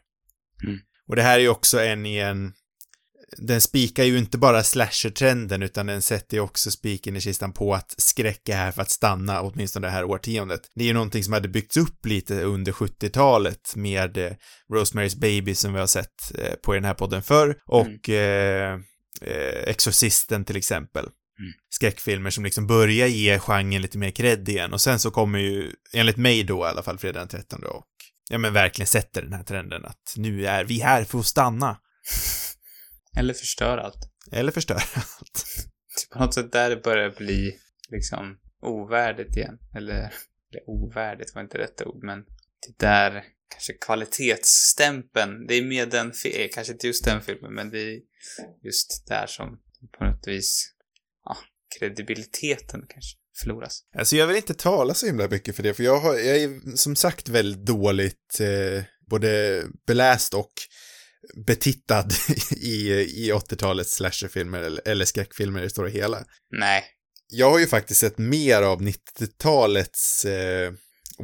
Mm. 0.64 0.80
Och 1.08 1.16
det 1.16 1.22
här 1.22 1.36
är 1.36 1.42
ju 1.42 1.50
också 1.50 1.80
en 1.80 2.06
i 2.06 2.18
en 2.18 2.54
den 3.38 3.62
spikar 3.62 4.04
ju 4.04 4.18
inte 4.18 4.38
bara 4.38 4.64
slasher-trenden 4.64 5.64
utan 5.64 5.86
den 5.86 6.02
sätter 6.02 6.38
ju 6.38 6.42
också 6.42 6.72
spiken 6.72 7.16
i 7.16 7.22
kistan 7.22 7.54
på 7.54 7.74
att 7.74 7.96
skräck 7.98 8.50
är 8.50 8.56
här 8.56 8.72
för 8.72 8.82
att 8.82 8.90
stanna 8.90 9.42
åtminstone 9.42 9.88
det 9.88 9.92
här 9.92 10.04
årtiondet. 10.04 10.62
Det 10.76 10.84
är 10.84 10.88
ju 10.88 10.94
någonting 10.94 11.24
som 11.24 11.34
hade 11.34 11.48
byggts 11.48 11.78
upp 11.78 12.06
lite 12.06 12.44
under 12.44 12.72
70-talet 12.72 13.76
med 13.76 14.18
eh, 14.18 14.32
Rosemary's 14.74 15.20
Baby 15.20 15.56
som 15.56 15.74
vi 15.74 15.80
har 15.80 15.88
sett 15.88 16.38
eh, 16.38 16.54
på 16.64 16.74
den 16.74 16.86
här 16.86 16.94
podden 16.94 17.24
förr 17.24 17.56
och 17.66 18.10
eh, 18.10 18.80
eh, 19.22 19.70
Exorcisten 19.70 20.46
till 20.46 20.56
exempel. 20.56 21.06
Skräckfilmer 21.70 22.30
som 22.30 22.44
liksom 22.44 22.68
börjar 22.68 23.08
ge 23.08 23.40
genren 23.40 23.82
lite 23.82 23.98
mer 23.98 24.12
cred 24.12 24.50
igen 24.50 24.74
och 24.74 24.82
sen 24.82 25.00
så 25.00 25.12
kommer 25.12 25.40
ju, 25.40 25.72
enligt 25.94 26.18
mig 26.18 26.44
då 26.44 26.66
i 26.66 26.68
alla 26.68 26.84
fall, 26.84 26.98
fredag 26.98 27.20
den 27.20 27.28
13 27.28 27.64
och 27.64 27.86
ja 28.30 28.38
men 28.38 28.54
verkligen 28.54 28.88
sätter 28.88 29.22
den 29.22 29.34
här 29.34 29.44
trenden 29.44 29.86
att 29.86 30.14
nu 30.18 30.46
är 30.46 30.64
vi 30.64 30.80
här 30.80 31.04
för 31.04 31.20
att 31.20 31.26
stanna. 31.26 31.78
Eller 33.18 33.34
förstör 33.34 33.78
allt. 33.78 34.12
Eller 34.32 34.52
förstör 34.52 34.76
allt. 34.96 35.46
På 36.14 36.20
något 36.20 36.34
sätt 36.34 36.52
där 36.52 36.70
det 36.70 36.84
börjar 36.84 37.10
bli 37.10 37.56
liksom 37.90 38.38
ovärdigt 38.62 39.38
igen. 39.38 39.58
Eller, 39.76 39.94
eller 40.52 40.64
ovärdigt 40.68 41.36
var 41.36 41.42
inte 41.42 41.58
rätt 41.58 41.82
ord, 41.82 42.04
men 42.04 42.20
det 42.68 42.86
där 42.86 43.24
kanske 43.50 43.74
kvalitetsstämpeln, 43.74 45.48
det 45.48 45.56
är 45.56 45.64
med 45.64 45.90
den, 45.90 46.12
fi- 46.14 46.42
eh, 46.44 46.50
kanske 46.54 46.74
inte 46.74 46.88
just 46.88 47.06
den 47.06 47.22
filmen, 47.22 47.54
men 47.54 47.70
det 47.70 47.80
är 47.80 48.00
just 48.64 49.08
där 49.08 49.28
som 49.28 49.60
på 49.98 50.04
något 50.06 50.28
vis, 50.28 50.72
ja, 51.26 51.38
kredibiliteten 51.80 52.82
kanske 52.90 53.18
förloras. 53.42 53.80
Alltså 53.98 54.16
jag 54.16 54.28
vill 54.28 54.36
inte 54.38 54.54
tala 54.54 54.94
så 54.94 55.06
himla 55.06 55.28
mycket 55.28 55.56
för 55.56 55.64
det, 55.64 55.74
för 55.74 55.84
jag, 55.84 56.00
har, 56.00 56.14
jag 56.16 56.38
är 56.38 56.76
som 56.78 56.96
sagt 56.96 57.30
väldigt 57.30 57.66
dåligt 57.66 58.40
eh, 58.40 58.84
både 59.10 59.64
beläst 59.88 60.34
och 60.34 60.52
betittad 61.46 62.14
i, 62.56 62.90
i 62.92 63.32
80-talets 63.34 63.94
slasherfilmer 63.94 64.60
eller, 64.60 64.88
eller 64.88 65.06
skräckfilmer 65.06 65.60
i 65.60 65.64
det 65.64 65.70
stora 65.70 65.90
hela. 65.90 66.26
Nej, 66.52 66.84
Jag 67.28 67.52
har 67.52 67.60
ju 67.60 67.68
faktiskt 67.68 68.00
sett 68.00 68.18
mer 68.18 68.62
av 68.62 68.82
90-talets 68.82 70.26
eh, 70.26 70.74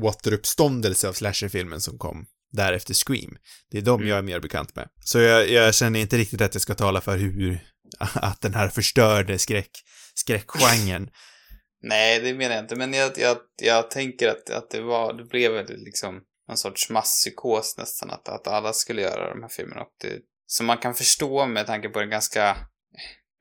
återuppståndelse 0.04 1.10
av 1.10 1.14
slasherfilmen 1.14 1.82
som 1.82 1.98
kom 1.98 2.26
därefter 2.52 2.94
Scream. 2.94 3.38
Det 3.72 3.78
är 3.78 3.82
de 3.82 3.96
Mm. 4.00 4.10
jag 4.10 4.18
är 4.18 4.22
mer 4.22 4.40
bekant 4.40 4.76
med. 4.76 4.90
Så 5.00 5.20
jag, 5.20 5.50
jag 5.50 5.76
känner 5.76 6.00
inte 6.00 6.18
riktigt 6.18 6.42
att 6.42 6.56
jag 6.56 6.62
ska 6.62 6.74
tala 6.76 7.02
för 7.02 7.18
hur, 7.18 7.60
att 8.16 8.42
den 8.42 8.54
här 8.54 8.70
förstörde 8.70 9.40
skräck, 9.40 9.72
skräckgenren. 10.16 11.10
nej, 11.84 12.20
det 12.22 12.34
menar 12.34 12.56
jag 12.56 12.64
inte, 12.64 12.76
men 12.76 12.94
jag, 12.94 13.12
jag, 13.18 13.38
jag 13.62 13.92
tänker 13.92 14.28
att, 14.30 14.50
att 14.50 14.70
det 14.70 14.82
var, 14.82 15.14
det 15.14 15.24
blev 15.24 15.52
väl 15.52 15.78
liksom 15.78 16.22
någon 16.48 16.58
sorts 16.58 16.90
masspsykos 16.90 17.76
nästan, 17.78 18.10
att, 18.10 18.30
att 18.30 18.48
alla 18.48 18.74
skulle 18.74 19.02
göra 19.02 19.30
de 19.30 19.42
här 19.42 19.50
filmerna 19.50 19.82
och 19.82 19.94
det, 20.02 20.20
som 20.48 20.66
man 20.66 20.78
kan 20.78 20.94
förstå 20.96 21.46
med 21.46 21.66
tanke 21.68 21.90
på 21.90 22.00
den 22.00 22.10
ganska 22.10 22.58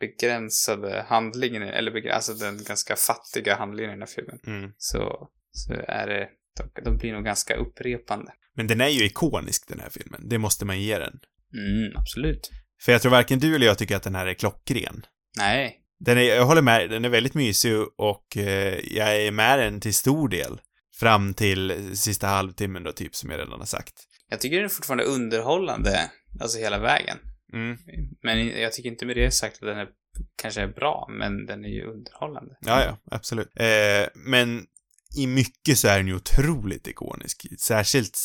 begränsade 0.01 1.05
handlingen, 1.09 1.63
eller 1.63 1.91
begr- 1.91 2.11
alltså 2.11 2.35
den 2.35 2.65
ganska 2.65 2.97
fattiga 2.97 3.57
handlingen 3.57 3.91
i 3.91 3.95
den 3.95 4.03
här 4.03 4.15
filmen, 4.15 4.39
Mm. 4.47 4.71
så, 4.79 5.29
så 5.53 5.73
är 5.89 6.07
det, 6.07 6.29
de, 6.57 6.83
de 6.85 6.97
blir 6.97 7.13
nog 7.13 7.25
ganska 7.25 7.55
upprepande. 7.57 8.33
Men 8.57 8.67
den 8.67 8.81
är 8.81 8.89
ju 8.89 9.05
ikonisk 9.05 9.69
den 9.69 9.81
här 9.81 9.91
filmen, 9.91 10.29
det 10.29 10.39
måste 10.39 10.65
man 10.65 10.81
ge 10.81 10.99
den. 10.99 11.21
Mm, 11.55 11.97
absolut. 11.97 12.51
För 12.83 12.93
jag 12.93 13.03
tror 13.03 13.13
varken 13.13 13.39
du 13.39 13.55
eller 13.55 13.67
jag 13.67 13.79
tycker 13.79 13.97
att 13.97 14.03
den 14.03 14.15
här 14.15 14.27
är 14.27 14.35
klockren. 14.35 15.07
Nej, 15.39 15.81
Den 15.99 16.19
är, 16.19 16.23
jag 16.23 16.45
håller 16.47 16.63
med, 16.63 16.91
den 16.91 17.05
är 17.05 17.09
väldigt 17.09 17.35
mysig 17.35 17.75
och 17.97 18.37
eh, 18.37 18.79
jag 18.97 19.17
är 19.27 19.31
med 19.31 19.59
den 19.59 19.81
till 19.81 19.95
stor 19.95 20.29
del. 20.29 20.61
Fram 21.01 21.35
till 21.35 21.91
sista 21.97 22.27
halvtimmen 22.27 22.83
då, 22.83 22.93
typ, 22.93 23.15
som 23.15 23.31
jag 23.31 23.39
redan 23.41 23.59
har 23.59 23.67
sagt. 23.67 23.95
jag 24.31 24.41
tycker 24.41 24.57
den 24.57 24.65
är 24.65 24.69
fortfarande 24.69 25.05
underhållande, 25.05 26.11
alltså 26.41 26.59
hela 26.59 26.79
vägen. 26.79 27.19
Mm. 27.53 27.77
Men 28.23 28.49
jag 28.49 28.73
tycker 28.73 28.91
inte 28.91 29.07
med 29.07 29.17
det 29.17 29.31
sagt 29.31 29.55
att 29.55 29.69
den 29.69 29.79
är, 29.79 29.89
kanske 30.43 30.61
är 30.61 30.67
bra, 30.67 31.09
men 31.11 31.47
den 31.47 31.65
är 31.65 31.69
ju 31.69 31.85
underhållande. 31.85 32.57
Ja, 32.61 32.85
ja, 32.85 32.99
absolut. 33.11 33.49
Eh, 33.57 34.07
men 34.15 34.67
i 35.17 35.27
mycket 35.27 35.79
så 35.79 35.89
är 35.89 35.97
den 35.97 36.07
ju 36.07 36.15
otroligt 36.15 36.87
ikonisk. 36.87 37.47
Särskilt 37.61 38.19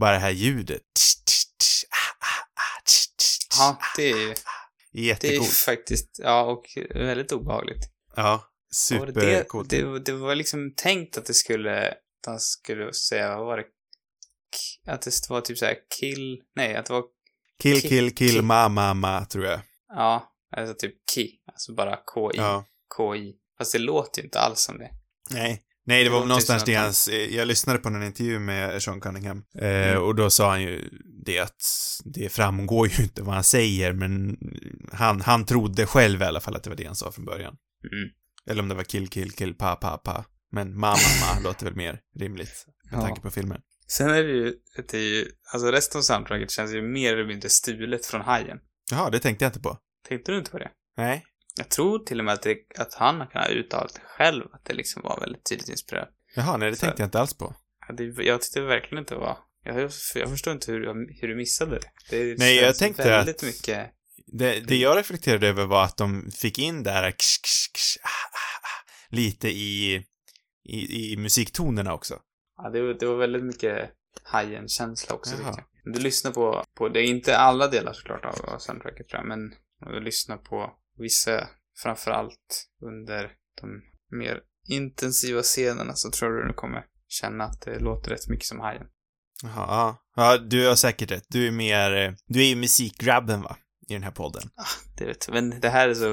bara 0.00 0.12
det 0.12 0.18
här 0.18 0.30
ljudet. 0.30 0.82
Ja, 3.58 3.78
det 3.96 4.02
är 4.10 4.16
ju, 4.16 4.26
det 4.26 4.98
är 4.98 5.02
ju 5.02 5.06
Jättecoolt. 5.06 5.50
faktiskt, 5.52 6.08
ja, 6.18 6.42
och 6.42 6.64
väldigt 6.94 7.32
obehagligt. 7.32 7.88
Ja, 8.16 8.34
Och 9.00 9.06
det, 9.06 9.12
det, 9.12 9.20
supercoolt. 9.20 9.70
det, 9.70 9.98
det 9.98 10.12
var 10.12 10.34
liksom 10.34 10.74
tänkt 10.76 11.18
att 11.18 11.26
det 11.26 11.34
skulle, 11.34 11.88
att 11.90 12.26
han 12.26 12.40
skulle 12.40 12.92
säga, 12.92 13.36
vad 13.36 13.46
var 13.46 13.56
det? 13.56 13.64
Att 14.92 15.02
det 15.02 15.30
var 15.30 15.40
typ 15.40 15.58
såhär 15.58 15.76
kill, 16.00 16.42
nej, 16.56 16.76
att 16.76 16.86
det 16.86 16.92
var, 16.92 17.04
Kill, 17.62 17.76
Ki- 17.76 17.88
kill, 17.88 18.14
kill, 18.14 18.38
ki- 18.38 18.42
ma, 18.42 18.68
ma, 18.68 18.94
ma, 18.94 19.24
tror 19.24 19.44
jag. 19.44 19.60
ja, 19.88 20.32
alltså 20.56 20.74
typ 20.74 20.94
ki, 21.14 21.30
alltså 21.46 21.74
bara 21.74 21.96
K-I, 22.06 22.36
Ja. 22.36 22.64
K-I. 22.96 23.34
Fast 23.58 23.72
det 23.72 23.78
låter 23.78 24.20
ju 24.22 24.24
inte 24.26 24.40
alls 24.40 24.60
som 24.60 24.78
det. 24.78 24.90
Nej. 25.30 25.62
Nej, 25.86 26.04
det 26.04 26.10
var 26.10 26.20
någonstans 26.26 26.64
det 26.64 26.74
hans, 26.74 27.08
eh, 27.08 27.34
jag 27.36 27.48
lyssnade 27.48 27.78
på 27.78 27.88
en 27.88 28.02
intervju 28.02 28.38
med 28.38 28.82
Sean 28.82 29.00
Cunningham, 29.00 29.42
eh, 29.58 29.68
Mm. 29.92 30.02
och 30.02 30.14
då 30.14 30.30
sa 30.30 30.50
han 30.50 30.62
ju 30.62 30.88
det 31.24 31.38
att 31.38 31.62
det 32.04 32.28
framgår 32.32 32.88
ju 32.88 33.02
inte 33.02 33.22
vad 33.22 33.34
han 33.34 33.44
säger, 33.44 33.92
men 33.92 34.36
han, 34.92 35.20
han 35.20 35.46
trodde 35.46 35.86
själv 35.86 36.22
i 36.22 36.24
alla 36.24 36.40
fall 36.40 36.56
att 36.56 36.62
det 36.62 36.70
var 36.70 36.76
det 36.76 36.84
han 36.86 36.96
sa 36.96 37.12
från 37.12 37.24
början. 37.24 37.56
Mm. 37.92 38.08
Eller 38.50 38.62
om 38.62 38.68
det 38.68 38.74
var 38.74 38.84
kill, 38.84 39.08
kill, 39.08 39.32
kill, 39.32 39.54
pa, 39.54 39.76
pa, 39.76 39.96
pa. 39.98 40.24
Men 40.52 40.78
ma, 40.78 40.90
ma, 40.90 40.96
ma 41.36 41.40
låter 41.44 41.64
väl 41.64 41.74
mer 41.76 42.00
rimligt 42.18 42.66
med 42.90 42.98
Ja. 43.00 43.06
tanke 43.06 43.20
på 43.20 43.30
filmen. 43.30 43.60
Sen 43.88 44.10
är 44.10 44.22
det 44.22 44.32
ju, 44.32 44.54
det 44.90 44.94
är 44.98 45.00
ju, 45.02 45.26
alltså 45.52 45.70
resten 45.70 45.98
av 45.98 46.02
soundtracket 46.02 46.50
känns 46.50 46.72
ju 46.74 46.82
mer 46.82 47.12
eller 47.14 47.26
mindre 47.26 47.48
stulet 47.48 48.06
från 48.06 48.20
Hajen. 48.20 48.58
Jaha, 48.90 49.10
det 49.10 49.18
tänkte 49.18 49.44
jag 49.44 49.48
inte 49.48 49.60
på. 49.60 49.78
Tänkte 50.08 50.32
du 50.32 50.38
inte 50.38 50.50
på 50.50 50.58
det? 50.58 50.70
Nej. 50.96 51.24
Jag 51.56 51.68
tror 51.68 51.98
till 51.98 52.18
och 52.18 52.24
med 52.24 52.34
att, 52.34 52.42
det, 52.42 52.58
att 52.78 52.94
han 52.94 53.26
kan 53.26 53.42
ha 53.42 53.48
uttalat 53.48 54.00
själv 54.04 54.44
att 54.52 54.64
det 54.64 54.74
liksom 54.74 55.02
var 55.02 55.20
väldigt 55.20 55.44
tydligt 55.44 55.68
inspirerat. 55.68 56.08
Jaha, 56.36 56.56
nej, 56.56 56.70
det 56.70 56.76
Så- 56.76 56.80
tänkte 56.86 57.02
jag 57.02 57.06
inte 57.06 57.20
alls 57.20 57.34
på. 57.34 57.54
Det, 57.96 58.04
jag 58.04 58.42
tyckte 58.42 58.60
verkligen 58.60 58.98
inte 59.02 59.14
det 59.14 59.20
var... 59.20 59.38
Jag, 59.64 59.90
jag 60.14 60.30
förstår 60.30 60.52
inte 60.52 60.72
hur, 60.72 60.80
hur 61.20 61.28
du 61.28 61.36
missade 61.36 61.78
det. 61.78 61.90
det 62.10 62.38
Nej, 62.38 62.56
jag 62.56 62.76
tänkte 62.78 63.04
väldigt 63.04 63.36
att- 63.36 63.42
mycket... 63.42 63.90
Det, 64.26 64.60
det 64.60 64.76
jag 64.76 64.96
reflekterade 64.96 65.48
över 65.48 65.66
var 65.66 65.84
att 65.84 65.96
de 65.96 66.30
fick 66.30 66.58
in 66.58 66.82
det 66.82 66.90
här 66.90 67.10
ksh, 67.10 67.16
ksh, 67.42 67.72
ksh, 67.74 67.98
ah, 68.02 68.08
ah, 68.08 68.58
ah, 68.62 68.90
lite 69.08 69.48
i, 69.48 69.94
i, 70.64 71.12
i 71.12 71.16
musiktonerna 71.16 71.94
också. 71.94 72.18
Ja, 72.56 72.70
det, 72.70 72.82
var- 72.82 72.94
det 72.94 73.06
var 73.06 73.16
väldigt 73.16 73.44
mycket 73.44 73.90
Hajen-känsla 74.24 75.14
också, 75.14 75.36
du 75.84 76.00
lyssnar 76.00 76.32
på, 76.32 76.64
på... 76.74 76.88
Det 76.88 77.00
är 77.00 77.04
inte 77.04 77.36
alla 77.36 77.68
delar 77.68 77.92
såklart 77.92 78.24
av, 78.24 78.54
av 78.54 78.58
soundtracket, 78.58 79.08
tror 79.08 79.20
jag, 79.20 79.28
men 79.28 79.54
du 79.94 80.00
lyssnar 80.00 80.36
på 80.36 80.72
vissa, 81.02 81.48
framför 81.82 82.10
allt 82.10 82.68
under 82.82 83.30
de 83.60 83.82
mer 84.18 84.40
intensiva 84.68 85.42
scenerna, 85.42 85.94
så 85.94 86.10
tror 86.10 86.30
du 86.30 86.46
du 86.48 86.52
kommer 86.54 86.84
känna 87.08 87.44
att 87.44 87.60
det 87.60 87.78
låter 87.78 88.10
rätt 88.10 88.28
mycket 88.28 88.46
som 88.46 88.60
Hajen. 88.60 88.86
Jaha, 89.42 89.66
ja. 89.68 89.98
Ja, 90.16 90.38
du 90.38 90.68
har 90.68 90.74
säkert 90.74 91.10
rätt. 91.10 91.24
Du 91.28 91.46
är 91.46 91.50
mer, 91.50 92.16
du 92.26 92.40
är 92.40 92.46
ju 92.48 92.56
musikgrabben 92.56 93.42
va? 93.42 93.56
I 93.88 93.92
den 93.92 94.02
här 94.02 94.10
podden. 94.10 94.42
Det 94.98 95.04
vet, 95.04 95.28
men 95.28 95.60
det 95.60 95.68
här 95.68 95.88
är 95.88 95.94
så 95.94 96.06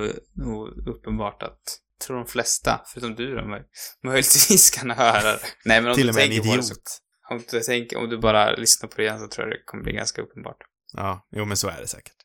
uppenbart 0.92 1.44
att 1.44 1.60
jag 1.98 2.06
tror 2.08 2.18
de 2.18 2.26
flesta, 2.26 2.82
förutom 2.88 3.16
du 3.16 3.36
då, 3.36 3.42
möj- 3.42 3.66
möjligtvis 4.04 4.70
kan 4.70 4.92
höra 4.92 5.22
det. 5.32 5.40
Nej, 5.66 5.82
men 5.82 5.90
om 5.92 5.96
Till 5.96 6.06
du 6.06 6.10
och 6.10 6.16
med 6.16 6.24
en 6.24 6.30
tänker 6.30 6.50
på 6.50 6.56
det 6.58 6.64
så, 6.64 6.74
idiot. 6.74 7.00
om 7.30 7.44
du, 7.52 7.60
tänker, 7.62 7.98
om 7.98 8.10
du 8.10 8.18
bara 8.18 8.56
lyssnar 8.56 8.90
på 8.90 8.96
det 8.98 9.04
igen 9.04 9.20
så 9.20 9.28
tror 9.28 9.48
jag 9.48 9.56
det 9.58 9.64
kommer 9.66 9.84
bli 9.84 9.94
ganska 9.94 10.22
uppenbart. 10.22 10.58
Ja, 10.94 11.28
jo 11.32 11.46
men 11.46 11.58
så 11.58 11.68
är 11.68 11.78
det 11.82 11.88
säkert. 11.88 12.16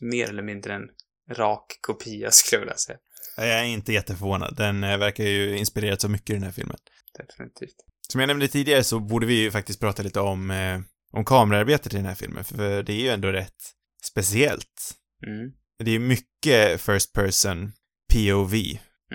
Mer 0.00 0.28
eller 0.28 0.42
mindre 0.42 0.74
en 0.74 0.82
rak 1.30 1.78
kopia 1.80 2.30
skulle 2.30 2.56
jag 2.56 2.60
vilja 2.66 2.76
säga. 2.76 2.98
Jag 3.36 3.48
är 3.48 3.64
inte 3.64 3.92
jätteförvånad. 3.92 4.56
Den 4.56 4.84
eh, 4.84 4.98
verkar 4.98 5.24
ju 5.24 5.56
inspirerat 5.58 6.00
så 6.00 6.08
mycket 6.08 6.30
i 6.30 6.32
den 6.32 6.42
här 6.42 6.52
filmen. 6.52 6.76
Definitivt. 7.18 7.76
Som 8.08 8.20
jag 8.20 8.28
nämnde 8.28 8.48
tidigare 8.48 8.84
så 8.84 9.00
borde 9.00 9.26
vi 9.26 9.34
ju 9.34 9.50
faktiskt 9.50 9.80
prata 9.80 10.02
lite 10.02 10.20
om, 10.20 10.50
eh, 10.50 10.80
om 11.12 11.24
kamerarbetet 11.24 11.94
i 11.94 11.96
den 11.96 12.06
här 12.06 12.14
filmen, 12.14 12.44
för 12.44 12.82
det 12.82 12.92
är 12.92 13.00
ju 13.00 13.08
ändå 13.08 13.28
rätt 13.28 13.62
speciellt. 14.04 14.94
Mm. 15.26 15.52
Det 15.84 15.90
är 15.90 15.98
mycket 15.98 16.80
first 16.80 17.12
person 17.12 17.72
POV, 18.12 18.54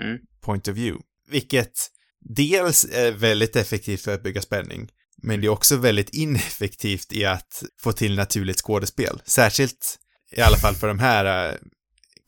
Mm. 0.00 0.18
point 0.40 0.68
of 0.68 0.74
view, 0.76 1.04
vilket 1.28 1.72
dels 2.20 2.84
är 2.84 3.12
väldigt 3.12 3.56
effektivt 3.56 4.00
för 4.00 4.14
att 4.14 4.22
bygga 4.22 4.40
spänning, 4.42 4.88
men 5.22 5.40
det 5.40 5.46
är 5.46 5.50
också 5.50 5.76
väldigt 5.76 6.08
ineffektivt 6.14 7.12
i 7.12 7.24
att 7.24 7.62
få 7.82 7.92
till 7.92 8.16
naturligt 8.16 8.56
skådespel. 8.56 9.22
Särskilt, 9.24 9.98
i 10.32 10.40
alla 10.40 10.56
fall 10.56 10.74
för 10.74 10.88
de 10.88 10.98
här, 10.98 11.48
eh, 11.48 11.54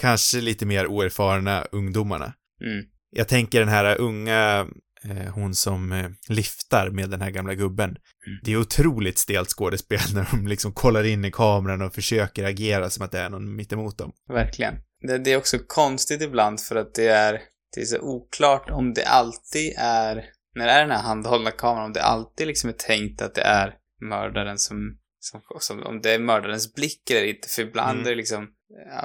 kanske 0.01 0.41
lite 0.41 0.67
mer 0.67 0.87
oerfarna 0.87 1.65
ungdomarna. 1.73 2.33
Mm. 2.65 2.85
Jag 3.11 3.29
tänker 3.29 3.61
den 3.61 3.69
här 3.69 4.01
unga, 4.01 4.67
eh, 5.05 5.33
hon 5.35 5.55
som 5.55 5.93
eh, 5.93 6.11
liftar 6.29 6.91
med 6.91 7.11
den 7.11 7.21
här 7.21 7.31
gamla 7.31 7.55
gubben. 7.55 7.97
Det 8.43 8.53
är 8.53 8.57
otroligt 8.57 9.19
stelt 9.19 9.49
skådespel 9.49 10.01
när 10.15 10.29
de 10.31 10.47
liksom 10.47 10.73
kollar 10.73 11.05
in 11.05 11.25
i 11.25 11.31
kameran 11.31 11.83
och 11.83 11.95
försöker 11.95 12.45
agera 12.45 12.91
som 12.91 13.05
att 13.05 13.13
det 13.13 13.19
är 13.21 13.29
någon 13.31 13.57
mittemot 13.57 13.99
dem. 13.99 14.13
Verkligen. 14.29 14.75
det, 15.01 15.19
det 15.19 15.33
är 15.33 15.37
också 15.37 15.59
konstigt 15.67 16.23
ibland 16.23 16.61
för 16.61 16.77
att 16.77 16.95
det 16.95 17.09
är, 17.09 17.41
det 17.75 17.81
är 17.81 17.85
så 17.85 18.01
oklart 18.01 18.71
om 18.71 18.95
det 18.95 19.05
alltid 19.05 19.75
är, 19.79 20.25
när 20.55 20.67
det 20.67 20.73
är 20.73 20.81
den 20.81 20.91
här 20.91 21.03
handhållna 21.03 21.51
kameran, 21.51 21.85
om 21.85 21.93
det 21.93 22.03
alltid 22.03 22.47
liksom 22.47 22.71
är 22.71 22.75
tänkt 22.75 23.23
att 23.23 23.35
det 23.35 23.43
är 23.43 23.75
mördaren 24.01 24.59
som, 24.59 24.97
som, 25.21 25.41
som 25.61 25.83
om 25.83 26.01
det 26.01 26.11
är 26.15 26.19
mördarens 26.19 26.75
blick 26.75 27.11
eller 27.11 27.27
inte. 27.27 27.49
För 27.49 27.63
ibland 27.63 27.99
Mm. 27.99 28.07
är 28.07 28.11
det 28.11 28.17
liksom, 28.17 28.49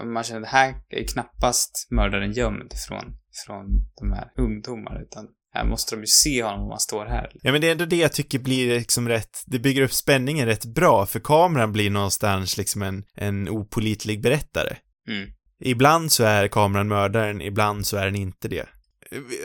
man 0.04 0.24
känner 0.24 0.42
att 0.42 0.48
här 0.48 0.76
är 0.90 1.08
knappast 1.08 1.88
mördaren 1.92 2.32
gömd 2.32 2.74
från, 2.88 3.18
från 3.46 3.66
de 4.00 4.14
här 4.14 4.32
ungdomarna, 4.38 5.02
utan 5.02 5.28
här 5.54 5.66
måste 5.66 5.96
de 5.96 6.02
ju 6.02 6.08
se 6.08 6.44
honom 6.44 6.62
om 6.62 6.70
han 6.70 6.80
står 6.80 7.06
här. 7.06 7.32
Ja, 7.42 7.52
men 7.52 7.62
det 7.62 7.68
är 7.68 7.72
ändå 7.72 7.86
det 7.86 7.96
jag 7.96 8.14
tycker 8.14 8.40
blir 8.40 8.80
liksom 8.80 9.10
rätt, 9.10 9.44
det 9.46 9.60
bygger 9.60 9.82
upp 9.82 9.94
spänningen 9.94 10.46
rätt 10.46 10.66
bra, 10.66 11.06
för 11.06 11.20
kameran 11.20 11.72
blir 11.72 11.90
någonstans 11.90 12.58
liksom 12.58 12.82
en, 12.82 13.04
en 13.16 13.50
opolitlig 13.50 14.22
berättare. 14.22 14.78
Mm. 15.08 15.30
Ibland 15.60 16.12
så 16.12 16.24
är 16.24 16.48
kameran 16.48 16.88
mördaren, 16.88 17.42
ibland 17.42 17.88
så 17.88 17.98
är 17.98 18.06
den 18.06 18.16
inte 18.16 18.48
det. 18.48 18.66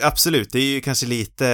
Absolut, 0.01 0.51
det 0.51 0.59
är 0.59 0.73
ju 0.73 0.81
kanske 0.81 1.05
lite 1.05 1.47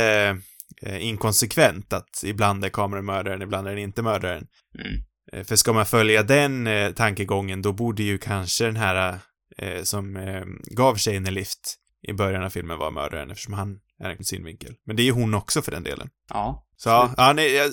eh, 0.81 1.05
inkonsekvent 1.05 1.93
att 1.93 2.23
ibland 2.23 2.65
är 2.65 2.69
kameran 2.69 3.05
mördaren, 3.05 3.41
ibland 3.41 3.67
är 3.67 3.71
den 3.71 3.83
inte 3.83 4.01
mördaren. 4.01 4.47
Mm. 4.79 5.03
Eh, 5.33 5.43
För 5.43 5.55
ska 5.55 5.73
man 5.73 5.85
följa 5.85 6.23
den 6.23 6.67
eh, 6.67 6.91
tankegången, 6.91 7.61
då 7.61 7.73
borde 7.73 8.03
ju 8.03 8.17
kanske 8.17 8.65
den 8.65 8.75
här 8.75 9.19
eh, 9.57 9.83
som 9.83 10.15
eh, 10.17 10.43
gav 10.75 10.95
tjejen 10.95 11.27
en 11.27 11.33
lift 11.33 11.75
i 12.07 12.13
början 12.13 12.43
av 12.43 12.49
filmen 12.49 12.77
vara 12.77 12.91
mördaren 12.91 13.31
eftersom 13.31 13.53
han 13.53 13.79
är 14.03 14.09
en 14.09 14.23
synvinkel. 14.23 14.75
Men 14.85 14.95
det 14.95 15.01
är 15.01 15.05
ju 15.05 15.11
hon 15.11 15.33
också 15.33 15.61
för 15.61 15.71
den 15.71 15.83
delen. 15.83 16.09
Ja. 16.29 16.63
Så 16.77 16.89
ja, 16.89 17.13
ja 17.17 17.33
nej, 17.33 17.53
jag, 17.53 17.71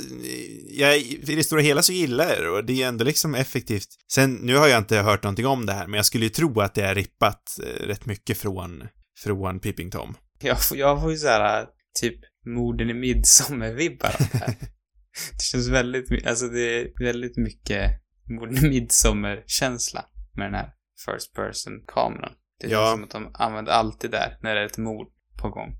jag, 0.71 0.99
i 0.99 1.35
det 1.37 1.45
stora 1.45 1.61
hela 1.61 1.83
så 1.83 1.93
gillar 1.93 2.29
jag 2.29 2.43
det 2.43 2.49
och 2.49 2.65
det 2.65 2.83
är 2.83 2.89
ändå 2.89 3.05
liksom 3.05 3.35
effektivt. 3.35 3.89
Sen, 4.13 4.35
nu 4.35 4.57
har 4.57 4.69
jag 4.69 4.79
inte 4.79 4.97
hört 4.99 5.23
någonting 5.23 5.47
om 5.47 5.67
det 5.67 5.73
här, 5.73 5.87
men 5.87 5.97
jag 5.97 6.07
skulle 6.07 6.25
ju 6.25 6.31
tro 6.31 6.61
att 6.61 6.75
det 6.75 6.83
är 6.83 6.95
rippat 6.95 7.59
eh, 7.63 7.87
rätt 7.87 8.07
mycket 8.07 8.39
från, 8.39 8.89
från 9.25 9.61
Peeping 9.61 9.91
Tom. 9.91 10.15
Jag 10.41 10.63
får, 10.63 10.77
jag 10.77 11.01
får 11.03 11.11
ju 11.11 11.19
såhär, 11.19 11.67
typ, 12.01 12.21
morden 12.47 12.91
i 12.91 12.95
midsommar-vibbar 12.95 14.15
här. 14.33 14.55
det 15.39 15.43
känns 15.43 15.69
väldigt, 15.69 16.27
alltså 16.27 16.49
det 16.49 16.61
är 16.61 17.05
väldigt 17.05 17.37
mycket 17.37 17.91
midsommar-känsla 18.63 20.05
med 20.37 20.47
den 20.47 20.55
här 20.55 20.71
first 21.07 21.33
person-kameran. 21.35 22.33
Det 22.61 22.69
känns 22.69 22.73
Ja. 22.73 22.91
som 22.91 23.05
att 23.05 23.11
de 23.11 23.31
använder 23.35 23.73
alltid 23.73 24.11
där, 24.11 24.39
när 24.43 24.55
det 24.55 24.61
är 24.61 24.67
ett 24.67 24.79
mord 24.79 25.07
på 25.39 25.49
gång. 25.49 25.77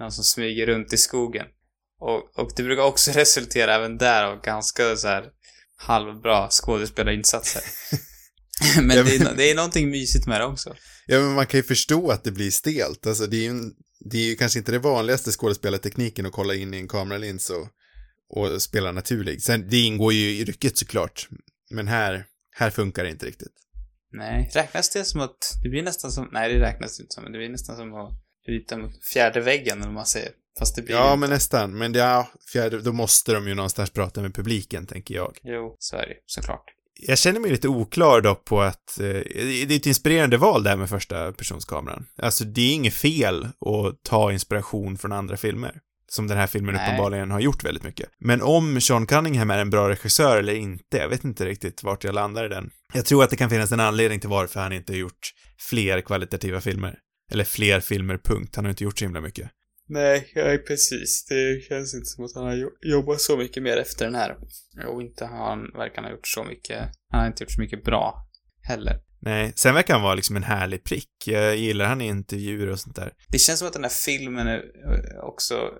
Någon 0.00 0.12
som 0.12 0.24
smyger 0.24 0.66
runt 0.66 0.92
i 0.92 0.96
skogen. 0.96 1.46
Och, 2.00 2.38
och 2.38 2.50
det 2.56 2.62
brukar 2.62 2.82
också 2.82 3.10
resultera 3.14 3.74
även 3.74 3.98
där 3.98 4.24
av 4.24 4.40
ganska 4.42 4.96
så 4.96 5.08
här 5.08 5.24
halvbra 5.76 6.48
skådespelarinsatser. 6.50 7.62
men 8.82 8.96
Ja, 8.96 9.02
det 9.02 9.14
är, 9.16 9.24
men- 9.24 9.36
det 9.36 9.50
är 9.50 9.54
någonting 9.54 9.90
mysigt 9.90 10.26
med 10.26 10.40
det 10.40 10.44
också. 10.44 10.74
Ja, 11.06 11.20
men 11.20 11.32
man 11.34 11.46
kan 11.46 11.58
ju 11.58 11.64
förstå 11.64 12.10
att 12.10 12.24
det 12.24 12.30
blir 12.32 12.50
stelt. 12.50 13.06
Alltså, 13.06 13.26
det 13.26 13.36
är 13.36 13.52
ju, 13.52 13.60
det 14.10 14.18
är 14.18 14.22
ju 14.26 14.36
kanske 14.36 14.58
inte 14.58 14.72
det 14.72 14.78
vanligaste 14.78 15.30
skådespelartekniken 15.30 16.26
att 16.26 16.32
kolla 16.32 16.54
in 16.54 16.74
i 16.74 16.76
en 16.76 16.88
kameralins 16.88 17.50
och, 17.50 17.68
och 18.28 18.62
spela 18.62 18.92
naturlig. 18.92 19.42
Sen, 19.42 19.68
det 19.68 19.78
ingår 19.80 20.12
ju 20.12 20.30
i 20.30 20.44
rycket 20.44 20.78
såklart. 20.78 21.28
Men 21.70 21.88
här, 21.88 22.24
här 22.56 22.70
funkar 22.70 23.04
det 23.04 23.10
inte 23.10 23.26
riktigt. 23.26 23.52
Nej, 24.12 24.50
räknas 24.54 24.90
det 24.90 25.04
som 25.04 25.20
att, 25.20 25.36
det 25.62 25.68
blir 25.68 25.82
nästan 25.82 26.12
som, 26.12 26.28
nej 26.32 26.54
det 26.54 26.60
räknas 26.60 27.00
inte 27.00 27.14
som, 27.14 27.22
men 27.22 27.32
det 27.32 27.38
blir 27.38 27.48
nästan 27.48 27.76
som 27.76 27.94
att 27.94 28.12
bryta 28.46 28.76
mot 28.78 29.04
fjärde 29.04 29.40
väggen 29.40 29.82
eller 29.82 29.92
man 29.92 30.06
säger. 30.06 30.30
Fast 30.58 30.76
det 30.76 30.82
blir 30.82 30.94
Ja, 30.94 31.10
ju 31.10 31.16
men 31.16 31.26
inte. 31.26 31.34
nästan. 31.34 31.78
Men 31.78 31.92
det, 31.92 31.98
ja, 31.98 32.28
fjärde, 32.52 32.80
då 32.80 32.92
måste 32.92 33.32
de 33.32 33.48
ju 33.48 33.54
någonstans 33.54 33.90
prata 33.90 34.22
med 34.22 34.34
publiken, 34.34 34.86
tänker 34.86 35.14
jag. 35.14 35.38
Jo, 35.42 35.76
så 35.78 35.96
är 35.96 36.02
det 36.02 36.08
ju, 36.08 36.14
såklart. 36.26 36.64
Jag 37.06 37.18
känner 37.18 37.40
mig 37.40 37.50
lite 37.50 37.68
oklar 37.68 38.20
dock 38.20 38.44
på 38.44 38.60
att, 38.62 39.00
eh, 39.00 39.06
det 39.34 39.72
är 39.72 39.76
ett 39.76 39.86
inspirerande 39.86 40.36
val 40.36 40.62
där 40.62 40.76
med 40.76 40.88
första 40.88 41.32
personskameran. 41.32 42.06
Alltså, 42.22 42.44
det 42.44 42.60
är 42.60 42.72
inget 42.74 42.94
fel 42.94 43.44
att 43.44 44.02
ta 44.02 44.32
inspiration 44.32 44.98
från 44.98 45.12
andra 45.12 45.36
filmer. 45.36 45.80
Som 46.08 46.26
den 46.26 46.38
här 46.38 46.46
filmen 46.46 46.74
Nej. 46.74 46.84
uppenbarligen 46.86 47.30
har 47.30 47.40
gjort 47.40 47.64
väldigt 47.64 47.84
mycket. 47.84 48.08
Men 48.18 48.42
om 48.42 48.80
Sean 48.80 49.06
Cunningham 49.06 49.50
är 49.50 49.58
en 49.58 49.70
bra 49.70 49.88
regissör 49.88 50.36
eller 50.36 50.54
inte, 50.54 50.96
jag 50.96 51.08
vet 51.08 51.24
inte 51.24 51.44
riktigt 51.44 51.82
vart 51.82 52.04
jag 52.04 52.14
landar 52.14 52.44
i 52.44 52.48
den. 52.48 52.70
Jag 52.94 53.04
tror 53.04 53.24
att 53.24 53.30
det 53.30 53.36
kan 53.36 53.50
finnas 53.50 53.72
en 53.72 53.80
anledning 53.80 54.20
till 54.20 54.28
varför 54.28 54.60
han 54.60 54.72
inte 54.72 54.92
har 54.92 54.98
gjort 54.98 55.32
fler 55.58 56.00
kvalitativa 56.00 56.60
filmer. 56.60 56.98
Eller 57.32 57.44
fler 57.44 57.80
filmer, 57.80 58.18
punkt. 58.24 58.56
Han 58.56 58.64
har 58.64 58.70
inte 58.70 58.84
gjort 58.84 58.98
så 58.98 59.04
himla 59.04 59.20
mycket. 59.20 59.50
Nej, 59.88 60.32
ja, 60.34 60.58
precis. 60.66 61.26
Det 61.28 61.64
känns 61.68 61.94
inte 61.94 62.06
som 62.06 62.24
att 62.24 62.34
han 62.34 62.44
har 62.44 62.54
jo- 62.54 62.76
jobbat 62.82 63.20
så 63.20 63.36
mycket 63.36 63.62
mer 63.62 63.76
efter 63.76 64.04
den 64.04 64.14
här. 64.14 64.36
Och 64.88 65.02
inte 65.02 65.24
har 65.26 65.48
han, 65.48 65.60
verkar 65.60 65.96
han 65.96 66.04
ha 66.04 66.10
gjort 66.10 66.28
så 66.28 66.44
mycket, 66.44 66.82
han 67.10 67.20
har 67.20 67.26
inte 67.26 67.42
gjort 67.42 67.50
så 67.52 67.60
mycket 67.60 67.84
bra 67.84 68.28
heller. 68.62 69.00
Nej, 69.26 69.52
sen 69.56 69.74
verkar 69.74 69.94
han 69.94 70.02
vara 70.02 70.14
liksom 70.14 70.36
en 70.36 70.42
härlig 70.42 70.84
prick. 70.84 71.10
Jag 71.26 71.56
gillar 71.56 71.84
han 71.84 72.00
i 72.00 72.06
intervjuer 72.06 72.68
och 72.68 72.80
sånt 72.80 72.96
där. 72.96 73.12
Det 73.28 73.38
känns 73.38 73.58
som 73.58 73.68
att 73.68 73.74
den 73.74 73.84
här 73.84 73.90
filmen 73.90 74.46
är 74.46 74.56
eh, 74.58 75.24
också 75.24 75.72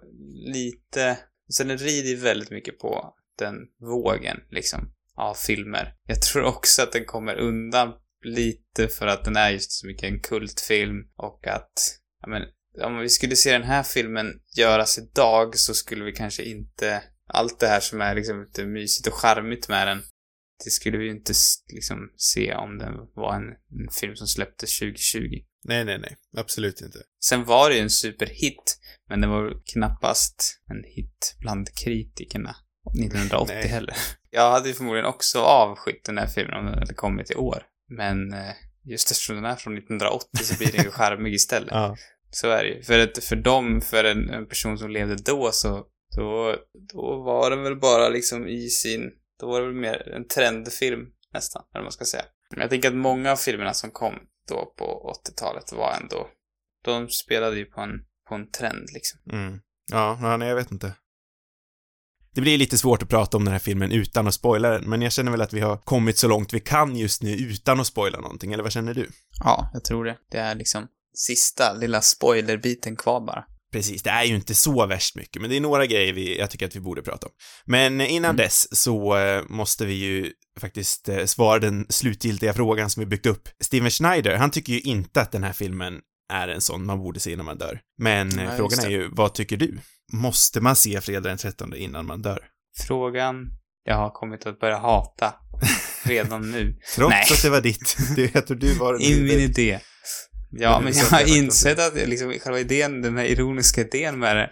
lite, 0.55 1.19
Sen 1.53 1.69
den 1.69 1.79
rider 1.79 2.09
ju 2.09 2.17
väldigt 2.17 2.51
mycket 2.51 2.79
på 2.79 3.15
den 3.39 3.55
vågen, 3.81 4.37
liksom, 4.51 4.93
av 5.17 5.35
filmer. 5.35 5.95
Jag 6.07 6.23
tror 6.23 6.45
också 6.45 6.83
att 6.83 6.93
den 6.93 7.05
kommer 7.05 7.35
undan 7.37 7.93
lite 8.25 8.89
för 8.89 9.07
att 9.07 9.25
den 9.25 9.37
är 9.37 9.51
just 9.51 9.73
så 9.73 9.87
mycket 9.87 10.05
en 10.05 10.21
kultfilm 10.21 10.97
och 11.17 11.47
att, 11.47 11.73
ja 12.23 12.29
men, 12.29 12.43
om 12.83 12.99
vi 12.99 13.09
skulle 13.09 13.37
se 13.37 13.53
den 13.53 13.63
här 13.63 13.83
filmen 13.83 14.33
göras 14.57 14.99
idag 14.99 15.59
så 15.59 15.75
skulle 15.75 16.05
vi 16.05 16.13
kanske 16.13 16.43
inte, 16.43 17.03
allt 17.29 17.61
det 17.61 17.67
här 17.67 17.81
som 17.81 18.01
är 18.01 18.15
liksom 18.15 18.43
lite 18.43 18.67
mysigt 18.67 19.09
och 19.09 19.15
charmigt 19.15 19.69
med 19.69 19.89
den, 19.89 20.03
det 20.65 20.71
skulle 20.71 20.99
vi 20.99 21.05
ju 21.05 21.11
inte 21.11 21.33
liksom 21.75 22.11
se 22.17 22.55
om 22.55 22.79
den 22.79 22.95
var 23.15 23.35
en, 23.35 23.49
en 23.49 23.89
film 24.01 24.17
som 24.17 24.27
släpptes 24.27 24.79
2020. 24.79 25.21
Nej, 25.65 25.85
nej, 25.85 25.99
nej. 25.99 26.17
Absolut 26.37 26.81
inte. 26.81 26.99
Sen 27.25 27.45
var 27.45 27.71
det 27.71 27.77
ju 27.77 27.83
en 27.83 27.91
superhit, 27.91 28.79
men 29.09 29.21
den 29.21 29.31
var 29.31 29.63
knappast 29.73 30.63
en 30.71 30.85
hit 30.85 31.37
bland 31.41 31.75
kritikerna 31.75 32.57
1980 33.01 33.55
Nej. 33.55 33.69
heller. 33.69 33.97
Jag 34.31 34.51
hade 34.51 34.69
ju 34.69 34.75
förmodligen 34.75 35.07
också 35.07 35.39
avskytt 35.39 36.05
den 36.05 36.19
här 36.19 36.27
filmen 36.27 36.55
om 36.59 36.65
den 36.65 36.79
hade 36.79 36.95
kommit 36.95 37.31
i 37.31 37.35
år. 37.35 37.63
Men 37.89 38.33
eh, 38.33 38.55
just 38.85 39.11
eftersom 39.11 39.37
den 39.37 39.45
är 39.45 39.57
från 39.57 39.79
1980 39.79 40.27
så 40.43 40.59
blir 40.59 40.73
den 40.73 40.85
ju 40.85 40.91
charmig 41.01 41.35
istället. 41.35 41.71
Ja. 41.71 41.97
Så 42.31 42.51
är 42.51 42.65
det 42.65 42.71
ju. 42.71 42.83
För, 42.83 42.99
att, 42.99 43.25
för 43.25 43.37
dem, 43.37 43.81
för 43.81 44.05
en, 44.05 44.31
en 44.31 44.47
person 44.47 44.79
som 44.79 44.91
levde 44.91 45.17
då 45.17 45.51
så, 45.53 45.87
då, 46.17 46.57
då 46.93 47.23
var 47.23 47.51
den 47.51 47.63
väl 47.63 47.77
bara 47.77 48.09
liksom 48.09 48.49
i 48.49 48.69
sin, 48.69 49.11
då 49.41 49.47
var 49.47 49.61
det 49.61 49.67
väl 49.67 49.75
mer 49.75 50.09
en 50.09 50.29
trendfilm 50.29 51.07
nästan, 51.33 51.63
eller 51.63 51.81
vad 51.81 51.85
man 51.85 51.93
ska 51.93 52.05
säga. 52.05 52.25
Men 52.51 52.61
Jag 52.61 52.71
tänker 52.71 52.89
att 52.89 52.95
många 52.95 53.33
av 53.33 53.37
filmerna 53.37 53.75
som 53.75 53.91
kom 53.91 54.15
då 54.49 54.75
på 54.77 55.15
80-talet 55.27 55.73
var 55.73 55.93
ändå, 56.03 56.29
de 56.85 57.09
spelade 57.09 57.57
ju 57.57 57.65
på 57.65 57.81
en, 57.81 57.91
på 58.29 58.35
en 58.35 58.51
trend 58.51 58.89
liksom. 58.93 59.21
Mm. 59.33 59.61
Ja, 59.93 60.37
nej, 60.37 60.49
jag 60.49 60.57
vet 60.57 60.73
inte. 60.73 60.93
Det 62.35 62.41
blir 62.41 62.59
lite 62.59 62.79
svårt 62.79 63.03
att 63.03 63.09
prata 63.09 63.37
om 63.37 63.45
den 63.45 63.53
här 63.53 63.59
filmen 63.59 63.93
utan 63.93 64.27
att 64.27 64.35
spoila 64.35 64.71
den, 64.71 64.91
men 64.91 65.03
jag 65.03 65.13
känner 65.13 65.31
väl 65.31 65.43
att 65.43 65.53
vi 65.53 65.61
har 65.61 65.77
kommit 65.77 66.19
så 66.19 66.29
långt 66.29 66.55
vi 66.55 66.61
kan 66.61 66.97
just 66.97 67.23
nu 67.23 67.31
utan 67.37 67.81
att 67.81 67.87
spoila 67.87 68.21
någonting, 68.21 68.53
eller 68.53 68.63
vad 68.63 68.73
känner 68.73 68.95
du? 68.95 69.09
Ja, 69.45 69.71
jag 69.73 69.85
tror 69.85 70.05
det. 70.05 70.19
Det 70.31 70.39
är 70.39 70.55
liksom 70.55 70.89
sista 71.15 71.75
lilla 71.75 72.01
spoilerbiten 72.01 72.97
kvar 72.97 73.21
bara. 73.21 73.45
Precis, 73.77 74.03
det 74.03 74.11
är 74.11 74.25
ju 74.25 74.35
inte 74.35 74.55
så 74.55 74.87
värst 74.87 75.17
mycket, 75.17 75.41
men 75.43 75.51
det 75.51 75.57
är 75.57 75.61
några 75.61 75.87
grejer 75.87 76.13
vi, 76.13 76.39
jag 76.39 76.51
tycker 76.51 76.67
att 76.67 76.77
vi 76.77 76.81
borde 76.81 77.03
prata 77.03 77.27
om. 77.27 77.33
Men 77.65 78.01
innan 78.01 78.29
Mm. 78.31 78.37
dess 78.37 78.81
så 78.83 79.17
eh, 79.17 79.43
måste 79.49 79.87
vi 79.87 79.95
ju 79.95 80.33
faktiskt 80.61 81.09
eh, 81.09 81.25
svara 81.25 81.59
den 81.59 81.87
slutgiltiga 81.89 82.55
frågan 82.55 82.91
som 82.91 83.01
vi 83.01 83.07
byggt 83.07 83.27
upp. 83.27 83.49
Steven 83.65 83.91
Schneider, 83.91 84.37
han 84.37 84.51
tycker 84.51 84.73
ju 84.73 84.81
inte 84.81 85.21
att 85.21 85.33
den 85.33 85.45
här 85.45 85.53
filmen 85.53 86.01
är 86.33 86.49
en 86.49 86.61
sån 86.61 86.87
man 86.87 86.99
borde 86.99 87.21
se 87.21 87.33
innan 87.33 87.47
man 87.47 87.59
dör. 87.59 87.81
Men 87.99 88.29
eh, 88.29 88.37
Nej, 88.47 88.57
frågan 88.57 88.79
är 88.79 88.85
det. 88.87 88.93
ju, 88.93 89.09
vad 89.13 89.35
tycker 89.35 89.57
du? 89.57 89.79
Måste 90.13 90.61
man 90.61 90.77
se 90.77 91.01
fredag 91.01 91.29
den 91.29 91.39
13 91.39 91.75
innan 91.77 92.07
man 92.07 92.23
dör? 92.23 92.39
Frågan 92.87 93.37
jag 93.85 93.97
har 93.97 94.11
kommit 94.11 94.47
att 94.47 94.61
börja 94.61 94.79
hata 94.79 95.35
redan 96.05 96.51
nu. 96.51 96.79
Trots 96.97 97.11
Nej. 97.11 97.25
att 97.33 97.43
det 97.43 97.51
var 97.51 97.61
ditt. 97.61 97.97
Du, 98.17 98.31
jag 98.35 98.47
tror 98.47 98.57
du 98.57 98.75
var 98.75 98.93
den 98.99 99.03
I 99.03 99.21
min 99.21 99.41
idé. 99.41 99.81
Ja, 100.51 100.81
Men 100.81 100.93
jag 100.93 101.07
är 101.07 101.11
har 101.11 101.37
insett 101.39 101.79
att 101.79 101.95
liksom, 101.95 102.33
själva 102.43 102.61
idén, 102.61 103.03
den 103.03 103.17
här 103.17 103.25
ironiska 103.25 103.81
idén 103.81 104.19
med 104.19 104.37
det, 104.37 104.51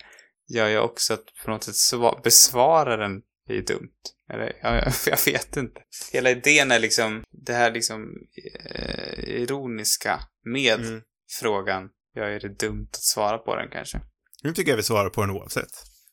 gör 0.54 0.68
ju 0.68 0.78
också 0.78 1.14
att 1.14 1.24
på 1.44 1.50
något 1.50 1.64
sätt 1.64 1.74
sva- 1.74 2.22
besvara 2.22 2.96
den 2.96 3.12
är 3.48 3.54
ju 3.54 3.62
dumt. 3.62 3.90
Eller, 4.32 4.52
jag, 4.62 4.74
jag, 4.84 4.92
jag 5.06 5.18
vet 5.32 5.56
inte. 5.56 5.80
Hela 6.12 6.30
idén 6.30 6.70
är 6.70 6.78
liksom, 6.78 7.24
det 7.46 7.52
här 7.52 7.70
liksom 7.72 8.04
eh, 8.74 9.18
ironiska 9.24 10.20
med 10.44 10.80
Mm. 10.80 11.00
frågan, 11.40 11.88
gör 12.16 12.30
ju 12.30 12.38
det 12.38 12.58
dumt 12.58 12.88
att 12.92 13.02
svara 13.02 13.38
på 13.38 13.56
den 13.56 13.68
kanske. 13.72 14.00
Nu 14.42 14.52
tycker 14.52 14.70
jag 14.72 14.76
vi 14.76 14.82
svarar 14.82 15.10
på 15.10 15.20
den 15.20 15.30
oavsett. 15.30 15.70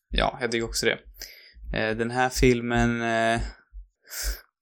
Ja, 0.10 0.38
jag 0.42 0.52
tycker 0.52 0.66
också 0.66 0.86
det. 0.86 0.98
Eh, 1.80 1.98
den 1.98 2.12
här 2.12 2.30
filmen 2.30 3.02
eh, 3.02 3.42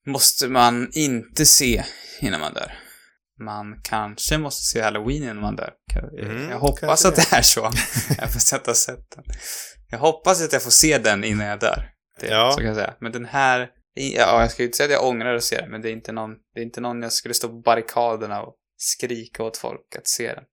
måste 0.08 0.48
man 0.48 0.90
inte 0.94 1.46
se 1.46 1.84
innan 2.22 2.40
man 2.40 2.54
dör. 2.54 2.74
Man 3.40 3.82
kanske 3.84 4.38
måste 4.38 4.64
se 4.66 4.82
Halloween 4.82 5.24
innan 5.24 5.42
man 5.42 5.56
dör. 5.56 5.74
Eh, 5.96 6.30
Mm, 6.30 6.50
jag 6.50 6.60
hoppas 6.60 7.06
att 7.06 7.16
det 7.16 7.34
är 7.38 7.42
så. 7.42 7.60
jag 8.18 8.34
får 8.34 8.66
ha 8.68 8.74
sett 8.76 9.12
den. 9.16 9.24
Jag 9.90 10.00
hoppas 10.00 10.42
att 10.42 10.54
jag 10.54 10.64
får 10.64 10.72
se 10.72 10.98
den 10.98 11.24
innan 11.24 11.48
jag 11.48 11.60
dör. 11.60 11.90
Det, 12.20 12.28
Ja. 12.28 12.52
Så 12.52 12.58
kan 12.58 12.68
jag 12.68 12.76
säga. 12.76 12.94
Men 13.00 13.12
den 13.12 13.26
här, 13.26 13.70
ja, 13.94 14.42
jag 14.42 14.52
ska 14.52 14.62
ju 14.64 14.68
inte 14.68 14.78
säga 14.78 14.86
att 14.88 14.92
jag 14.92 15.06
ångrar 15.06 15.36
att 15.36 15.44
se 15.44 15.62
den, 15.62 15.72
men 15.72 15.82
det 15.82 15.90
är 15.90 15.94
inte 15.94 16.12
någon, 16.12 16.32
det 16.54 16.60
är 16.60 16.64
inte 16.64 16.82
någon 16.82 17.02
jag 17.02 17.14
skulle 17.14 17.34
stå 17.34 17.48
på 17.48 17.62
barrikaderna 17.66 18.42
och 18.42 18.56
skrika 18.78 19.44
åt 19.44 19.58
folk 19.58 19.96
att 19.98 20.08
se 20.08 20.34
den. 20.34 20.44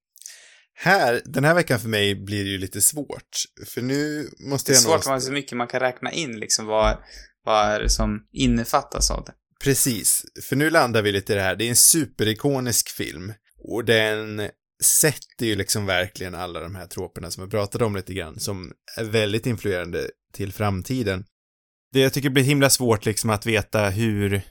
Här, 0.78 1.22
den 1.24 1.45
här 1.45 1.55
veckan 1.55 1.80
för 1.80 1.89
mig 1.89 2.14
blir 2.14 2.45
det 2.45 2.51
ju 2.51 2.59
lite 2.59 2.82
svårt. 2.82 3.30
För 3.74 3.82
nu 3.82 4.28
måste 4.51 4.72
Det 4.72 4.74
är 4.74 4.76
jag 4.76 4.82
svårt, 4.82 5.07
man 5.07 5.12
har 5.12 5.20
så 5.20 5.32
mycket 5.32 5.57
man 5.57 5.66
kan 5.68 5.80
räkna 5.80 6.12
in 6.12 6.41
liksom, 6.41 6.66
vad, 6.66 6.97
vad 7.45 7.66
är 7.66 7.80
det 7.80 7.91
som 7.91 8.20
innefattas 8.32 9.11
av 9.11 9.24
det? 9.24 9.32
Precis, 9.65 10.25
för 10.43 10.57
nu 10.57 10.71
landar 10.71 11.03
vi 11.03 11.13
lite 11.13 11.33
i 11.33 11.37
det 11.37 11.43
här. 11.43 11.57
Det 11.57 11.65
är 11.65 11.69
en 11.69 11.77
superikonisk 11.77 12.89
film. 12.91 13.33
Och 13.59 13.85
den 13.85 14.51
sätter 14.85 15.47
ju 15.47 15.57
liksom 15.57 15.87
verkligen 15.87 16.35
alla 16.35 16.61
de 16.61 16.75
här 16.75 16.87
troperna 16.87 17.31
som 17.31 17.41
jag 17.43 17.51
pratade 17.51 17.85
om 17.85 17.97
lite 17.97 18.15
grann, 18.15 18.41
som 18.41 18.73
är 18.97 19.05
väldigt 19.05 19.47
influerande 19.47 20.11
till 20.33 20.53
framtiden. 20.53 21.25
Det 21.93 22.01
jag 22.01 22.13
tycker 22.13 22.31
blir 22.31 22.43
himla 22.45 22.71
svårt 22.71 23.05
liksom 23.07 23.31
att 23.31 23.47
veta 23.47 23.89
hur, 23.89 24.43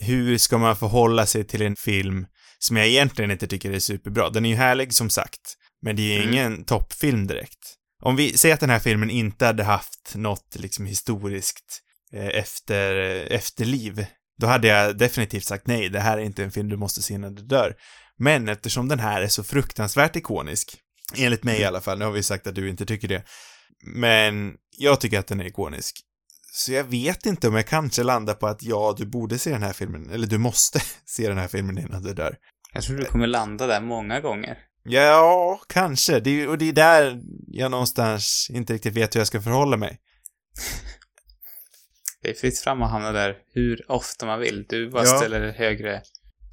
hur 0.00 0.38
ska 0.38 0.58
man 0.58 0.76
förhålla 0.76 1.26
sig 1.26 1.44
till 1.44 1.62
en 1.62 1.76
film 1.76 2.26
som 2.58 2.76
jag 2.76 2.86
egentligen 2.86 3.30
inte 3.30 3.46
tycker 3.46 3.70
är 3.70 3.78
superbra. 3.78 4.30
Den 4.30 4.44
är 4.44 4.50
ju 4.50 4.56
härlig 4.56 4.94
som 4.94 5.10
sagt, 5.10 5.40
men 5.82 5.96
det 5.96 6.02
är 6.02 6.16
ju 6.16 6.22
Mm. 6.22 6.32
ingen 6.34 6.64
toppfilm 6.64 7.26
direkt. 7.26 7.74
Om 8.02 8.16
vi 8.16 8.36
säger 8.36 8.54
att 8.54 8.60
den 8.60 8.70
här 8.70 8.78
filmen 8.78 9.10
inte 9.10 9.46
hade 9.46 9.64
haft 9.64 10.12
något 10.14 10.56
liksom 10.58 10.86
historiskt 10.86 11.82
eh, 12.12 12.26
efter, 12.26 12.96
eh, 12.96 13.36
efterliv, 13.36 14.06
då 14.38 14.46
hade 14.46 14.68
jag 14.68 14.98
definitivt 14.98 15.44
sagt 15.44 15.66
nej, 15.66 15.88
det 15.88 16.00
här 16.00 16.18
är 16.18 16.22
inte 16.22 16.44
en 16.44 16.50
film 16.50 16.68
du 16.68 16.76
måste 16.76 17.02
se 17.02 17.14
innan 17.14 17.34
du 17.34 17.42
dör. 17.42 17.74
Men 18.18 18.48
eftersom 18.48 18.88
den 18.88 18.98
här 18.98 19.22
är 19.22 19.28
så 19.28 19.44
fruktansvärt 19.44 20.16
ikonisk, 20.16 20.76
enligt 21.16 21.44
mig 21.44 21.60
i 21.60 21.64
alla 21.64 21.80
fall, 21.80 21.98
nu 21.98 22.04
har 22.04 22.12
vi 22.12 22.22
sagt 22.22 22.46
att 22.46 22.54
du 22.54 22.68
inte 22.68 22.86
tycker 22.86 23.08
det, 23.08 23.22
men 23.94 24.54
jag 24.78 25.00
tycker 25.00 25.18
att 25.18 25.26
den 25.26 25.40
är 25.40 25.44
ikonisk. 25.44 25.96
Så 26.52 26.72
jag 26.72 26.84
vet 26.84 27.26
inte 27.26 27.48
om 27.48 27.54
jag 27.54 27.66
kanske 27.66 28.02
landar 28.02 28.34
på 28.34 28.46
att 28.46 28.62
ja, 28.62 28.94
du 28.98 29.06
borde 29.06 29.38
se 29.38 29.50
den 29.50 29.62
här 29.62 29.72
filmen, 29.72 30.10
eller 30.10 30.26
du 30.26 30.38
måste 30.38 30.80
se 31.04 31.28
den 31.28 31.38
här 31.38 31.48
filmen 31.48 31.78
innan 31.78 32.02
du 32.02 32.14
dör. 32.14 32.36
Jag 32.72 32.82
tror 32.82 32.96
du 32.96 33.04
kommer 33.04 33.26
landa 33.26 33.66
där 33.66 33.80
många 33.80 34.20
gånger. 34.20 34.58
Ja, 34.82 35.60
kanske. 35.68 36.20
Det 36.20 36.42
är, 36.42 36.48
och 36.48 36.58
det 36.58 36.68
är 36.68 36.72
där 36.72 37.20
jag 37.46 37.70
någonstans 37.70 38.46
inte 38.50 38.72
riktigt 38.72 38.94
vet 38.96 39.14
hur 39.14 39.20
jag 39.20 39.26
ska 39.26 39.42
förhålla 39.42 39.76
mig. 39.76 39.98
Det 42.26 42.30
är 42.30 42.34
fritt 42.34 42.58
fram 42.58 42.82
att 42.82 42.90
hamna 42.90 43.12
där 43.12 43.36
hur 43.54 43.90
ofta 43.90 44.26
man 44.26 44.40
vill. 44.40 44.66
Du 44.68 44.90
bara 44.90 45.04
Ja. 45.04 45.16
ställer 45.18 45.52
högre. 45.52 46.02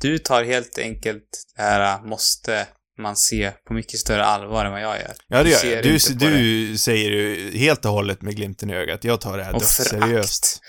Du 0.02 0.18
tar 0.18 0.44
helt 0.44 0.78
enkelt 0.78 1.24
det 1.56 1.62
här 1.62 1.96
äh, 1.96 2.06
måste 2.06 2.68
man 3.00 3.16
se 3.16 3.52
på 3.68 3.74
mycket 3.74 4.00
större 4.00 4.26
allvar 4.26 4.66
än 4.66 4.72
vad 4.72 4.82
jag 4.82 4.96
gör. 5.00 5.14
Ja, 5.28 5.44
det 5.44 5.50
gör 5.50 5.66
jag. 5.76 5.84
Du, 5.84 5.94
inte 5.94 6.14
på 6.14 6.20
det. 6.20 6.30
du 6.30 6.78
säger 6.78 7.10
ju 7.10 7.58
helt 7.58 7.86
och 7.86 7.92
hållet 7.92 8.22
med 8.22 8.36
glimten 8.36 8.70
i 8.70 8.76
ögat. 8.76 9.04
Jag 9.04 9.22
tar 9.22 9.38
det 9.38 9.44
här 9.44 9.54
dödsseriöst. 9.54 10.60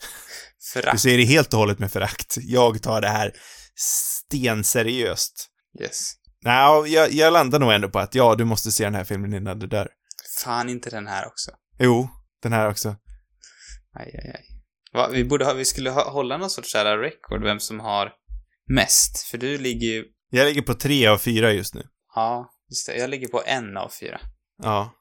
förakt. 0.72 0.92
Du 0.92 0.98
säger 0.98 1.18
det 1.18 1.24
helt 1.24 1.52
och 1.52 1.58
hållet 1.58 1.78
med 1.78 1.92
förakt. 1.92 2.36
Jag 2.40 2.82
tar 2.82 3.00
det 3.00 3.08
här 3.08 3.32
stenseriöst. 3.76 5.48
Yes. 5.80 6.12
Nej, 6.44 6.92
jag, 6.94 7.12
jag 7.12 7.32
landar 7.32 7.58
nog 7.58 7.72
ändå 7.72 7.88
på 7.88 7.98
att 7.98 8.14
ja, 8.14 8.34
du 8.34 8.44
måste 8.44 8.72
se 8.72 8.84
den 8.84 8.94
här 8.94 9.04
filmen 9.04 9.34
innan 9.34 9.58
du 9.58 9.66
dör. 9.66 9.88
Fan 10.38 10.68
inte 10.68 10.90
den 10.90 11.06
här 11.06 11.26
också. 11.26 11.50
Jo, 11.78 12.08
den 12.42 12.52
här 12.52 12.70
också. 12.70 12.96
Aj, 13.98 14.14
aj, 14.24 14.30
aj. 14.34 14.44
Va, 14.92 15.08
vi 15.12 15.24
borde 15.24 15.44
ha, 15.44 15.52
vi 15.52 15.64
skulle 15.64 15.90
ha, 15.90 16.10
hålla 16.10 16.36
någon 16.36 16.50
sorts 16.50 16.72
sådär 16.72 16.98
record, 16.98 17.42
vem 17.44 17.60
som 17.60 17.80
har 17.80 18.12
mest. 18.68 19.18
För 19.30 19.38
du 19.38 19.58
ligger 19.58 19.86
ju, 19.88 20.04
Jag 20.30 20.46
ligger 20.46 20.62
på 20.62 20.74
tre 20.74 21.06
av 21.06 21.18
fyra 21.18 21.52
just 21.52 21.74
nu. 21.74 21.82
ja, 22.14 22.50
just 22.70 22.86
det, 22.86 22.96
jag 22.96 23.10
ligger 23.10 23.28
på 23.28 23.42
en 23.46 23.76
av 23.76 23.88
fyra. 24.00 24.20
Ja. 24.62 24.94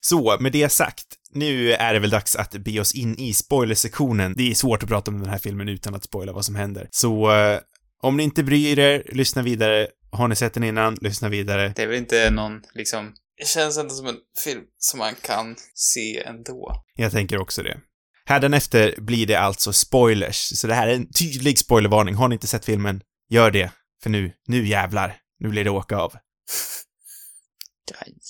Så, 0.00 0.36
med 0.40 0.52
det 0.52 0.68
sagt, 0.68 1.06
nu 1.30 1.72
är 1.72 1.94
det 1.94 2.00
väl 2.00 2.10
dags 2.10 2.36
att 2.36 2.50
be 2.52 2.80
oss 2.80 2.94
in 2.94 3.18
i 3.18 3.32
spoilersektionen. 3.34 4.34
Det 4.36 4.50
är 4.50 4.54
svårt 4.54 4.82
att 4.82 4.88
prata 4.88 5.10
om 5.10 5.20
den 5.20 5.30
här 5.30 5.38
filmen 5.38 5.68
utan 5.68 5.94
att 5.94 6.04
spoila 6.04 6.32
vad 6.32 6.44
som 6.44 6.54
händer. 6.54 6.88
Så, 6.90 7.32
eh, 7.32 7.60
om 8.02 8.16
ni 8.16 8.22
inte 8.22 8.42
bryr 8.42 8.78
er, 8.78 9.02
lyssna 9.12 9.42
vidare. 9.42 9.88
Har 10.10 10.28
ni 10.28 10.36
sett 10.36 10.54
den 10.54 10.64
innan, 10.64 10.94
lyssna 11.00 11.28
vidare. 11.28 11.72
Det 11.76 11.82
är 11.82 11.86
väl 11.86 11.96
inte 11.96 12.30
någon, 12.30 12.62
liksom, 12.74 13.14
det 13.38 13.48
känns 13.48 13.78
inte 13.78 13.94
som 13.94 14.06
en 14.06 14.16
film 14.44 14.62
som 14.78 14.98
man 14.98 15.14
kan 15.22 15.56
se 15.74 16.22
ändå. 16.22 16.84
Jag 16.94 17.12
tänker 17.12 17.38
också 17.40 17.62
det. 17.62 17.80
Hädanefter 18.24 18.94
blir 18.98 19.26
det 19.26 19.34
alltså 19.34 19.72
spoilers, 19.72 20.58
så 20.58 20.66
det 20.66 20.74
här 20.74 20.88
är 20.88 20.94
en 20.94 21.12
tydlig 21.12 21.58
spoilervarning. 21.58 22.14
Har 22.14 22.28
ni 22.28 22.34
inte 22.34 22.46
sett 22.46 22.64
filmen, 22.64 23.00
gör 23.28 23.50
det. 23.50 23.70
För 24.02 24.10
nu, 24.10 24.32
nu 24.46 24.66
jävlar, 24.66 25.16
nu 25.40 25.48
blir 25.48 25.64
det 25.64 25.70
åka 25.70 25.96
av. 25.96 26.12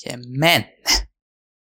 Jajamän! 0.05 0.63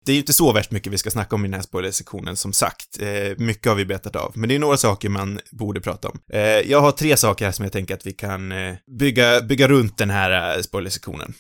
Det 0.05 0.11
är 0.11 0.13
ju 0.13 0.19
inte 0.19 0.33
så 0.33 0.53
värst 0.53 0.71
mycket 0.71 0.93
vi 0.93 0.97
ska 0.97 1.11
snacka 1.11 1.36
om 1.36 1.45
i 1.45 1.47
den 1.47 1.53
här 1.53 1.61
spoilersektionen, 1.61 2.36
som 2.36 2.53
sagt. 2.53 3.01
Eh, 3.01 3.38
mycket 3.38 3.65
har 3.65 3.75
vi 3.75 3.86
betat 3.86 4.15
av, 4.15 4.31
men 4.36 4.49
det 4.49 4.55
är 4.55 4.59
några 4.59 4.77
saker 4.77 5.09
man 5.09 5.39
borde 5.51 5.81
prata 5.81 6.09
om. 6.09 6.19
Eh, 6.33 6.41
jag 6.41 6.81
har 6.81 6.91
tre 6.91 7.17
saker 7.17 7.45
här 7.45 7.51
som 7.51 7.65
jag 7.65 7.71
tänker 7.71 7.93
att 7.93 8.05
vi 8.05 8.13
kan 8.13 8.51
eh, 8.51 8.75
bygga, 8.99 9.41
bygga 9.41 9.67
runt 9.67 9.97
den 9.97 10.09
här 10.09 10.55
eh, 10.55 10.61
spoilersektionen. 10.61 11.33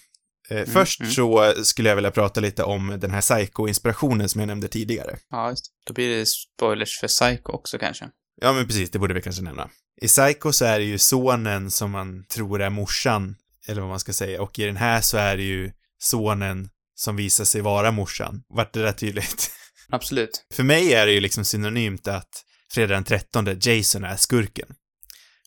Eh, 0.49 0.65
först 0.65 0.99
mm. 0.99 1.11
så 1.11 1.53
skulle 1.63 1.89
jag 1.89 1.95
vilja 1.95 2.11
prata 2.11 2.41
lite 2.41 2.63
om 2.63 2.97
den 3.01 3.11
här 3.11 3.21
Psycho-inspirationen 3.21 4.29
som 4.29 4.41
jag 4.41 4.47
nämnde 4.47 4.67
tidigare. 4.67 5.17
Ja, 5.29 5.49
just. 5.49 5.65
Då 5.87 5.93
blir 5.93 6.17
det 6.17 6.25
spoilers 6.25 6.99
för 6.99 7.07
Psycho 7.07 7.51
också 7.51 7.77
kanske. 7.77 8.09
Ja, 8.41 8.53
men 8.53 8.67
precis, 8.67 8.91
det 8.91 8.99
borde 8.99 9.13
vi 9.13 9.21
kanske 9.21 9.41
nämna. 9.41 9.69
I 10.01 10.07
Psycho 10.07 10.51
så 10.51 10.65
är 10.65 10.79
det 10.79 10.85
ju 10.85 10.97
sonen 10.97 11.71
som 11.71 11.91
man 11.91 12.25
tror 12.25 12.61
är 12.61 12.69
morsan, 12.69 13.35
eller 13.67 13.81
vad 13.81 13.89
man 13.89 13.99
ska 13.99 14.13
säga, 14.13 14.41
och 14.41 14.59
i 14.59 14.65
den 14.65 14.77
här 14.77 15.01
så 15.01 15.17
är 15.17 15.37
det 15.37 15.43
ju 15.43 15.71
sonen 15.97 16.69
som 16.95 17.15
visar 17.15 17.45
sig 17.45 17.61
vara 17.61 17.91
morsan. 17.91 18.43
Vart 18.49 18.73
det 18.73 18.81
där 18.81 18.91
tydligt? 18.91 19.51
Absolut. 19.89 20.45
För 20.53 20.63
mig 20.63 20.93
är 20.93 21.05
det 21.05 21.11
ju 21.11 21.19
liksom 21.19 21.45
synonymt 21.45 22.07
att 22.07 22.43
fredag 22.71 22.93
den 22.93 23.03
13 23.03 23.59
Jason 23.61 24.03
är 24.03 24.15
skurken. 24.15 24.67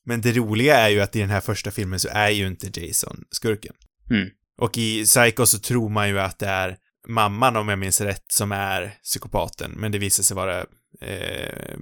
Men 0.04 0.20
det 0.20 0.32
roliga 0.32 0.76
är 0.76 0.88
ju 0.88 1.00
att 1.00 1.16
i 1.16 1.20
den 1.20 1.30
här 1.30 1.40
första 1.40 1.70
filmen 1.70 2.00
så 2.00 2.08
är 2.08 2.30
ju 2.30 2.46
inte 2.46 2.80
Jason 2.80 3.24
skurken. 3.30 3.74
Mm. 4.10 4.28
Och 4.58 4.78
i 4.78 5.04
Psycho 5.04 5.46
så 5.46 5.58
tror 5.58 5.88
man 5.88 6.08
ju 6.08 6.20
att 6.20 6.38
det 6.38 6.46
är 6.46 6.76
mamman, 7.08 7.56
om 7.56 7.68
jag 7.68 7.78
minns 7.78 8.00
rätt, 8.00 8.24
som 8.32 8.52
är 8.52 8.94
psykopaten, 9.02 9.70
men 9.70 9.92
det 9.92 9.98
visar 9.98 10.22
sig 10.22 10.34
vara 10.36 10.58
eh, 11.00 11.74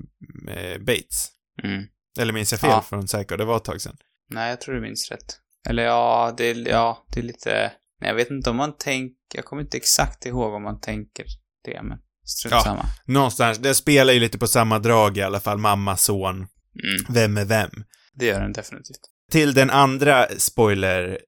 eh, 0.48 0.78
Bates. 0.78 1.28
Mm. 1.62 1.84
Eller 2.18 2.32
minns 2.32 2.52
jag 2.52 2.60
fel 2.60 2.70
Ja. 2.70 2.82
från 2.82 3.06
Psycho? 3.06 3.36
Det 3.36 3.44
var 3.44 3.56
ett 3.56 3.64
tag 3.64 3.80
sedan. 3.80 3.96
Nej, 4.30 4.50
jag 4.50 4.60
tror 4.60 4.74
du 4.74 4.80
minns 4.80 5.10
rätt. 5.10 5.36
Eller 5.68 5.82
ja, 5.82 6.34
det 6.36 6.44
är, 6.44 6.68
ja, 6.68 7.04
det 7.14 7.20
är 7.20 7.24
lite... 7.24 7.72
Nej, 8.00 8.08
jag 8.10 8.14
vet 8.14 8.30
inte 8.30 8.50
om 8.50 8.56
man 8.56 8.76
tänker... 8.76 9.16
Jag 9.34 9.44
kommer 9.44 9.62
inte 9.62 9.76
exakt 9.76 10.26
ihåg 10.26 10.54
om 10.54 10.62
man 10.62 10.80
tänker 10.80 11.24
det, 11.64 11.82
men 11.82 11.98
strunt 12.24 12.52
Ja. 12.52 12.60
samma. 12.62 12.84
Någonstans, 13.06 13.58
det 13.58 13.74
spelar 13.74 14.12
ju 14.12 14.20
lite 14.20 14.38
på 14.38 14.46
samma 14.46 14.78
drag 14.78 15.16
i 15.18 15.22
alla 15.22 15.40
fall, 15.40 15.58
mamma, 15.58 15.96
son, 15.96 16.36
Mm, 16.36 17.06
vem 17.14 17.36
är 17.36 17.44
vem? 17.44 17.70
det 18.14 18.26
gör 18.26 18.40
den 18.40 18.52
definitivt. 18.52 19.00
till 19.32 19.54
den 19.54 19.70
andra 19.70 20.26
spoiler, 20.38 21.18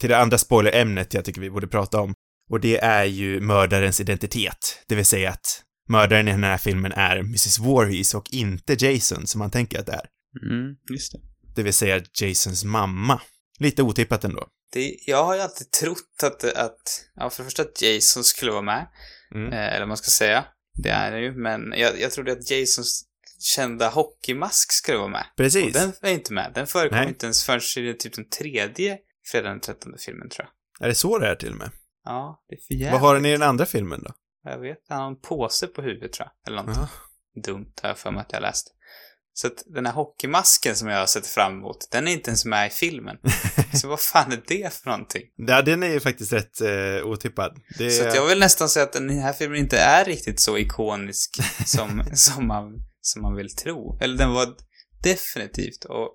till 0.00 0.08
det 0.08 0.18
andra 0.18 0.38
spoilerämnet 0.38 1.14
jag 1.14 1.24
tycker 1.24 1.40
vi 1.40 1.50
borde 1.50 1.66
prata 1.66 2.00
om. 2.00 2.14
Och 2.50 2.60
det 2.60 2.78
är 2.78 3.04
ju 3.04 3.40
mördarens 3.40 4.00
identitet. 4.00 4.84
Det 4.86 4.94
vill 4.94 5.06
säga 5.06 5.30
att 5.30 5.62
mördaren 5.88 6.28
i 6.28 6.30
den 6.30 6.44
här 6.44 6.58
filmen 6.58 6.92
är 6.92 7.16
Mrs. 7.16 7.58
Voorhees 7.58 8.14
och 8.14 8.30
inte 8.30 8.84
Jason 8.84 9.26
som 9.26 9.38
man 9.38 9.50
tänker 9.50 9.80
att 9.80 9.86
det 9.86 9.92
är. 9.92 10.06
Mm, 10.50 10.76
just 10.92 11.12
det. 11.12 11.18
Det 11.54 11.62
vill 11.62 11.74
säga 11.74 12.02
Jasons 12.20 12.64
mamma. 12.64 13.20
Lite 13.58 13.82
otippat 13.82 14.24
ändå. 14.24 14.46
det. 14.72 14.96
Jag 15.06 15.24
har 15.24 15.34
ju 15.34 15.40
alltid 15.40 15.70
trott 15.70 16.22
att, 16.22 16.44
att... 16.44 17.04
Ja, 17.14 17.30
för 17.30 17.42
det 17.42 17.44
första 17.44 17.62
att 17.62 17.82
Jason 17.82 18.24
skulle 18.24 18.50
vara 18.52 18.62
med. 18.62 18.86
Mm. 19.34 19.52
Eh, 19.52 19.66
eller 19.66 19.80
vad 19.80 19.88
man 19.88 19.96
ska 19.96 20.10
säga. 20.10 20.44
Det 20.82 20.90
är 20.90 21.12
det 21.12 21.20
ju, 21.20 21.32
men 21.32 21.72
jag, 21.76 22.00
jag 22.00 22.10
trodde 22.10 22.32
att 22.32 22.50
Jasons 22.50 23.04
kända 23.38 23.88
hockeymask 23.88 24.72
skulle 24.72 24.98
vara 24.98 25.08
med. 25.08 25.24
Precis. 25.36 25.66
Och 25.66 25.72
den 25.72 25.92
är 26.02 26.12
inte 26.12 26.32
med. 26.32 26.52
Den 26.54 26.66
förekom 26.66 26.98
Nej. 26.98 27.08
inte 27.08 27.26
ens 27.26 27.44
förrän 27.44 27.86
i 27.86 27.94
typ 27.94 28.14
den 28.14 28.28
tredje 28.28 28.98
fredag 29.32 29.48
den 29.48 29.60
13 29.60 29.92
filmen, 29.98 30.28
tror 30.28 30.48
jag. 30.78 30.84
Är 30.84 30.88
det 30.88 30.94
så 30.94 31.18
det 31.18 31.28
är 31.28 31.34
till 31.34 31.50
och 31.52 31.58
med? 31.58 31.70
Ja, 32.04 32.44
det 32.48 32.54
är 32.54 32.60
för 32.66 32.74
jävligt. 32.74 32.92
Vad 32.92 33.00
har 33.00 33.14
den 33.14 33.26
i 33.26 33.32
den 33.32 33.42
andra 33.42 33.66
filmen 33.66 34.02
då? 34.02 34.14
Jag 34.44 34.58
vet, 34.58 34.78
han 34.88 35.00
har 35.00 35.06
en 35.06 35.20
påse 35.20 35.66
på 35.66 35.82
huvudet 35.82 36.12
tror 36.12 36.28
jag. 36.28 36.52
Eller 36.52 36.62
något 36.62 36.76
Ja. 36.76 36.88
dumt 37.42 37.72
har 37.82 37.88
jag 37.88 37.98
för 37.98 38.10
mig 38.10 38.20
att 38.20 38.32
jag 38.32 38.42
läst. 38.42 38.72
Så 39.32 39.46
att 39.46 39.62
den 39.66 39.86
här 39.86 39.92
hockeymasken 39.92 40.76
som 40.76 40.88
jag 40.88 40.98
har 40.98 41.06
sett 41.06 41.26
fram 41.26 41.52
emot, 41.52 41.88
den 41.90 42.08
är 42.08 42.12
inte 42.12 42.30
ens 42.30 42.44
med 42.44 42.66
i 42.66 42.70
filmen. 42.70 43.16
Så 43.74 43.88
vad 43.88 44.00
fan 44.00 44.32
är 44.32 44.42
det 44.46 44.72
för 44.74 44.90
någonting? 44.90 45.22
Ja, 45.36 45.62
den 45.62 45.82
är 45.82 45.86
ju 45.88 46.00
faktiskt 46.00 46.32
rätt 46.32 46.60
eh, 46.60 47.04
otippad. 47.06 47.60
Det 47.78 47.90
Så 47.90 48.04
jag 48.04 48.26
vill 48.26 48.38
nästan 48.38 48.68
säga 48.68 48.84
att 48.84 48.92
den 48.92 49.10
här 49.10 49.32
filmen 49.32 49.58
inte 49.58 49.78
är 49.78 50.04
riktigt 50.04 50.40
så 50.40 50.58
ikonisk 50.58 51.36
som, 51.66 52.04
som, 52.14 52.46
man, 52.46 52.84
som 53.00 53.22
man 53.22 53.34
vill 53.34 53.54
tro. 53.54 53.98
Eller 54.00 54.18
den 54.18 54.32
var 54.32 54.54
definitivt, 55.02 55.84
och 55.84 56.08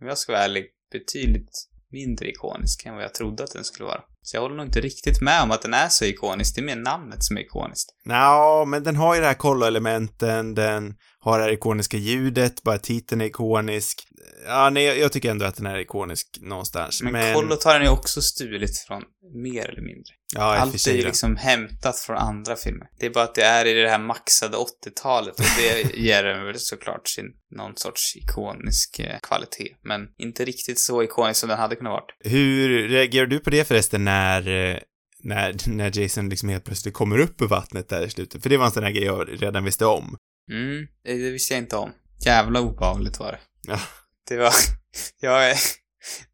om 0.00 0.06
jag 0.06 0.18
ska 0.18 0.32
vara 0.32 0.42
ärlig, 0.44 0.66
betydligt 0.92 1.50
mindre 1.92 2.28
ikonisk 2.28 2.86
än 2.86 2.94
vad 2.94 3.04
jag 3.04 3.14
trodde 3.14 3.44
att 3.44 3.52
den 3.52 3.64
skulle 3.64 3.86
vara. 3.86 4.00
Så 4.22 4.36
jag 4.36 4.40
håller 4.42 4.56
nog 4.56 4.66
inte 4.66 4.80
riktigt 4.80 5.20
med 5.20 5.42
om 5.42 5.50
att 5.50 5.62
den 5.62 5.74
är 5.74 5.88
så 5.88 6.04
ikonisk, 6.04 6.54
det 6.54 6.60
är 6.60 6.64
mer 6.64 6.76
namnet 6.76 7.24
som 7.24 7.36
är 7.36 7.40
ikoniskt. 7.40 7.90
Nja, 8.04 8.64
men 8.66 8.82
den 8.82 8.96
har 8.96 9.14
ju 9.14 9.20
det 9.20 9.26
här 9.26 9.34
kollo-elementen, 9.34 10.54
den 10.54 10.94
har 11.20 11.38
det 11.38 11.44
här 11.44 11.52
ikoniska 11.52 11.96
ljudet, 11.96 12.62
bara 12.62 12.78
titeln 12.78 13.20
är 13.20 13.24
ikonisk. 13.24 14.06
Ja, 14.46 14.70
nej, 14.70 14.84
jag- 14.84 14.98
jag 14.98 15.12
tycker 15.12 15.30
ändå 15.30 15.46
att 15.46 15.56
den 15.56 15.66
är 15.66 15.78
ikonisk 15.78 16.38
någonstans. 16.40 17.02
Men, 17.02 17.12
Men, 17.12 17.34
Kollot 17.34 17.64
har 17.64 17.74
den 17.74 17.82
ju 17.82 17.88
också 17.88 18.22
stulit 18.22 18.78
från 18.78 19.02
mer 19.44 19.68
eller 19.70 19.82
mindre. 19.82 20.14
Ja, 20.34 20.56
Allt 20.56 20.86
är 20.86 20.92
ju 20.92 21.02
liksom 21.04 21.36
hämtat 21.36 21.98
från 21.98 22.16
andra 22.16 22.56
filmer. 22.56 22.86
Det 22.98 23.06
är 23.06 23.10
bara 23.10 23.24
att 23.24 23.34
det 23.34 23.42
är 23.42 23.66
i 23.66 23.72
det 23.72 23.88
här 23.88 23.98
maxade 23.98 24.56
80-talet 24.56 25.38
och 25.38 25.46
det 25.58 25.94
ger 25.96 26.24
den 26.24 26.46
väl 26.46 26.58
såklart 26.58 27.08
sin 27.08 27.26
någon 27.56 27.76
sorts 27.76 28.16
ikonisk 28.16 28.98
eh, 28.98 29.18
kvalitet. 29.22 29.76
Men 29.82 30.00
inte 30.18 30.44
riktigt 30.44 30.78
så 30.78 31.02
ikonisk 31.02 31.40
som 31.40 31.48
den 31.48 31.58
hade 31.58 31.76
kunnat 31.76 31.90
varit. 31.90 32.16
Hur 32.20 32.88
reagerar 32.88 33.26
du 33.26 33.38
på 33.38 33.50
det 33.50 33.68
förresten 33.68 34.04
när, 34.04 34.48
eh, 34.48 34.78
när, 35.22 35.56
när 35.68 35.98
Jason 36.00 36.28
liksom 36.28 36.48
helt 36.48 36.64
plötsligt 36.64 36.94
kommer 36.94 37.18
upp 37.18 37.42
ur 37.42 37.46
vattnet 37.46 37.88
där 37.88 38.06
i 38.06 38.10
slutet? 38.10 38.42
För 38.42 38.50
det 38.50 38.56
var 38.56 38.66
en 38.66 38.72
sån 38.72 38.84
här 38.84 38.90
grej 38.90 39.04
jag 39.04 39.42
redan 39.42 39.64
visste 39.64 39.86
om. 39.86 40.16
Mm, 40.50 40.86
det 41.04 41.12
det 41.12 41.30
visste 41.30 41.54
jag 41.54 41.62
inte 41.62 41.76
om. 41.76 41.90
Jävla 42.24 42.60
obehagligt 42.60 43.18
var 43.18 43.32
det. 43.32 43.40
Ja. 43.68 43.80
Det 44.28 44.36
var... 44.36 44.52
Jag 45.20 45.50
är... 45.50 45.56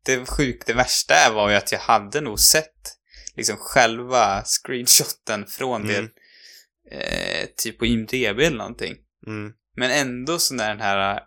Det 0.07 0.27
sjukt, 0.27 0.67
det 0.67 0.73
värsta 0.73 1.15
var 1.35 1.51
ju 1.51 1.57
att 1.57 1.73
jag 1.73 1.79
hade 1.79 2.21
nog 2.21 2.41
sett 2.41 2.97
liksom 3.37 3.57
själva 3.57 4.45
screenshoten 4.45 5.47
från 5.47 5.83
Mm. 5.91 6.09
det, 6.91 6.97
eh, 6.97 7.47
typ 7.57 7.79
på 7.79 7.87
IMDB 7.87 8.41
eller 8.41 8.57
någonting. 8.59 8.95
Mm. 9.27 9.53
Men 9.77 9.91
ändå 9.91 10.39
så 10.39 10.55
när 10.55 10.69
den 10.69 10.81
här 10.81 11.21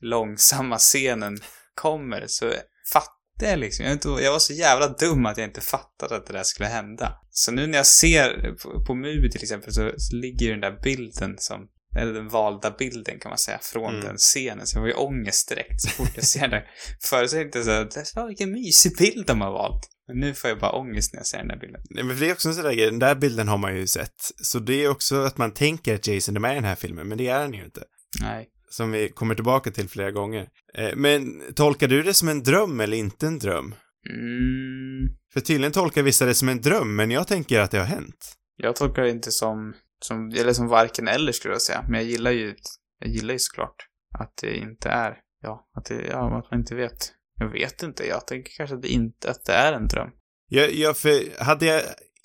långsamma 0.00 0.78
scenen 0.78 1.38
kommer 1.74 2.24
så 2.26 2.52
fattar 2.92 3.46
jag 3.50 3.58
liksom. 3.58 3.84
Jag, 3.84 3.92
inte, 3.92 4.08
jag 4.08 4.32
var 4.32 4.38
så 4.38 4.52
jävla 4.52 4.88
dum 4.88 5.26
att 5.26 5.38
jag 5.38 5.46
inte 5.48 5.60
fattade 5.60 6.16
att 6.16 6.26
det 6.26 6.32
där 6.32 6.42
skulle 6.42 6.68
hända. 6.68 7.20
Så 7.30 7.52
nu 7.52 7.66
när 7.66 7.76
jag 7.78 7.86
ser 7.86 8.52
på, 8.62 8.84
på 8.84 8.94
Mubi 8.94 9.30
till 9.30 9.42
exempel 9.42 9.72
så, 9.72 9.92
så 9.96 10.16
ligger 10.16 10.46
ju 10.46 10.52
den 10.52 10.60
där 10.60 10.80
bilden 10.82 11.34
som 11.38 11.68
eller 11.96 12.12
den 12.12 12.28
valda 12.28 12.70
bilden 12.70 13.18
kan 13.20 13.28
man 13.28 13.38
säga, 13.38 13.58
från 13.62 13.94
Mm. 13.94 14.06
den 14.06 14.16
scenen. 14.16 14.66
Så 14.66 14.76
jag 14.76 14.80
var 14.80 14.88
ju 14.88 14.94
ångest 14.94 15.48
direkt 15.48 15.80
så 15.82 15.88
fort 15.88 16.10
jag 16.14 16.24
ser 16.24 16.48
den. 16.48 16.62
Förut 17.02 17.30
så 17.30 17.36
tänkte 17.36 17.58
jag 17.58 17.64
så 17.66 17.70
här, 17.72 18.04
"Fan, 18.14 18.26
vilken 18.28 18.52
mysig 18.52 18.96
bild 18.96 19.26
de 19.26 19.40
har 19.40 19.52
valt. 19.52 19.90
Men 20.08 20.20
nu 20.20 20.34
får 20.34 20.50
jag 20.50 20.58
bara 20.58 20.72
ångest 20.72 21.12
när 21.12 21.20
jag 21.20 21.26
ser 21.26 21.38
den 21.38 21.48
där 21.48 21.56
bilden. 21.56 21.80
Nej, 21.90 22.04
men 22.04 22.18
det 22.18 22.28
är 22.28 22.32
också 22.32 22.48
en 22.48 22.54
sån 22.54 22.64
där 22.64 22.72
grej, 22.72 22.86
den 22.86 22.98
där 22.98 23.14
bilden 23.14 23.48
har 23.48 23.58
man 23.58 23.76
ju 23.76 23.86
sett. 23.86 24.14
Så 24.42 24.58
det 24.58 24.84
är 24.84 24.88
också 24.90 25.16
att 25.22 25.38
man 25.38 25.50
tänker 25.50 25.94
att 25.94 26.06
Jason 26.06 26.36
är 26.36 26.40
med 26.40 26.52
i 26.52 26.54
den 26.54 26.64
här 26.64 26.74
filmen, 26.74 27.08
men 27.08 27.18
det 27.18 27.28
är 27.28 27.40
han 27.40 27.52
ju 27.54 27.64
inte. 27.64 27.82
Nej. 28.22 28.48
Som 28.70 28.92
vi 28.92 29.08
kommer 29.08 29.34
tillbaka 29.34 29.70
till 29.70 29.88
flera 29.88 30.10
gånger. 30.10 30.48
Eh, 30.74 30.96
Men 30.96 31.42
tolkar 31.54 31.88
du 31.88 32.02
det 32.02 32.14
som 32.14 32.28
en 32.28 32.42
dröm 32.42 32.80
eller 32.80 32.96
inte 32.96 33.26
en 33.26 33.38
dröm? 33.38 33.74
Mm, 34.10 35.08
För 35.32 35.40
tydligen 35.40 35.72
tolkar 35.72 36.02
vissa 36.02 36.26
det 36.26 36.34
som 36.34 36.48
en 36.48 36.60
dröm, 36.60 36.96
men 36.96 37.10
jag 37.10 37.28
tänker 37.28 37.60
att 37.60 37.70
det 37.70 37.78
har 37.78 37.84
hänt. 37.86 38.34
Jag 38.56 38.76
tolkar 38.76 39.02
det 39.02 39.10
inte 39.10 39.32
som, 39.32 39.74
som, 40.04 40.28
eller 40.28 40.52
som 40.52 40.68
varken 40.68 41.08
eller 41.08 41.32
skulle 41.32 41.54
jag 41.54 41.62
säga. 41.62 41.84
Men 41.88 41.94
jag 42.00 42.04
gillar 42.10 42.30
ju, 42.30 42.54
jag 42.98 43.10
gillar 43.10 43.32
ju 43.32 43.38
såklart 43.38 43.76
att 44.18 44.32
det 44.40 44.56
inte 44.56 44.88
är, 44.88 45.16
ja, 45.40 45.68
att 45.76 45.84
det, 45.84 46.02
ja, 46.10 46.38
att 46.38 46.50
man 46.50 46.60
inte 46.60 46.74
vet. 46.74 47.12
Jag 47.38 47.48
vet 47.48 47.82
inte, 47.82 48.06
jag 48.06 48.26
tänker 48.26 48.52
kanske 48.56 48.76
att 48.76 48.82
det 48.82 48.88
inte, 48.88 49.30
att 49.30 49.44
det 49.44 49.52
är 49.52 49.72
en 49.72 49.88
dröm. 49.88 50.10
Jag, 50.48 50.74
jag, 50.74 50.96
för 50.96 51.42
hade 51.44 51.66
jag 51.66 51.82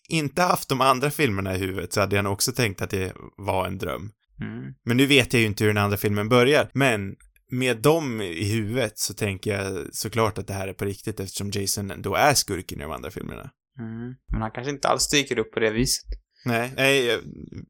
inte 0.09 0.41
haft 0.41 0.69
de 0.69 0.81
andra 0.81 1.11
filmerna 1.11 1.55
i 1.55 1.57
huvudet 1.57 1.93
så 1.93 1.99
hade 1.99 2.15
jag 2.15 2.23
nog 2.23 2.33
också 2.33 2.51
tänkt 2.51 2.81
att 2.81 2.89
det 2.89 3.13
var 3.37 3.67
en 3.67 3.77
dröm. 3.77 4.11
Mm. 4.41 4.73
Men 4.85 4.97
nu 4.97 5.05
vet 5.05 5.33
jag 5.33 5.39
ju 5.39 5.45
inte 5.45 5.63
hur 5.63 5.73
den 5.73 5.83
andra 5.83 5.97
filmen 5.97 6.29
börjar, 6.29 6.69
men 6.73 7.15
med 7.51 7.81
dem 7.81 8.21
i 8.21 8.51
huvudet 8.51 8.99
så 8.99 9.13
tänker 9.13 9.57
jag 9.57 9.87
såklart 9.91 10.37
att 10.37 10.47
det 10.47 10.53
här 10.53 10.67
är 10.67 10.73
på 10.73 10.85
riktigt 10.85 11.19
eftersom 11.19 11.51
Jason 11.51 11.93
då 12.01 12.15
är 12.15 12.33
skurken 12.33 12.79
i 12.79 12.81
de 12.81 12.91
andra 12.91 13.11
filmerna. 13.11 13.51
Mm. 13.79 14.15
Men 14.31 14.41
han 14.41 14.51
kanske 14.51 14.71
inte 14.71 14.87
alls 14.87 15.09
dyker 15.09 15.39
upp 15.39 15.51
på 15.51 15.59
det 15.59 15.71
viset. 15.71 16.05
Nej, 16.45 16.73
nej 16.75 17.05
jag, 17.05 17.19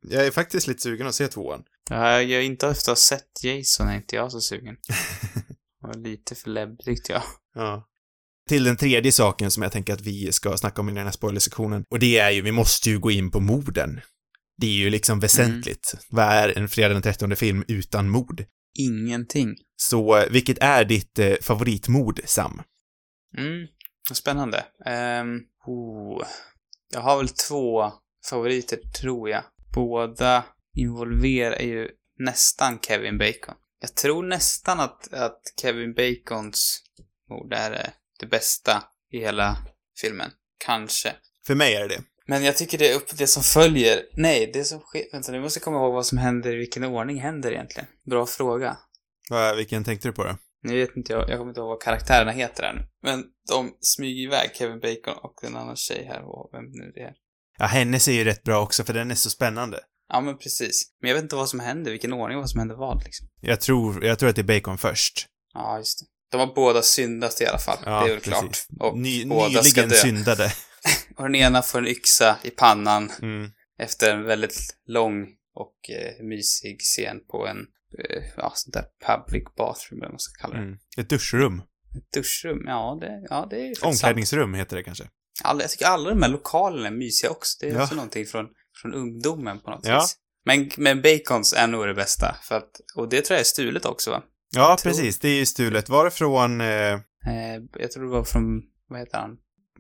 jag 0.02 0.26
är 0.28 0.32
faktiskt 0.32 0.68
lite 0.68 0.82
sugen 0.82 1.08
att 1.08 1.16
se 1.16 1.28
tvåan. 1.28 1.64
Jag, 1.90 2.24
jag 2.24 2.42
är 2.42 2.46
inte 2.46 2.68
efter 2.68 2.92
att 2.92 2.98
ha 2.98 3.02
sett 3.02 3.44
Jason 3.44 3.88
är 3.88 3.96
inte 3.96 4.16
jag 4.16 4.32
så 4.32 4.42
sugen. 4.42 4.76
Var 5.82 5.93
lite 5.93 6.36
för 6.36 6.49
läbb 6.49 6.80
tyckte 6.80 7.11
jag. 7.11 7.23
Ja. 7.55 7.86
Till 8.49 8.63
den 8.63 8.77
tredje 8.77 9.11
saken 9.11 9.51
som 9.51 9.63
jag 9.63 9.71
tänker 9.71 9.93
att 9.93 10.01
vi 10.01 10.32
ska 10.32 10.57
snacka 10.57 10.82
om 10.82 10.89
i 10.89 10.93
den 10.93 11.05
här 11.05 11.11
spoilersektionen. 11.11 11.84
Och 11.89 11.99
det 11.99 12.17
är 12.17 12.30
ju, 12.30 12.41
vi 12.41 12.51
måste 12.51 12.89
ju 12.89 12.99
gå 12.99 13.11
in 13.11 13.32
på 13.32 13.39
morden. 13.39 14.01
Det 14.57 14.67
är 14.67 14.71
ju 14.71 14.89
liksom 14.89 15.19
väsentligt. 15.19 15.93
Vad 16.09 16.25
är 16.25 16.57
en 16.57 16.69
fredag 16.69 16.93
den 16.93 17.01
13 17.01 17.36
film 17.36 17.63
utan 17.67 18.09
mord? 18.09 18.45
Ingenting. 18.80 19.55
Så, 19.75 20.25
vilket 20.32 20.57
är 20.57 20.86
ditt 20.86 21.19
eh, 21.19 21.36
favoritmord, 21.41 22.19
Sam? 22.25 22.61
Mm, 23.38 23.67
spännande. 24.13 24.65
Um, 24.86 25.41
oh. 25.65 26.23
Jag 26.93 27.01
har 27.01 27.17
väl 27.17 27.30
två 27.30 27.91
favoriter, 28.30 28.77
tror 29.01 29.30
jag. 29.30 29.43
Båda 29.73 30.45
involverar 30.75 31.59
ju 31.59 31.89
nästan 32.19 32.80
Kevin 32.80 33.17
Bacon. 33.17 33.55
Jag 33.82 33.95
tror 33.95 34.23
nästan 34.23 34.80
att, 34.80 35.13
att 35.13 35.41
Kevin 35.61 35.93
Bacons 35.93 36.82
mord 37.30 37.53
är 37.53 37.71
eh, 37.71 37.89
det 38.19 38.25
bästa 38.25 38.84
i 39.11 39.19
hela 39.19 39.57
filmen. 40.01 40.32
Kanske. 40.65 41.15
För 41.47 41.55
mig 41.55 41.75
är 41.75 41.82
det 41.82 41.88
det. 41.95 42.03
Men 42.27 42.43
jag 42.43 42.57
tycker 42.57 42.77
det 42.77 42.91
är 42.91 42.95
upp 42.95 43.17
det 43.17 43.27
som 43.27 43.43
följer. 43.43 44.01
Nej, 44.13 44.49
det 44.53 44.63
som 44.63 44.80
sker... 44.80 45.03
Vänta, 45.11 45.32
nu 45.32 45.41
måste 45.41 45.57
jag 45.57 45.63
komma 45.63 45.77
ihåg 45.77 45.93
vad 45.93 46.05
som 46.05 46.17
händer, 46.17 46.53
i 46.53 46.55
vilken 46.55 46.84
ordning 46.84 47.19
händer 47.19 47.51
egentligen. 47.51 47.88
Bra 48.09 48.25
fråga. 48.25 48.77
Vad- 49.30 49.55
Vilken 49.57 49.84
tänkte 49.84 50.07
du 50.07 50.11
på 50.11 50.23
då? 50.23 50.38
Nu 50.63 50.75
vet 50.77 50.95
inte 50.97 51.13
jag, 51.13 51.30
jag 51.30 51.38
kommer 51.38 51.49
inte 51.51 51.59
ihåg 51.61 51.69
vad 51.69 51.82
karaktärerna 51.82 52.32
heter 52.32 52.63
ännu. 52.63 52.82
Men 53.03 53.23
de 53.49 53.77
smyger 53.82 54.23
iväg 54.23 54.49
Kevin 54.55 54.80
Bacon 54.80 55.17
och 55.23 55.43
en 55.43 55.55
annan 55.55 55.75
tjej 55.75 56.05
här, 56.05 56.21
och 56.21 56.49
vem 56.53 56.63
nu 56.65 56.91
det 56.95 57.01
är. 57.01 57.13
Ja, 57.57 57.65
hennes 57.65 58.07
är 58.07 58.11
ju 58.11 58.23
rätt 58.23 58.43
bra 58.43 58.61
också, 58.61 58.84
för 58.84 58.93
den 58.93 59.11
är 59.11 59.15
så 59.15 59.30
spännande. 59.30 59.80
Ja, 60.10 60.22
men 60.22 60.38
precis. 60.38 60.84
Men 61.01 61.10
jag 61.10 61.16
vet 61.16 61.24
inte 61.24 61.36
vad 61.36 61.49
som 61.49 61.60
händer, 61.60 61.91
vilken 61.91 62.14
ordning 62.14 62.38
vad 62.38 62.49
som 62.49 62.60
händer 62.60 62.76
vad 62.76 63.03
liksom. 63.03 63.28
Jag 63.41 63.62
tror, 63.62 64.05
jag 64.05 64.20
tror 64.20 64.30
att 64.30 64.36
det 64.36 64.41
är 64.41 64.60
Bacon 64.60 64.78
först. 64.78 65.26
Ja, 65.53 65.78
just 65.78 65.99
det. 65.99 66.05
De 66.32 66.38
har 66.38 66.55
båda 66.55 66.82
syndat 66.82 67.41
i 67.41 67.45
alla 67.45 67.57
fall. 67.57 67.78
Ja, 67.86 67.91
det 68.03 68.05
är 68.10 68.14
väl 68.14 68.20
precis. 68.20 68.32
klart. 68.32 68.91
Och 68.91 68.97
Ny, 68.97 69.26
båda 69.26 69.64
ska 69.64 69.82
dö. 69.82 69.95
syndade. 69.95 70.51
Och 71.18 71.24
den 71.24 71.36
ena 71.36 71.62
får 71.62 71.80
en 71.80 71.88
yxa 71.88 72.38
i 72.43 72.49
pannan 72.49 73.12
Mm. 73.22 73.51
efter 73.82 74.14
en 74.14 74.24
väldigt 74.24 74.60
lång 74.88 75.28
och 75.55 75.89
eh, 75.89 76.26
mysig 76.26 76.80
scen 76.80 77.18
på 77.32 77.47
en, 77.47 77.57
eh, 77.99 78.24
ja, 78.38 78.51
sånt 78.55 78.74
där 78.74 78.86
public 79.07 79.43
bathroom 79.57 79.97
eller 80.01 80.05
vad 80.07 80.12
man 80.14 80.20
ska 80.20 80.41
kalla 80.41 80.53
det. 80.55 80.62
Mm. 80.64 80.78
Ett 80.97 81.10
duschrum. 81.10 81.62
Ett 81.97 82.12
duschrum, 82.14 82.64
ja 82.66 82.97
det, 83.01 83.26
ja, 83.30 83.47
det 83.49 83.55
är 83.55 83.60
faktiskt 83.68 83.82
sant. 83.82 83.93
Omklädningsrum 83.93 84.53
heter 84.53 84.76
det 84.76 84.84
kanske. 84.84 85.03
Alla, 85.43 85.62
jag 85.62 85.70
tycker 85.72 85.86
alla 85.86 86.10
de 86.10 86.22
här 86.22 86.30
lokalerna 86.30 86.88
är 86.88 86.91
mysiga 86.91 87.30
också. 87.32 87.57
Det 87.60 87.70
är 87.70 87.74
Ja. 87.76 87.84
också 87.84 87.95
någonting 87.95 88.26
från, 88.26 88.45
från 88.82 88.93
ungdomen 88.93 89.59
på 89.59 89.71
något 89.71 89.86
Ja. 89.86 89.99
vis. 89.99 90.15
Men, 90.45 90.69
men 90.77 91.01
Bacons 91.01 91.53
är 91.53 91.67
nog 91.67 91.88
det 91.88 91.93
bästa. 91.93 92.36
För 92.43 92.55
att, 92.57 92.71
och 92.95 93.09
det 93.09 93.21
tror 93.21 93.36
jag 93.36 93.39
är 93.41 93.45
stulet 93.45 93.86
också 93.86 94.11
va? 94.11 94.23
Ja, 94.55 94.77
tror- 94.80 94.91
precis. 94.91 95.19
Det 95.19 95.30
är 95.30 95.36
ju 95.36 95.45
stulet. 95.45 95.89
Varifrån 95.89 96.61
eh, 96.61 96.99
Eh, 97.27 97.61
jag 97.80 97.91
tror 97.91 98.03
det 98.03 98.09
var 98.09 98.23
från, 98.23 98.61
vad 98.89 98.99
heter 98.99 99.17
han? 99.17 99.38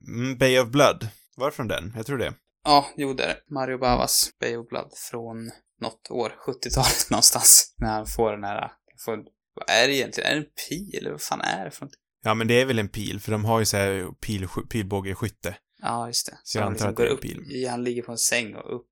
mm, 0.07 0.37
Bay 0.37 0.59
of 0.59 0.69
Blood? 0.69 1.07
Varifrån 1.37 1.67
den? 1.67 1.93
Jag 1.95 2.05
tror 2.05 2.17
det. 2.17 2.33
Ja, 2.63 2.85
jo 2.97 3.13
det 3.13 3.23
är 3.23 3.27
det. 3.27 3.53
Mario 3.53 3.77
Bavas 3.77 4.29
Bay 4.41 4.57
of 4.57 4.67
Blood 4.69 4.91
från 5.11 5.51
något 5.81 6.11
år, 6.11 6.33
70-talet 6.47 7.07
någonstans. 7.09 7.73
När 7.77 7.87
han 7.89 8.05
får 8.07 8.31
den 8.31 8.43
här, 8.43 8.71
får, 9.05 9.17
vad 9.55 9.69
är 9.69 9.87
det 9.87 9.95
egentligen? 9.95 10.31
Är 10.31 10.35
det 10.35 10.41
en 10.41 10.47
pil 10.69 10.95
eller 11.01 11.11
vad 11.11 11.21
fan 11.21 11.41
är 11.41 11.65
det 11.65 11.71
för 11.71 11.85
något? 11.85 11.93
Ja, 12.23 12.33
men 12.33 12.47
det 12.47 12.61
är 12.61 12.65
väl 12.65 12.79
en 12.79 12.89
pil, 12.89 13.19
för 13.19 13.31
de 13.31 13.45
har 13.45 13.59
ju 13.59 13.65
så 13.65 13.77
här 13.77 14.07
pil, 14.21 14.47
pilbågeskytte. 14.69 15.55
Ja, 15.81 16.07
just 16.07 16.25
det. 16.25 16.37
Så 16.43 16.57
jag 16.57 16.63
han 16.63 16.73
antar 16.73 16.89
att 16.89 16.95
går 16.95 17.03
det 17.03 17.07
är 17.09 17.11
en 17.11 17.15
upp, 17.17 17.21
pil. 17.21 17.43
i- 17.51 17.65
han 17.67 17.83
ligger 17.83 18.01
på 18.01 18.11
en 18.11 18.17
säng 18.17 18.55
och 18.55 18.75
upp 18.75 18.85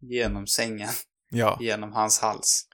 genom 0.00 0.46
sängen, 0.46 0.88
Ja. 1.30 1.58
genom 1.60 1.92
hans 1.92 2.18
hals. 2.20 2.64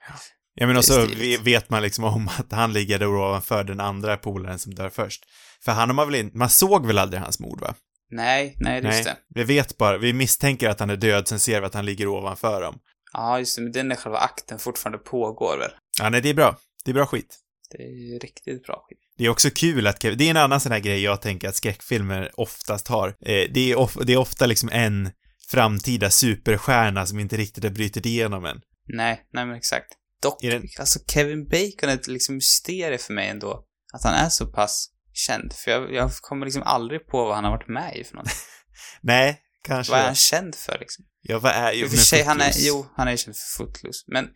Ja, 0.54 0.66
men 0.66 0.76
Det 0.76 0.90
är 0.90 1.02
också 1.02 1.42
vet 1.44 1.70
man 1.70 1.82
liksom 1.82 2.04
om 2.04 2.28
att 2.38 2.52
han 2.52 2.72
ligger 2.72 2.98
där 2.98 3.06
ovanför 3.08 3.64
den 3.64 3.80
andra 3.80 4.16
polaren 4.16 4.58
som 4.58 4.74
dör 4.74 4.88
först. 4.90 5.24
För 5.64 5.72
han 5.72 5.88
har 5.88 5.94
man 5.94 6.06
väl 6.06 6.14
inte, 6.14 6.36
man 6.36 6.50
såg 6.50 6.86
väl 6.86 6.98
aldrig 6.98 7.22
hans 7.22 7.40
mord 7.40 7.60
va? 7.60 7.74
Nej, 8.10 8.56
nej, 8.60 8.82
just 8.84 9.04
det. 9.04 9.16
Vi 9.34 9.44
vet 9.44 9.78
bara, 9.78 9.98
vi 9.98 10.12
misstänker 10.12 10.68
att 10.68 10.80
han 10.80 10.90
är 10.90 10.96
död, 10.96 11.28
sen 11.28 11.38
ser 11.40 11.60
vi 11.60 11.66
att 11.66 11.74
han 11.74 11.86
ligger 11.86 12.06
ovanför 12.08 12.62
dem. 12.62 12.78
Ja, 13.12 13.38
just 13.38 13.56
det. 13.56 13.62
Men 13.62 13.72
den 13.72 13.92
är 13.92 13.96
själva 13.96 14.18
akten 14.18 14.58
fortfarande 14.58 14.98
pågår 14.98 15.58
väl? 15.58 15.70
Ja, 15.98 16.10
nej, 16.10 16.20
det 16.20 16.28
är 16.28 16.34
bra. 16.34 16.58
Det 16.84 16.90
är 16.90 16.94
bra 16.94 17.06
skit. 17.06 17.38
Det 17.70 17.82
är 17.82 18.20
riktigt 18.20 18.62
bra 18.66 18.84
skit. 18.88 18.98
Det 19.18 19.24
är 19.24 19.28
också 19.28 19.50
kul 19.50 19.86
att 19.86 20.02
Kevin, 20.02 20.18
det 20.18 20.24
är 20.26 20.30
en 20.30 20.36
annan 20.36 20.60
sån 20.60 20.72
här 20.72 20.78
grej 20.78 21.02
jag 21.02 21.22
tänker 21.22 21.48
att 21.48 21.56
skräckfilmer 21.56 22.30
oftast 22.40 22.88
har. 22.88 23.08
Eh, 23.08 23.14
det, 23.54 23.70
är 23.72 23.78
of, 23.78 23.96
det 24.02 24.12
är 24.12 24.16
ofta 24.16 24.46
liksom 24.46 24.68
en 24.72 25.10
framtida 25.50 26.10
superstjärna 26.10 27.06
som 27.06 27.18
inte 27.20 27.36
riktigt 27.36 27.64
har 27.64 27.70
brutit 27.70 28.06
igenom 28.06 28.44
än. 28.44 28.60
Nej, 28.88 29.22
nej 29.32 29.46
men 29.46 29.56
exakt. 29.56 29.86
Dock, 30.22 30.42
den- 30.42 30.68
alltså 30.78 30.98
Kevin 31.12 31.44
Bacon 31.48 31.88
är 31.90 31.94
ett 31.94 32.06
liksom 32.06 32.34
mysterie 32.34 32.98
för 32.98 33.12
mig 33.12 33.28
ändå. 33.28 33.64
Att 33.92 34.04
han 34.04 34.14
är 34.14 34.28
så 34.28 34.46
pass 34.46 34.86
känd. 35.12 35.52
För 35.52 35.70
jag, 35.70 35.94
jag 35.94 36.10
kommer 36.12 36.46
liksom 36.46 36.62
aldrig 36.62 37.06
på 37.06 37.24
vad 37.24 37.34
han 37.34 37.44
har 37.44 37.50
varit 37.50 37.68
med 37.68 37.96
i 37.96 38.04
för 38.04 38.16
något. 38.16 38.28
Nej, 39.00 39.40
kanske. 39.64 39.90
vad 39.92 40.00
är 40.00 40.04
han 40.04 40.14
känd 40.14 40.54
för 40.54 40.78
liksom? 40.80 41.04
Ja, 41.22 41.38
vad 41.38 41.52
är... 41.52 41.72
Jo, 41.72 41.88
för 41.88 41.96
sig, 41.96 42.22
han 42.22 42.40
är, 42.40 42.52
jo, 42.56 42.86
han 42.96 43.08
är 43.08 43.16
känd 43.16 43.36
för 43.36 43.56
Footloose. 43.64 44.04
Men 44.06 44.28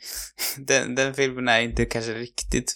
den, 0.66 0.95
den 0.95 1.14
filmen 1.14 1.49
är 1.49 1.61
inte 1.61 1.85
kanske 1.85 2.14
riktigt 2.14 2.74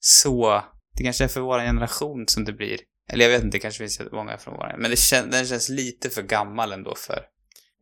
så... 0.00 0.64
Det 0.96 1.04
kanske 1.04 1.24
är 1.24 1.28
för 1.28 1.40
vår 1.40 1.58
generation 1.58 2.28
som 2.28 2.44
det 2.44 2.52
blir. 2.52 2.78
Eller 3.12 3.24
jag 3.24 3.32
vet 3.32 3.44
inte, 3.44 3.56
det 3.56 3.60
kanske 3.60 3.78
finns 3.78 4.00
många 4.12 4.38
från 4.38 4.54
vår 4.54 4.74
Men 4.78 4.90
det 4.90 4.96
kän, 4.96 5.30
den 5.30 5.46
känns 5.46 5.68
lite 5.68 6.10
för 6.10 6.22
gammal 6.22 6.72
ändå 6.72 6.94
för... 6.94 7.20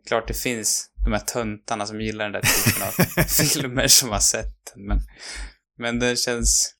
Klart 0.08 0.28
det 0.28 0.34
finns 0.34 0.90
de 1.04 1.12
här 1.12 1.20
töntarna 1.20 1.86
som 1.86 2.00
gillar 2.00 2.24
den 2.24 2.32
där 2.32 2.40
typen 2.40 2.82
av 2.82 3.24
filmer 3.28 3.88
som 3.88 4.10
har 4.10 4.18
sett 4.18 4.72
den, 4.74 4.86
men... 4.86 5.00
Men 5.78 5.98
den 5.98 6.16
känns... 6.16 6.74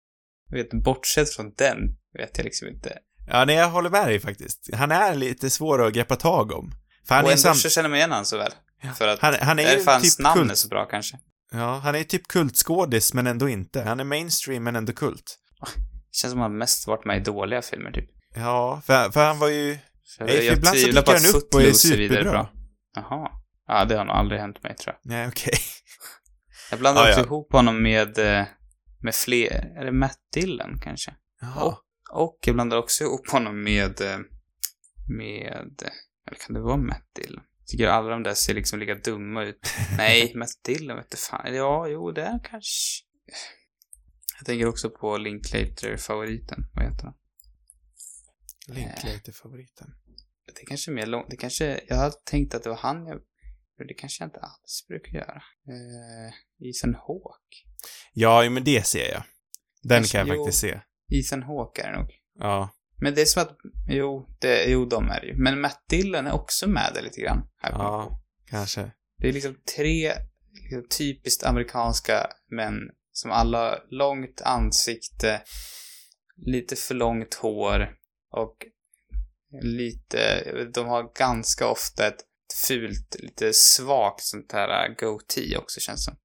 Jag 0.51 0.57
vet, 0.57 0.73
bortsett 0.73 1.35
från 1.35 1.53
den, 1.57 1.77
vet 2.19 2.37
jag 2.37 2.45
liksom 2.45 2.69
inte. 2.69 2.99
Ja, 3.27 3.45
nej, 3.45 3.57
jag 3.57 3.71
håller 3.71 3.91
med 3.91 4.07
dig 4.07 4.21
faktiskt. 4.21 4.71
Han 4.75 4.93
är 4.93 5.15
lite 5.15 5.51
svår 5.51 5.87
att 5.87 5.93
greppa 5.93 6.17
tag 6.17 6.53
om. 6.53 6.73
För 7.09 7.15
han 7.15 7.25
och 7.25 7.31
är 7.31 7.33
ändå 7.33 7.43
sam... 7.43 7.55
så 7.55 7.69
känner 7.69 7.89
man 7.89 7.97
igen 7.99 8.13
han 8.13 8.27
så 8.27 8.37
väl. 8.39 8.53
För 8.97 9.09
att 9.09 9.21
Han, 9.21 9.35
han 9.41 9.59
är 9.59 9.63
därför 9.63 9.79
ju 9.79 9.85
hans 9.87 10.17
typ 10.17 10.25
namn 10.25 10.51
är 10.51 10.55
så 10.55 10.69
bra 10.69 10.85
kanske. 10.85 11.19
Ja, 11.53 11.79
han 11.79 11.95
är 11.95 12.05
typ 12.05 12.29
kultskådis, 12.29 13.15
men 13.15 13.27
ändå 13.27 13.49
inte. 13.49 13.83
Han 13.83 14.01
är 14.01 14.05
mainstream, 14.05 14.65
men 14.65 14.77
ändå 14.77 14.93
kult. 14.93 15.39
Känns 16.21 16.33
som 16.33 16.41
han 16.41 16.59
mest 16.59 16.87
varit 16.87 17.05
med 17.05 17.17
i 17.17 17.21
dåliga 17.21 17.63
filmer 17.63 17.93
typ. 17.93 18.11
Ja, 18.35 18.83
för, 18.87 19.11
för 19.11 19.27
han 19.27 19.39
var 19.39 19.49
ju... 19.49 19.79
För 20.17 20.25
Nej, 20.25 20.37
för 20.37 20.45
jag 20.45 20.57
ibland 20.57 20.77
så 20.79 20.87
dyker 20.87 21.13
han 21.13 21.37
upp 21.37 21.55
och 21.55 21.63
är 21.63 21.73
superbra. 21.73 22.31
bra. 22.31 22.51
Jaha. 22.95 23.31
Ja, 23.67 23.85
det 23.85 23.97
har 23.97 24.05
nog 24.05 24.17
aldrig 24.17 24.41
hänt 24.41 24.63
mig 24.63 24.77
tror 24.77 24.95
jag. 25.03 25.11
Nej, 25.11 25.29
okej. 25.29 25.55
Jag 26.71 26.79
blandar 26.81 27.03
Ah, 27.03 27.09
också 27.09 27.21
ja. 27.21 27.25
ihop 27.27 27.53
honom 27.53 27.83
med, 27.83 28.19
eh, 28.19 28.45
med 29.03 29.15
fler, 29.15 29.73
är 29.81 29.85
det 29.85 29.93
Matt 29.93 30.19
Dillon 30.35 30.81
kanske? 30.83 31.15
Jaha. 31.41 31.77
Och 32.13 32.39
jag 32.47 32.55
blandar 32.55 32.77
också 32.77 33.05
ihop 33.05 33.31
honom 33.31 33.63
med, 33.63 34.01
eh, 34.01 34.19
med, 35.19 35.83
eller 36.29 36.39
kan 36.47 36.55
det 36.55 36.61
vara 36.61 36.77
Matt 36.77 37.07
Dillon? 37.15 37.43
Jag 37.59 37.67
tycker 37.67 37.87
alla 37.89 38.09
de 38.11 38.23
där 38.23 38.35
ser 38.35 38.55
liksom 38.55 38.79
lika 38.79 38.95
dumma 38.95 39.43
ut. 39.45 39.71
Nej, 39.97 40.33
Matt 40.37 40.49
Dillon 40.65 40.97
vet 40.97 41.11
du 41.11 41.17
fan. 41.17 41.55
Ja, 41.55 41.89
jo, 41.89 42.11
det 42.13 42.23
är 42.23 42.39
kanske... 42.51 43.05
Jag 44.45 44.47
tänker 44.47 44.67
också 44.67 44.91
på 44.91 45.19
Linklater-favoriten. 45.19 46.59
Vad 46.75 46.85
heter 46.85 47.05
han? 47.05 47.15
Linklater-favoriten. 48.69 49.95
Det 50.47 50.67
kanske 50.67 50.91
är 50.91 50.95
mer 50.95 51.07
långt. 51.07 51.27
Det 51.31 51.37
kanske... 51.37 51.81
Jag 51.89 51.97
har 51.97 52.13
tänkt 52.25 52.55
att 52.55 52.63
det 52.63 52.69
var 52.69 52.77
han 52.77 53.07
jag... 53.07 53.21
Det 53.89 53.95
kanske 53.95 54.23
jag 54.25 54.29
inte 54.29 54.41
alls 54.41 54.85
brukar 54.89 55.13
göra. 55.13 55.43
Eh, 55.69 56.69
Ethan 56.69 56.95
Hawke. 56.95 57.57
Ja, 58.13 58.51
men 58.51 58.65
det 58.65 58.87
ser 58.87 59.11
jag. 59.13 59.23
Den 59.83 59.99
Kanske- 59.99 60.19
kan 60.19 60.27
jag 60.29 60.37
jo. 60.37 60.45
faktiskt 60.45 60.61
se. 60.61 60.81
Ethan 61.13 61.43
Hawke 61.43 61.83
är 61.83 61.93
det 61.93 61.99
nog. 61.99 62.11
Ja. 62.39 62.71
Men 63.01 63.15
det 63.15 63.21
är 63.21 63.27
som 63.27 63.43
att... 63.43 63.57
Jo, 63.89 64.37
det, 64.41 64.65
jo, 64.65 64.85
de 64.85 65.11
är 65.11 65.21
det 65.21 65.27
ju. 65.27 65.35
Men 65.37 65.61
Matt 65.61 65.85
Dillon 65.89 66.27
är 66.27 66.33
också 66.33 66.69
med 66.69 66.91
där 66.95 67.03
lite 67.03 67.21
grann. 67.21 67.49
Här 67.57 67.71
på 67.73 67.79
Ja, 67.79 68.21
kanske. 68.47 68.91
Det 69.19 69.29
är 69.29 69.33
liksom 69.33 69.57
tre 69.77 70.13
liksom, 70.63 70.89
typiskt 70.99 71.45
amerikanska 71.45 72.27
män 72.51 72.91
som 73.15 73.31
alla 73.31 73.59
har 73.59 73.87
långt 73.91 74.41
ansikte, 74.41 75.43
lite 76.47 76.77
för 76.77 76.95
långt 76.95 77.35
hår 77.35 77.95
och 78.31 78.57
lite, 79.63 80.45
de 80.75 80.87
har 80.87 81.19
ganska 81.19 81.67
ofta 81.67 82.07
ett 82.07 82.21
fult, 82.69 83.17
lite 83.19 83.53
svagt 83.53 84.23
sånt 84.23 84.53
här 84.53 84.95
goatee 84.99 85.57
också 85.57 85.81
känns 85.81 86.05
som. 86.05 86.17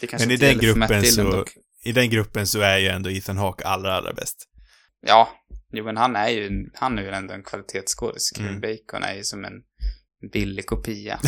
Det 0.00 0.06
kanske 0.06 0.28
Men 0.28 0.34
i 0.34 0.38
den 0.38 0.58
gruppen 0.58 1.04
så, 1.04 1.30
dock. 1.30 1.56
i 1.84 1.92
den 1.92 2.10
gruppen 2.10 2.46
så 2.46 2.60
är 2.60 2.78
ju 2.78 2.88
ändå 2.88 3.10
Ethan 3.10 3.36
Hawke 3.36 3.64
allra, 3.64 3.94
allra 3.94 4.12
bäst. 4.12 4.48
Ja, 5.00 5.28
jo 5.72 5.84
men 5.84 5.96
han 5.96 6.16
är 6.16 6.28
ju, 6.28 6.70
han 6.74 6.98
är 6.98 7.02
ju 7.02 7.08
ändå 7.10 7.34
en 7.34 7.42
kvalitetsskådis. 7.42 8.32
Mm. 8.38 8.60
Bacon 8.60 9.02
är 9.02 9.14
ju 9.14 9.24
som 9.24 9.44
en 9.44 9.62
billig 10.32 10.66
kopia. 10.66 11.20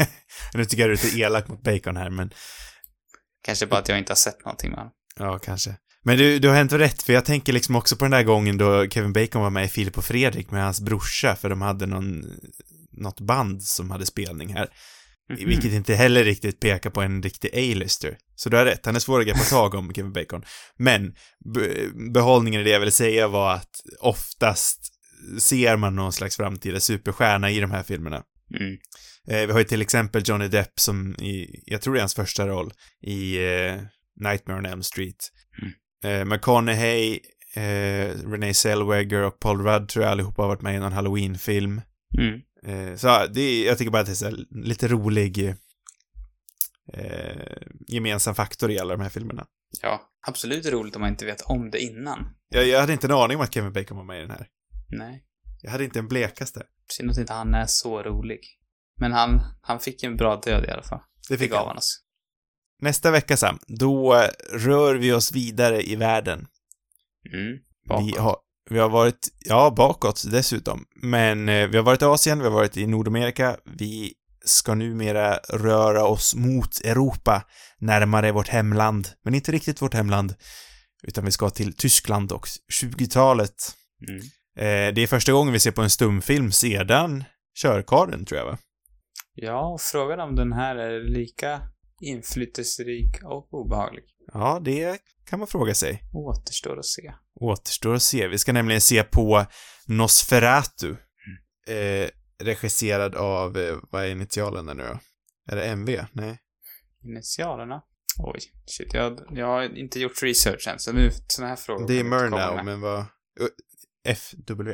nu 0.54 0.64
tycker 0.64 0.82
jag 0.82 0.90
du 0.90 0.92
är 0.92 1.04
lite 1.04 1.18
elak 1.18 1.48
mot 1.48 1.62
Bacon 1.62 1.96
här, 1.96 2.10
men 2.10 2.30
Kanske 3.44 3.66
bara 3.66 3.80
att 3.80 3.88
jag 3.88 3.98
inte 3.98 4.10
har 4.10 4.16
sett 4.16 4.44
någonting 4.44 4.70
med 4.70 4.78
honom. 4.78 4.92
ja, 5.18 5.38
kanske. 5.38 5.76
Men 6.02 6.18
du, 6.18 6.38
du 6.38 6.48
har 6.48 6.56
ändå 6.56 6.78
rätt, 6.78 7.02
för 7.02 7.12
jag 7.12 7.24
tänker 7.24 7.52
liksom 7.52 7.76
också 7.76 7.96
på 7.96 8.04
den 8.04 8.10
där 8.12 8.22
gången 8.22 8.58
då 8.58 8.88
Kevin 8.88 9.12
Bacon 9.12 9.42
var 9.42 9.50
med 9.50 9.64
i 9.64 9.68
Filip 9.68 9.98
och 9.98 10.04
Fredrik 10.04 10.50
med 10.50 10.64
hans 10.64 10.80
brorsa, 10.80 11.36
för 11.36 11.48
de 11.48 11.62
hade 11.62 11.86
någon, 11.86 12.24
något 12.92 13.20
band 13.20 13.62
som 13.62 13.90
hade 13.90 14.06
spelning 14.06 14.54
här. 14.54 14.68
Mhm. 15.30 15.48
Vilket 15.48 15.72
inte 15.72 15.94
heller 15.94 16.24
riktigt 16.24 16.60
pekar 16.60 16.90
på 16.90 17.02
en 17.02 17.22
riktig 17.22 17.50
A-lister. 17.54 18.16
Så 18.36 18.48
du 18.48 18.56
har 18.56 18.64
rätt, 18.64 18.86
han 18.86 18.96
är 18.96 19.00
svår 19.00 19.20
att 19.20 19.26
greppa 19.26 19.40
tag 19.40 19.74
om, 19.74 19.94
Kevin 19.94 20.12
Bacon. 20.12 20.44
Men 20.76 21.14
be 21.54 21.88
behållningen 22.12 22.60
i 22.60 22.64
det 22.64 22.70
jag 22.70 22.80
vill 22.80 22.92
säga 22.92 23.28
var 23.28 23.54
att 23.54 23.70
oftast 24.00 24.78
ser 25.38 25.76
man 25.76 25.96
någon 25.96 26.12
slags 26.12 26.36
framtida 26.36 26.80
superstjärna 26.80 27.50
i 27.50 27.60
de 27.60 27.70
här 27.70 27.82
filmerna. 27.82 28.22
Mm. 28.60 28.76
Eh, 29.28 29.46
vi 29.46 29.52
har 29.52 29.58
ju 29.58 29.64
till 29.64 29.82
exempel 29.82 30.22
Johnny 30.24 30.48
Depp 30.48 30.80
som 30.80 31.14
i, 31.14 31.62
jag 31.66 31.82
tror 31.82 31.94
det 31.94 31.98
är 31.98 32.02
hans 32.02 32.14
första 32.14 32.46
roll, 32.46 32.72
i 33.02 33.36
eh, 33.36 33.80
Nightmare 34.20 34.58
on 34.58 34.66
Elm 34.66 34.82
Street. 34.82 35.30
Eh, 36.04 36.24
McConaughey, 36.24 37.20
eh, 37.54 38.08
Renee 38.30 38.54
Zellweger 38.54 39.22
och 39.22 39.40
Paul 39.40 39.62
Rudd 39.62 39.88
tror 39.88 40.04
jag 40.04 40.12
allihopa 40.12 40.42
har 40.42 40.48
varit 40.48 40.62
med 40.62 40.74
i 40.74 40.78
någon 40.78 40.92
Halloween-film. 40.92 41.80
Mm. 42.18 42.40
Eh, 42.66 42.96
så 42.96 43.26
det 43.26 43.40
är, 43.40 43.66
jag 43.66 43.78
tycker 43.78 43.90
bara 43.90 44.00
att 44.00 44.06
det 44.06 44.12
är 44.12 44.14
så 44.14 44.24
här, 44.24 44.36
lite 44.50 44.88
rolig 44.88 45.54
eh, 46.92 47.56
gemensam 47.88 48.34
faktor 48.34 48.70
i 48.70 48.78
alla 48.78 48.96
de 48.96 49.02
här 49.02 49.10
filmerna. 49.10 49.46
Ja, 49.82 50.10
absolut 50.26 50.66
roligt 50.66 50.96
om 50.96 51.00
man 51.00 51.10
inte 51.10 51.26
vet 51.26 51.40
om 51.40 51.70
det 51.70 51.78
innan. 51.78 52.34
Jag, 52.48 52.66
jag 52.66 52.80
hade 52.80 52.92
inte 52.92 53.06
en 53.06 53.12
aning 53.12 53.36
om 53.36 53.42
att 53.42 53.54
Kevin 53.54 53.72
Bacon 53.72 53.96
var 53.96 54.04
med 54.04 54.18
i 54.18 54.20
den 54.20 54.30
här. 54.30 54.46
Nej. 54.88 55.24
Jag 55.62 55.70
hade 55.70 55.84
inte 55.84 55.98
en 55.98 56.08
blekaste. 56.08 56.62
Synd 56.88 57.10
att 57.10 57.18
inte 57.18 57.32
han 57.32 57.54
är 57.54 57.66
så 57.66 58.02
rolig. 58.02 58.40
Men 59.00 59.12
han, 59.12 59.40
han 59.62 59.80
fick 59.80 60.02
en 60.02 60.16
bra 60.16 60.36
död 60.36 60.64
i 60.64 60.70
alla 60.70 60.82
fall. 60.82 61.00
Det 61.28 61.34
Det 61.34 61.38
fick 61.38 61.50
gav 61.50 61.66
han. 61.66 61.76
oss. 61.76 62.00
Nästa 62.82 63.10
vecka 63.10 63.36
Sam, 63.36 63.58
då 63.66 64.14
eh, 64.14 64.28
rör 64.52 64.94
vi 64.94 65.12
oss 65.12 65.32
vidare 65.32 65.82
i 65.82 65.96
världen. 65.96 66.46
Mm. 67.32 67.52
Vi 67.52 67.88
Bakåt. 67.88 68.18
har, 68.18 68.36
vi 68.70 68.78
har 68.78 68.88
varit, 68.88 69.28
ja, 69.40 69.74
bakåt 69.76 70.24
dessutom. 70.30 70.84
Men 71.02 71.48
eh, 71.48 71.66
vi 71.68 71.76
har 71.76 71.84
varit 71.84 72.02
i 72.02 72.04
Asien, 72.04 72.38
vi 72.38 72.44
har 72.44 72.52
varit 72.52 72.76
i 72.76 72.86
Nordamerika. 72.86 73.56
Vi 73.64 74.12
ska 74.44 74.74
numera 74.74 75.36
röra 75.48 76.04
oss 76.04 76.34
mot 76.34 76.80
Europa, 76.84 77.44
närmare 77.78 78.32
vårt 78.32 78.48
hemland. 78.48 79.08
Men 79.24 79.34
inte 79.34 79.52
riktigt 79.52 79.82
vårt 79.82 79.94
hemland. 79.94 80.34
Utan 81.02 81.24
vi 81.24 81.30
ska 81.32 81.50
till 81.50 81.76
Tyskland 81.76 82.32
och 82.32 82.46
20-talet. 82.82 83.54
Mm. 84.08 84.20
Eh, 84.58 84.94
det 84.94 85.02
är 85.02 85.06
första 85.06 85.32
gången 85.32 85.52
vi 85.52 85.60
ser 85.60 85.70
på 85.70 85.82
en 85.82 85.90
stumfilm 85.90 86.52
sedan 86.52 87.24
Körkarlen, 87.56 88.24
tror 88.24 88.38
jag, 88.38 88.46
va? 88.46 88.58
Ja, 89.34 89.72
och 89.72 89.80
frågan 89.80 90.20
om 90.20 90.34
den 90.34 90.52
här 90.52 90.76
är 90.76 91.00
lika 91.00 91.60
inflytelserik 92.00 93.22
och 93.24 93.54
obehaglig. 93.54 94.04
Ja, 94.32 94.60
det 94.64 94.98
kan 95.26 95.38
man 95.38 95.48
fråga 95.48 95.74
sig. 95.74 96.02
Återstår 96.12 96.78
att 96.78 96.86
se. 96.86 97.12
Återstår 97.40 97.94
att 97.94 98.02
se. 98.02 98.28
Vi 98.28 98.38
ska 98.38 98.52
nämligen 98.52 98.80
se 98.80 99.02
på 99.02 99.46
Nosferatu. 99.86 100.96
Eh, 101.68 102.08
regisserad 102.42 103.14
av, 103.14 103.58
eh, 103.58 103.76
vad 103.90 104.04
är 104.04 104.08
initialerna 104.08 104.74
nu 104.74 104.82
då? 104.82 104.98
Är 105.52 105.56
det 105.56 105.64
MV? 105.64 106.04
Nej. 106.12 106.38
Initialerna? 107.04 107.82
Oj, 108.18 108.40
shit. 108.66 108.94
Jag, 108.94 109.20
jag 109.30 109.46
har 109.46 109.78
inte 109.78 110.00
gjort 110.00 110.22
research 110.22 110.68
än, 110.68 110.78
så 110.78 110.92
nu, 110.92 111.10
såna 111.26 111.48
här 111.48 111.56
frågor 111.56 111.88
Det 111.88 112.00
är 112.00 112.04
Murnau, 112.04 112.64
men 112.64 112.80
vad... 112.80 113.04
FW. 114.08 114.70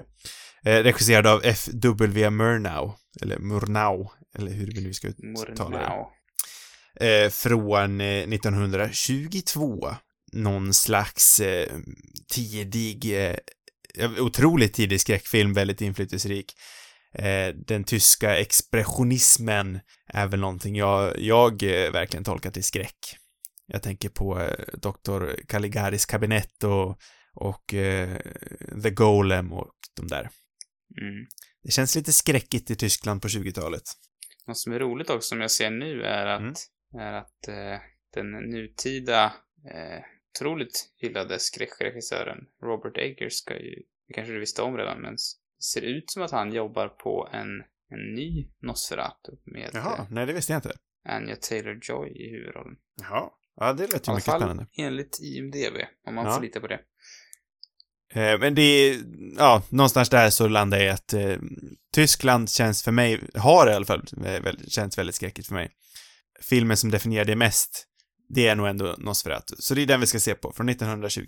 Eh, 0.64 0.82
regisserad 0.82 1.26
av 1.26 1.40
FW 1.44 2.30
Murnau. 2.30 2.94
Eller 3.22 3.38
Murnau, 3.38 4.08
eller 4.34 4.52
hur 4.52 4.66
vi 4.66 4.80
nu 4.80 4.94
ska 4.94 5.08
uttala 5.08 5.78
det. 5.78 7.24
Eh, 7.24 7.30
från 7.30 8.00
eh, 8.00 8.06
1922. 8.06 9.94
Någon 10.32 10.74
slags 10.74 11.40
eh, 11.40 11.68
tidig, 12.32 13.26
eh, 13.26 13.36
otroligt 14.18 14.74
tidig 14.74 15.00
skräckfilm, 15.00 15.54
väldigt 15.54 15.80
inflytelserik. 15.80 16.54
Eh, 17.14 17.54
den 17.66 17.84
tyska 17.84 18.36
expressionismen 18.36 19.80
är 20.06 20.26
väl 20.26 20.40
någonting 20.40 20.76
jag, 20.76 21.18
jag 21.18 21.62
eh, 21.62 21.92
verkligen 21.92 22.24
tolkat 22.24 22.56
i 22.56 22.62
skräck. 22.62 23.16
Jag 23.66 23.82
tänker 23.82 24.08
på 24.08 24.40
eh, 24.40 24.64
Dr. 24.72 25.46
Caligaris 25.48 26.06
kabinett 26.06 26.64
och, 26.64 26.98
och 27.34 27.74
eh, 27.74 28.18
The 28.82 28.90
Golem 28.90 29.52
och 29.52 29.74
de 29.96 30.06
där. 30.06 30.30
Mm. 31.00 31.26
Det 31.62 31.70
känns 31.70 31.96
lite 31.96 32.12
skräckigt 32.12 32.70
i 32.70 32.76
Tyskland 32.76 33.22
på 33.22 33.28
20-talet. 33.28 33.82
Något 34.46 34.58
som 34.58 34.72
är 34.72 34.78
roligt 34.78 35.10
också 35.10 35.28
som 35.28 35.40
jag 35.40 35.50
ser 35.50 35.70
nu 35.70 36.02
är 36.02 36.26
att, 36.26 36.40
Mm. 36.40 37.06
är 37.06 37.12
att 37.12 37.48
eh, 37.48 37.80
den 38.14 38.30
nutida 38.50 39.24
eh, 39.74 40.02
otroligt 40.34 40.92
hyllade 40.96 41.38
skräckregissören 41.38 42.38
Robert 42.62 42.96
Eggers 42.98 43.32
ska 43.32 43.54
ju, 43.58 43.82
det 44.08 44.14
kanske 44.14 44.32
du 44.32 44.40
visste 44.40 44.62
om 44.62 44.76
redan, 44.76 45.00
men 45.00 45.16
ser 45.72 45.80
ut 45.82 46.10
som 46.10 46.22
att 46.22 46.30
han 46.30 46.52
jobbar 46.52 46.88
på 46.88 47.28
en, 47.32 47.48
en 47.90 48.14
ny 48.14 48.48
Nosferatu 48.62 49.32
med 49.44 49.70
Jaha, 49.72 49.98
eh, 49.98 50.06
nej 50.10 50.26
det 50.26 50.32
visste 50.32 50.52
jag 50.52 50.58
inte. 50.58 50.72
Anja 51.08 51.34
Taylor-Joy 51.34 52.08
i 52.08 52.30
huvudrollen. 52.30 52.76
Jaha. 53.00 53.30
Ja, 53.56 53.72
det 53.72 53.82
lät 53.82 53.94
I 53.94 53.94
ju 53.94 54.00
alla 54.06 54.14
mycket 54.14 54.24
fall 54.24 54.40
spännande. 54.40 54.66
enligt 54.72 55.18
IMDB, 55.20 55.76
om 56.06 56.14
man 56.14 56.26
Ja. 56.26 56.34
får 56.34 56.42
lita 56.42 56.60
på 56.60 56.66
det. 56.66 56.80
Eh, 58.14 58.38
men 58.38 58.54
det 58.54 58.62
är, 58.62 59.00
ja, 59.36 59.62
någonstans 59.68 60.08
där 60.08 60.30
så 60.30 60.48
landar 60.48 60.78
jag 60.78 60.86
i 60.86 60.90
att 60.90 61.12
eh, 61.12 61.36
Tyskland 61.94 62.50
känns 62.50 62.82
för 62.82 62.92
mig, 62.92 63.20
har 63.34 63.70
i 63.70 63.74
alla 63.74 63.86
fall, 63.86 64.04
eh, 64.24 64.42
väl, 64.42 64.70
känns 64.70 64.98
väldigt 64.98 65.14
skräckigt 65.14 65.48
för 65.48 65.54
mig. 65.54 65.70
Filmen 66.40 66.76
som 66.76 66.90
definierar 66.90 67.24
det 67.24 67.36
mest, 67.36 67.86
det 68.28 68.48
är 68.48 68.56
nog 68.56 68.68
ändå 68.68 68.94
Nosferatu. 68.98 69.54
Så 69.58 69.74
det 69.74 69.82
är 69.82 69.86
den 69.86 70.00
vi 70.00 70.06
ska 70.06 70.20
se 70.20 70.34
på, 70.34 70.52
från 70.52 70.68
1920. 70.68 71.24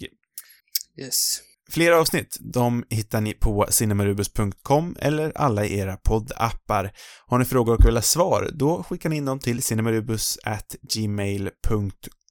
Yes. 1.01 1.41
Flera 1.71 2.01
avsnitt, 2.01 2.39
de 2.41 2.85
hittar 2.89 3.21
ni 3.21 3.33
på 3.33 3.67
cinemarubus.com 3.71 4.97
eller 5.01 5.33
alla 5.35 5.65
i 5.65 5.79
era 5.79 5.97
poddappar. 5.97 6.93
Har 7.27 7.39
ni 7.39 7.45
frågor 7.45 7.75
och 7.75 7.87
vill 7.87 7.95
ha 7.95 8.03
svar, 8.03 8.51
då 8.53 8.83
skickar 8.83 9.09
ni 9.09 9.17
in 9.17 9.25
dem 9.25 9.39
till 9.39 9.63
cinemarubus@gmail.com. 9.63 12.22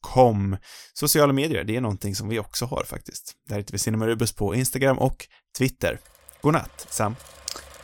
Sociala 0.93 1.33
medier, 1.33 1.63
det 1.63 1.75
är 1.75 1.81
någonting 1.81 2.15
som 2.15 2.29
vi 2.29 2.39
också 2.39 2.65
har 2.65 2.83
faktiskt. 2.83 3.33
Där 3.49 3.57
heter 3.57 3.71
vi 3.71 3.77
Cinemarubus 3.77 4.31
på 4.31 4.55
Instagram 4.55 4.99
och 4.99 5.27
Twitter. 5.57 5.99
God 6.41 6.53
natt, 6.53 6.87
Sam. 6.89 7.15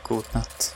God 0.07 0.25
natt. 0.33 0.75